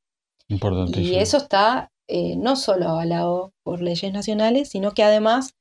Y 0.49 1.15
eso 1.15 1.37
está 1.37 1.91
eh, 2.07 2.35
no 2.37 2.55
solo 2.55 2.87
avalado 2.87 3.51
por 3.63 3.81
leyes 3.81 4.13
nacionales, 4.13 4.69
sino 4.69 4.91
que 4.91 5.03
además 5.03 5.53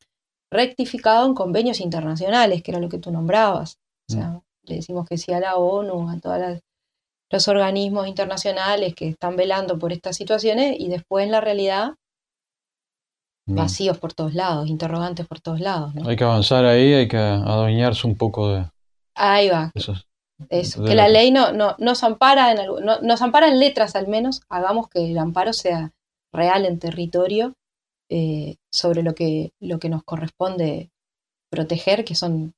rectificado 0.50 1.26
en 1.26 1.34
convenios 1.34 1.80
internacionales, 1.80 2.62
que 2.62 2.70
era 2.70 2.80
lo 2.80 2.88
que 2.88 2.98
tú 2.98 3.10
nombrabas. 3.10 3.78
O 4.08 4.12
sea, 4.12 4.28
mm. 4.28 4.42
le 4.64 4.74
decimos 4.76 5.08
que 5.08 5.18
sí 5.18 5.32
a 5.32 5.40
la 5.40 5.56
ONU, 5.56 6.08
a 6.08 6.20
todos 6.20 6.60
los 7.30 7.48
organismos 7.48 8.06
internacionales 8.06 8.94
que 8.94 9.08
están 9.08 9.34
velando 9.34 9.78
por 9.78 9.92
estas 9.92 10.16
situaciones 10.16 10.76
y 10.78 10.88
después 10.88 11.24
en 11.24 11.32
la 11.32 11.40
realidad 11.40 11.94
vacíos 13.48 13.98
por 13.98 14.12
todos 14.12 14.34
lados, 14.34 14.68
interrogantes 14.68 15.26
por 15.26 15.40
todos 15.40 15.60
lados. 15.60 15.94
¿no? 15.94 16.08
Hay 16.08 16.16
que 16.16 16.24
avanzar 16.24 16.64
ahí, 16.64 16.92
hay 16.94 17.08
que 17.08 17.16
adueñarse 17.16 18.06
un 18.06 18.16
poco 18.16 18.50
de 18.52 18.66
Ahí 19.14 19.48
va. 19.48 19.70
eso. 19.74 19.94
Eso, 20.50 20.84
que 20.84 20.94
la- 20.94 21.04
la 21.04 21.08
ley 21.08 21.30
no, 21.30 21.52
no, 21.52 21.74
nos 21.78 22.02
ampara 22.04 22.52
en 22.52 22.58
algo- 22.58 22.80
no- 22.80 23.00
nos 23.00 23.22
ampara 23.22 23.48
en 23.48 23.58
letras 23.58 23.96
al 23.96 24.08
menos, 24.08 24.42
hagamos 24.48 24.88
que 24.88 25.10
el 25.10 25.18
amparo 25.18 25.52
sea 25.52 25.92
real 26.32 26.66
en 26.66 26.78
territorio 26.78 27.54
eh, 28.10 28.56
sobre 28.70 29.02
lo 29.02 29.14
que, 29.14 29.52
lo 29.60 29.78
que 29.78 29.88
nos 29.88 30.04
corresponde 30.04 30.90
proteger, 31.50 32.04
que 32.04 32.14
son 32.14 32.54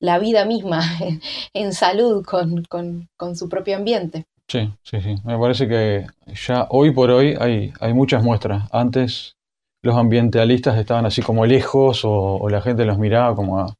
la 0.00 0.18
vida 0.18 0.44
misma 0.44 0.82
en, 1.00 1.20
en 1.54 1.72
salud 1.72 2.24
con, 2.24 2.64
con- 2.64 3.08
con 3.16 3.36
su 3.36 3.48
propio 3.48 3.76
ambiente. 3.76 4.26
Sí, 4.48 4.70
sí, 4.82 5.00
sí. 5.00 5.14
Me 5.24 5.38
parece 5.38 5.66
que 5.68 6.06
ya 6.46 6.66
hoy 6.70 6.90
por 6.90 7.10
hoy 7.10 7.36
hay, 7.40 7.72
hay 7.80 7.94
muchas 7.94 8.22
muestras. 8.22 8.68
Antes 8.72 9.36
los 9.82 9.96
ambientalistas 9.96 10.76
estaban 10.78 11.06
así 11.06 11.22
como 11.22 11.46
lejos 11.46 12.04
o, 12.04 12.12
o 12.36 12.48
la 12.50 12.60
gente 12.60 12.84
los 12.84 12.98
miraba 12.98 13.34
como 13.34 13.60
a- 13.60 13.74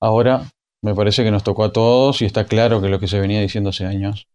ahora 0.00 0.44
me 0.82 0.94
parece 0.94 1.24
que 1.24 1.30
nos 1.30 1.44
tocó 1.44 1.64
a 1.64 1.72
todos 1.72 2.22
y 2.22 2.24
está 2.24 2.46
claro 2.46 2.80
que 2.80 2.88
lo 2.88 2.98
que 2.98 3.08
se 3.08 3.20
venía 3.20 3.40
diciendo 3.40 3.70
hace 3.70 3.86
años 3.86 4.26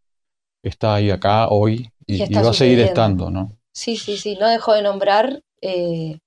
está 0.64 0.96
ahí 0.96 1.12
acá 1.12 1.48
hoy 1.50 1.92
y, 2.08 2.34
va 2.34 2.50
a 2.50 2.54
seguir 2.54 2.80
estando, 2.80 3.30
¿no? 3.30 3.52
Sí, 3.74 3.98
sí, 3.98 4.18
sí, 4.18 4.38
no 4.40 4.48
dejo 4.48 4.74
de 4.74 4.82
nombrar, 4.82 5.42
eh, 5.62 6.20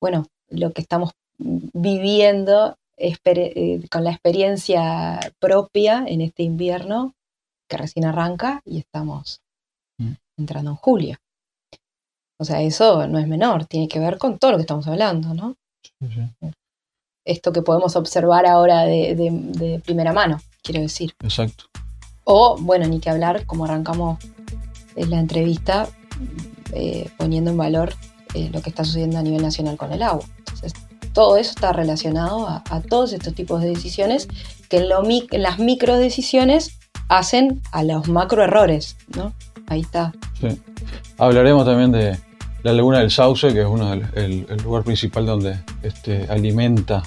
bueno, 0.00 0.26
lo 0.48 0.72
que 0.72 0.80
estamos 0.82 1.10
viviendo 1.38 2.76
eh, 2.96 3.82
con 3.90 4.04
la 4.04 4.10
experiencia 4.10 5.18
propia 5.40 6.04
en 6.06 6.20
este 6.20 6.44
invierno 6.44 7.14
que 7.68 7.76
recién 7.76 8.04
arranca 8.04 8.62
y 8.64 8.78
estamos 8.78 9.40
Mm. 9.98 10.12
entrando 10.38 10.70
en 10.70 10.76
julio. 10.76 11.16
O 12.38 12.44
sea, 12.44 12.60
eso 12.62 13.06
no 13.06 13.18
es 13.18 13.28
menor, 13.28 13.66
tiene 13.66 13.88
que 13.88 14.00
ver 14.00 14.18
con 14.18 14.38
todo 14.38 14.52
lo 14.52 14.56
que 14.56 14.62
estamos 14.62 14.86
hablando, 14.88 15.34
¿no? 15.34 15.56
Sí, 15.82 15.92
sí. 16.40 16.50
Esto 17.24 17.52
que 17.52 17.62
podemos 17.62 17.96
observar 17.96 18.46
ahora 18.46 18.82
de, 18.82 19.14
de- 19.14 19.30
de 19.30 19.78
primera 19.80 20.12
mano, 20.12 20.40
quiero 20.62 20.80
decir. 20.80 21.14
Exacto. 21.22 21.64
O, 22.24 22.56
bueno, 22.60 22.86
ni 22.86 23.00
que 23.00 23.10
hablar, 23.10 23.44
como 23.46 23.64
arrancamos 23.64 24.18
en 24.96 25.10
la 25.10 25.18
entrevista, 25.20 25.88
eh, 26.72 27.08
poniendo 27.18 27.50
en 27.50 27.56
valor 27.56 27.92
eh, 28.34 28.50
lo 28.52 28.62
que 28.62 28.70
está 28.70 28.84
sucediendo 28.84 29.18
a 29.18 29.22
nivel 29.22 29.42
nacional 29.42 29.76
con 29.76 29.92
el 29.92 30.02
agua. 30.02 30.24
Entonces, 30.38 30.72
todo 31.12 31.36
eso 31.36 31.50
está 31.50 31.72
relacionado 31.72 32.46
a, 32.48 32.62
a 32.70 32.80
todos 32.80 33.12
estos 33.12 33.34
tipos 33.34 33.60
de 33.60 33.68
decisiones 33.68 34.28
que 34.68 34.78
en, 34.78 34.88
lo 34.88 35.02
en 35.08 35.42
las 35.42 35.58
micro 35.58 35.96
decisiones 35.96 36.78
hacen 37.08 37.60
a 37.72 37.84
los 37.84 38.08
macro 38.08 38.42
errores, 38.42 38.96
¿no? 39.16 39.32
Ahí 39.66 39.80
está. 39.82 40.12
Sí. 40.40 40.60
Hablaremos 41.18 41.64
también 41.64 41.92
de 41.92 42.18
la 42.62 42.72
Laguna 42.72 43.00
del 43.00 43.10
Sauce, 43.10 43.52
que 43.52 43.60
es 43.60 43.66
uno 43.66 43.90
del, 43.90 44.06
el, 44.14 44.46
el 44.48 44.62
lugar 44.62 44.82
principal 44.84 45.26
donde 45.26 45.58
este, 45.82 46.26
alimenta 46.30 47.02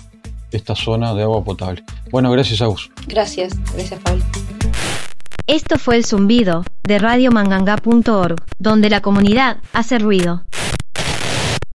esta 0.51 0.75
zona 0.75 1.13
de 1.13 1.23
agua 1.23 1.43
potable. 1.43 1.83
Bueno, 2.11 2.31
gracias, 2.31 2.61
Agus. 2.61 2.89
Gracias, 3.07 3.53
gracias 3.73 3.99
Pablo. 4.01 4.23
Esto 5.47 5.77
fue 5.77 5.95
el 5.95 6.05
zumbido 6.05 6.65
de 6.83 6.99
radiomanganga.org, 6.99 8.35
donde 8.59 8.89
la 8.89 9.01
comunidad 9.01 9.57
hace 9.71 9.97
ruido. 9.97 10.43